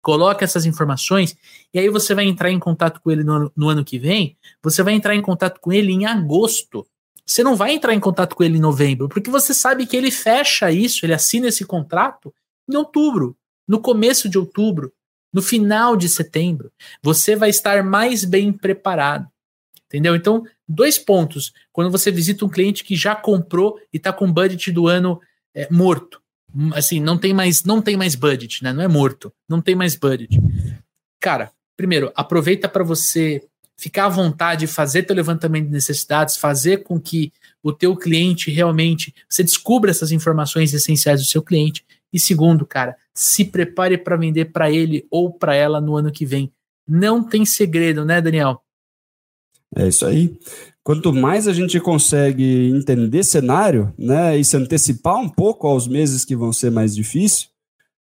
Coloca 0.00 0.42
essas 0.42 0.64
informações 0.64 1.36
e 1.74 1.78
aí 1.78 1.90
você 1.90 2.14
vai 2.14 2.24
entrar 2.24 2.50
em 2.50 2.58
contato 2.58 2.98
com 3.02 3.10
ele 3.10 3.22
no, 3.22 3.52
no, 3.54 3.68
ano 3.68 3.84
que 3.84 3.98
vem. 3.98 4.38
Você 4.62 4.82
vai 4.82 4.94
entrar 4.94 5.14
em 5.14 5.20
contato 5.20 5.60
com 5.60 5.70
ele 5.70 5.92
em 5.92 6.06
agosto. 6.06 6.86
Você 7.26 7.42
não 7.42 7.56
vai 7.56 7.72
entrar 7.72 7.94
em 7.94 8.00
contato 8.00 8.34
com 8.34 8.42
ele 8.42 8.58
em 8.58 8.60
novembro, 8.60 9.08
porque 9.08 9.30
você 9.30 9.54
sabe 9.54 9.86
que 9.86 9.96
ele 9.96 10.10
fecha 10.10 10.70
isso, 10.70 11.04
ele 11.04 11.14
assina 11.14 11.48
esse 11.48 11.64
contrato 11.64 12.34
em 12.68 12.76
outubro, 12.76 13.36
no 13.66 13.80
começo 13.80 14.28
de 14.28 14.38
outubro, 14.38 14.92
no 15.32 15.42
final 15.42 15.96
de 15.96 16.08
setembro. 16.08 16.72
Você 17.02 17.36
vai 17.36 17.50
estar 17.50 17.84
mais 17.84 18.24
bem 18.24 18.52
preparado. 18.52 19.28
Entendeu? 19.86 20.14
Então, 20.14 20.44
dois 20.68 20.98
pontos. 20.98 21.52
Quando 21.72 21.90
você 21.90 22.12
visita 22.12 22.44
um 22.44 22.48
cliente 22.48 22.84
que 22.84 22.94
já 22.94 23.14
comprou 23.14 23.78
e 23.92 23.96
está 23.96 24.12
com 24.12 24.32
budget 24.32 24.70
do 24.70 24.86
ano 24.86 25.20
é, 25.54 25.68
morto 25.70 26.20
assim, 26.74 27.00
não 27.00 27.16
tem 27.16 27.32
mais, 27.32 27.64
não 27.64 27.80
tem 27.80 27.96
mais 27.96 28.14
budget, 28.14 28.62
né? 28.62 28.72
Não 28.72 28.82
é 28.82 28.88
morto, 28.88 29.32
não 29.48 29.60
tem 29.60 29.74
mais 29.74 29.94
budget. 29.94 30.40
Cara, 31.20 31.52
primeiro, 31.76 32.12
aproveita 32.14 32.68
para 32.68 32.84
você 32.84 33.46
ficar 33.80 34.04
à 34.04 34.08
vontade, 34.10 34.66
fazer 34.66 35.04
teu 35.04 35.16
levantamento 35.16 35.64
de 35.64 35.72
necessidades, 35.72 36.36
fazer 36.36 36.82
com 36.82 37.00
que 37.00 37.32
o 37.62 37.72
teu 37.72 37.96
cliente 37.96 38.50
realmente 38.50 39.14
você 39.26 39.42
descubra 39.42 39.90
essas 39.90 40.12
informações 40.12 40.74
essenciais 40.74 41.20
do 41.22 41.26
seu 41.26 41.42
cliente. 41.42 41.82
E 42.12 42.20
segundo, 42.20 42.66
cara, 42.66 42.94
se 43.14 43.42
prepare 43.42 43.96
para 43.96 44.16
vender 44.16 44.46
para 44.46 44.70
ele 44.70 45.06
ou 45.10 45.32
para 45.32 45.54
ela 45.54 45.80
no 45.80 45.96
ano 45.96 46.12
que 46.12 46.26
vem. 46.26 46.52
Não 46.86 47.22
tem 47.22 47.46
segredo, 47.46 48.04
né, 48.04 48.20
Daniel? 48.20 48.62
É 49.74 49.88
isso 49.88 50.04
aí. 50.04 50.36
Quanto 50.82 51.12
mais 51.12 51.48
a 51.48 51.52
gente 51.52 51.80
consegue 51.80 52.70
entender 52.70 53.22
cenário, 53.22 53.94
né, 53.96 54.36
e 54.36 54.44
se 54.44 54.56
antecipar 54.56 55.16
um 55.16 55.28
pouco 55.28 55.66
aos 55.66 55.88
meses 55.88 56.24
que 56.24 56.36
vão 56.36 56.52
ser 56.52 56.70
mais 56.70 56.94
difíceis, 56.94 57.48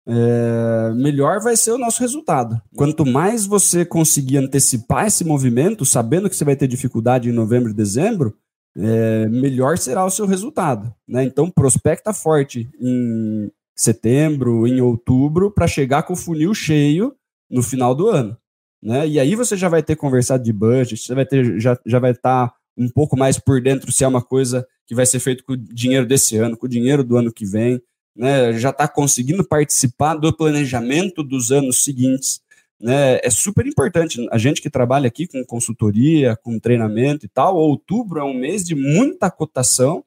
é, 0.08 0.90
melhor 0.94 1.38
vai 1.40 1.54
ser 1.54 1.72
o 1.72 1.78
nosso 1.78 2.00
resultado. 2.00 2.60
Quanto 2.74 3.04
mais 3.04 3.44
você 3.44 3.84
conseguir 3.84 4.38
antecipar 4.38 5.06
esse 5.06 5.22
movimento, 5.22 5.84
sabendo 5.84 6.30
que 6.30 6.36
você 6.36 6.44
vai 6.44 6.56
ter 6.56 6.66
dificuldade 6.66 7.28
em 7.28 7.32
novembro 7.32 7.70
e 7.70 7.74
dezembro, 7.74 8.34
é, 8.74 9.28
melhor 9.28 9.76
será 9.76 10.04
o 10.06 10.10
seu 10.10 10.24
resultado. 10.24 10.94
Né? 11.06 11.24
Então, 11.24 11.50
prospecta 11.50 12.14
forte 12.14 12.70
em 12.80 13.50
setembro, 13.76 14.66
em 14.66 14.80
outubro, 14.80 15.50
para 15.50 15.66
chegar 15.66 16.04
com 16.04 16.14
o 16.14 16.16
funil 16.16 16.54
cheio 16.54 17.14
no 17.50 17.62
final 17.62 17.94
do 17.94 18.08
ano. 18.08 18.36
Né? 18.82 19.06
E 19.06 19.20
aí 19.20 19.34
você 19.34 19.56
já 19.56 19.68
vai 19.68 19.82
ter 19.82 19.96
conversado 19.96 20.42
de 20.42 20.52
budget, 20.52 21.02
você 21.02 21.14
vai 21.14 21.26
ter, 21.26 21.60
já, 21.60 21.78
já 21.84 21.98
vai 21.98 22.12
estar 22.12 22.48
tá 22.48 22.54
um 22.78 22.88
pouco 22.88 23.16
mais 23.16 23.38
por 23.38 23.60
dentro 23.60 23.92
se 23.92 24.04
é 24.04 24.08
uma 24.08 24.22
coisa 24.22 24.66
que 24.86 24.94
vai 24.94 25.04
ser 25.04 25.18
feito 25.20 25.44
com 25.44 25.52
o 25.52 25.56
dinheiro 25.56 26.06
desse 26.06 26.36
ano, 26.36 26.56
com 26.56 26.64
o 26.64 26.68
dinheiro 26.68 27.04
do 27.04 27.16
ano 27.16 27.32
que 27.32 27.44
vem, 27.44 27.82
né? 28.18 28.58
já 28.58 28.70
está 28.70 28.88
conseguindo 28.88 29.46
participar 29.46 30.16
do 30.16 30.36
planejamento 30.36 31.22
dos 31.22 31.52
anos 31.52 31.84
seguintes. 31.84 32.40
Né? 32.80 33.20
É 33.22 33.30
super 33.30 33.66
importante. 33.66 34.26
A 34.30 34.38
gente 34.38 34.60
que 34.60 34.68
trabalha 34.68 35.06
aqui 35.06 35.26
com 35.26 35.44
consultoria, 35.44 36.36
com 36.36 36.58
treinamento 36.58 37.24
e 37.24 37.28
tal, 37.28 37.56
outubro 37.56 38.18
é 38.18 38.24
um 38.24 38.34
mês 38.34 38.64
de 38.64 38.74
muita 38.74 39.30
cotação 39.30 40.04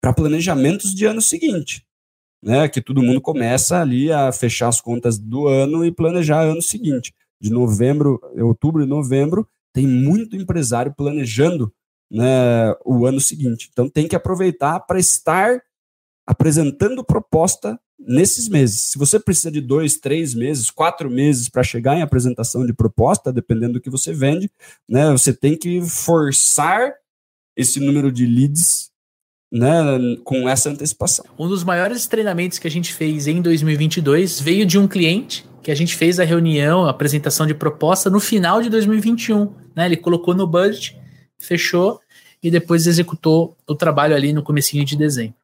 para 0.00 0.12
planejamentos 0.12 0.94
de 0.94 1.04
ano 1.04 1.20
seguinte 1.20 1.86
né, 2.42 2.68
que 2.68 2.80
todo 2.80 3.02
mundo 3.02 3.20
começa 3.20 3.80
ali 3.80 4.12
a 4.12 4.30
fechar 4.30 4.68
as 4.68 4.80
contas 4.80 5.18
do 5.18 5.48
ano 5.48 5.84
e 5.84 5.90
planejar 5.90 6.42
ano 6.42 6.62
seguinte. 6.62 7.12
De 7.40 7.50
novembro, 7.50 8.20
outubro 8.38 8.82
e 8.82 8.86
novembro, 8.86 9.48
tem 9.72 9.86
muito 9.86 10.36
empresário 10.36 10.94
planejando 10.96 11.72
né, 12.08 12.72
o 12.84 13.04
ano 13.04 13.20
seguinte. 13.20 13.68
Então 13.72 13.88
tem 13.88 14.06
que 14.06 14.14
aproveitar 14.14 14.78
para 14.80 14.98
estar 14.98 15.60
apresentando 16.26 17.04
proposta 17.04 17.78
nesses 17.98 18.48
meses. 18.48 18.82
Se 18.82 18.98
você 18.98 19.18
precisa 19.18 19.50
de 19.50 19.60
dois, 19.60 19.96
três 19.96 20.34
meses, 20.34 20.70
quatro 20.70 21.10
meses 21.10 21.48
para 21.48 21.62
chegar 21.62 21.96
em 21.96 22.02
apresentação 22.02 22.66
de 22.66 22.72
proposta, 22.72 23.32
dependendo 23.32 23.74
do 23.74 23.80
que 23.80 23.90
você 23.90 24.12
vende, 24.12 24.50
né, 24.88 25.10
você 25.12 25.32
tem 25.32 25.56
que 25.56 25.80
forçar 25.82 26.92
esse 27.56 27.80
número 27.80 28.12
de 28.12 28.26
leads 28.26 28.90
né, 29.50 29.70
com 30.24 30.48
essa 30.48 30.70
antecipação. 30.70 31.24
Um 31.38 31.48
dos 31.48 31.64
maiores 31.64 32.06
treinamentos 32.06 32.58
que 32.58 32.66
a 32.66 32.70
gente 32.70 32.92
fez 32.92 33.26
em 33.26 33.40
2022 33.40 34.40
veio 34.40 34.66
de 34.66 34.78
um 34.78 34.86
cliente 34.86 35.46
que 35.62 35.70
a 35.72 35.74
gente 35.74 35.96
fez 35.96 36.20
a 36.20 36.24
reunião, 36.24 36.84
a 36.84 36.90
apresentação 36.90 37.44
de 37.44 37.52
proposta 37.52 38.08
no 38.08 38.20
final 38.20 38.62
de 38.62 38.70
2021. 38.70 39.52
Né? 39.74 39.86
Ele 39.86 39.96
colocou 39.96 40.32
no 40.32 40.46
budget, 40.46 40.96
fechou 41.40 42.00
e 42.40 42.52
depois 42.52 42.86
executou 42.86 43.56
o 43.66 43.74
trabalho 43.74 44.14
ali 44.14 44.32
no 44.32 44.44
comecinho 44.44 44.84
de 44.84 44.96
dezembro. 44.96 45.34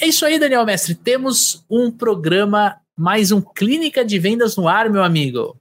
É 0.00 0.06
isso 0.06 0.24
aí, 0.24 0.38
Daniel 0.38 0.64
Mestre. 0.64 0.94
Temos 0.94 1.64
um 1.70 1.90
programa, 1.90 2.76
mais 2.96 3.32
um 3.32 3.40
Clínica 3.40 4.04
de 4.04 4.18
Vendas 4.18 4.56
no 4.56 4.68
ar, 4.68 4.90
meu 4.90 5.02
amigo. 5.02 5.56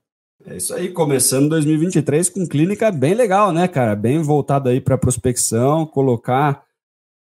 É 0.46 0.56
isso 0.56 0.74
aí, 0.74 0.90
começando 0.90 1.50
2023 1.50 2.30
com 2.30 2.48
clínica 2.48 2.90
bem 2.90 3.14
legal, 3.14 3.52
né, 3.52 3.68
cara? 3.68 3.96
Bem 3.96 4.22
voltado 4.22 4.70
aí 4.70 4.80
para 4.80 4.98
prospecção, 4.98 5.86
colocar 5.86 6.64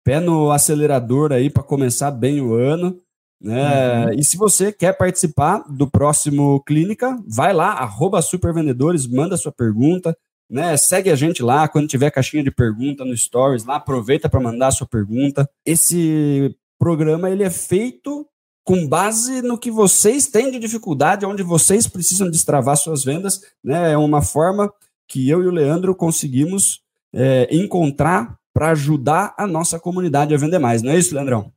pé 0.02 0.20
no 0.20 0.50
acelerador 0.50 1.30
aí 1.30 1.50
para 1.50 1.62
começar 1.62 2.10
bem 2.10 2.40
o 2.40 2.54
ano. 2.54 2.98
Né? 3.38 4.06
Uhum. 4.06 4.12
E 4.14 4.24
se 4.24 4.36
você 4.36 4.72
quer 4.72 4.96
participar 4.96 5.64
do 5.68 5.86
próximo 5.86 6.62
Clínica, 6.64 7.18
vai 7.26 7.52
lá, 7.52 7.72
arroba 7.72 8.22
supervendedores, 8.22 9.06
manda 9.06 9.36
sua 9.36 9.52
pergunta, 9.52 10.16
né? 10.50 10.76
Segue 10.76 11.10
a 11.10 11.14
gente 11.14 11.42
lá, 11.42 11.68
quando 11.68 11.88
tiver 11.88 12.10
caixinha 12.10 12.42
de 12.42 12.50
pergunta 12.50 13.04
no 13.04 13.16
Stories, 13.16 13.64
lá 13.64 13.76
aproveita 13.76 14.28
para 14.28 14.40
mandar 14.40 14.68
a 14.68 14.72
sua 14.72 14.86
pergunta. 14.86 15.48
Esse 15.64 16.54
programa 16.80 17.30
ele 17.30 17.44
é 17.44 17.50
feito 17.50 18.26
com 18.64 18.88
base 18.88 19.42
no 19.42 19.58
que 19.58 19.70
vocês 19.70 20.26
têm 20.26 20.50
de 20.50 20.58
dificuldade, 20.58 21.26
onde 21.26 21.42
vocês 21.42 21.86
precisam 21.86 22.30
destravar 22.30 22.76
suas 22.76 23.04
vendas, 23.04 23.40
né? 23.62 23.92
É 23.92 23.98
uma 23.98 24.22
forma 24.22 24.72
que 25.06 25.28
eu 25.28 25.42
e 25.42 25.46
o 25.46 25.50
Leandro 25.50 25.94
conseguimos 25.94 26.80
é, 27.12 27.48
encontrar 27.54 28.38
para 28.52 28.70
ajudar 28.70 29.34
a 29.38 29.46
nossa 29.46 29.78
comunidade 29.78 30.34
a 30.34 30.38
vender 30.38 30.58
mais, 30.58 30.82
não 30.82 30.90
é 30.90 30.98
isso, 30.98 31.14
Leandrão? 31.14 31.52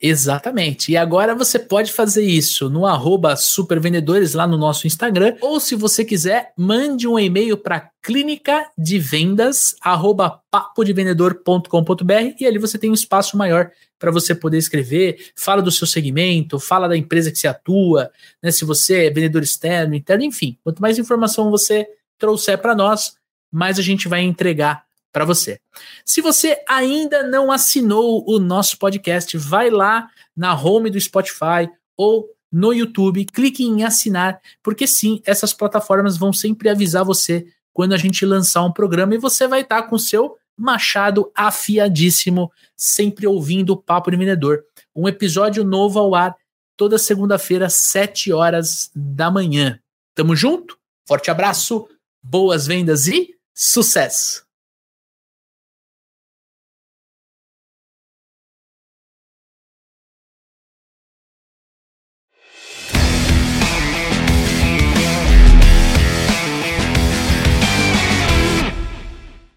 Exatamente. 0.00 0.92
E 0.92 0.96
agora 0.96 1.34
você 1.34 1.58
pode 1.58 1.92
fazer 1.92 2.24
isso 2.24 2.68
no 2.68 2.84
arroba 2.84 3.36
supervendedores 3.36 4.34
lá 4.34 4.46
no 4.46 4.58
nosso 4.58 4.86
Instagram. 4.86 5.36
Ou 5.40 5.58
se 5.60 5.74
você 5.74 6.04
quiser, 6.04 6.52
mande 6.58 7.08
um 7.08 7.18
e-mail 7.18 7.56
para 7.56 7.90
clínica 8.02 8.68
de 8.76 8.98
vendas 8.98 9.76
arroba 9.80 10.40
papodevendedor.com.br 10.50 12.34
e 12.38 12.46
ali 12.46 12.58
você 12.58 12.76
tem 12.76 12.90
um 12.90 12.94
espaço 12.94 13.36
maior 13.36 13.70
para 13.98 14.10
você 14.10 14.34
poder 14.34 14.58
escrever. 14.58 15.30
Fala 15.34 15.62
do 15.62 15.70
seu 15.70 15.86
segmento, 15.86 16.58
fala 16.58 16.88
da 16.88 16.96
empresa 16.96 17.30
que 17.30 17.38
você 17.38 17.48
atua, 17.48 18.10
né? 18.42 18.50
Se 18.50 18.64
você 18.64 19.06
é 19.06 19.10
vendedor 19.10 19.42
externo, 19.42 19.94
interno, 19.94 20.24
enfim. 20.24 20.58
Quanto 20.62 20.82
mais 20.82 20.98
informação 20.98 21.50
você 21.50 21.88
trouxer 22.18 22.58
para 22.58 22.74
nós, 22.74 23.16
mais 23.50 23.78
a 23.78 23.82
gente 23.82 24.08
vai 24.08 24.22
entregar 24.22 24.84
para 25.14 25.24
você. 25.24 25.60
Se 26.04 26.20
você 26.20 26.60
ainda 26.68 27.22
não 27.22 27.52
assinou 27.52 28.24
o 28.28 28.40
nosso 28.40 28.76
podcast, 28.76 29.38
vai 29.38 29.70
lá 29.70 30.10
na 30.36 30.60
home 30.60 30.90
do 30.90 31.00
Spotify 31.00 31.70
ou 31.96 32.28
no 32.50 32.72
YouTube, 32.72 33.24
clique 33.26 33.62
em 33.62 33.84
assinar, 33.84 34.40
porque 34.60 34.88
sim, 34.88 35.22
essas 35.24 35.52
plataformas 35.52 36.16
vão 36.16 36.32
sempre 36.32 36.68
avisar 36.68 37.04
você 37.04 37.46
quando 37.72 37.92
a 37.92 37.96
gente 37.96 38.26
lançar 38.26 38.64
um 38.64 38.72
programa 38.72 39.14
e 39.14 39.18
você 39.18 39.46
vai 39.46 39.60
estar 39.60 39.84
com 39.84 39.94
o 39.94 40.00
seu 40.00 40.36
machado 40.56 41.30
afiadíssimo, 41.34 42.50
sempre 42.76 43.24
ouvindo 43.26 43.70
o 43.70 43.76
Papo 43.76 44.10
de 44.10 44.16
Vendedor. 44.16 44.64
Um 44.94 45.08
episódio 45.08 45.64
novo 45.64 45.98
ao 46.00 46.14
ar 46.14 46.36
toda 46.76 46.98
segunda-feira, 46.98 47.70
7 47.70 48.32
horas 48.32 48.90
da 48.94 49.30
manhã. 49.30 49.78
Tamo 50.12 50.34
junto? 50.34 50.76
Forte 51.06 51.30
abraço, 51.30 51.88
boas 52.20 52.66
vendas 52.66 53.06
e 53.06 53.36
sucesso! 53.54 54.43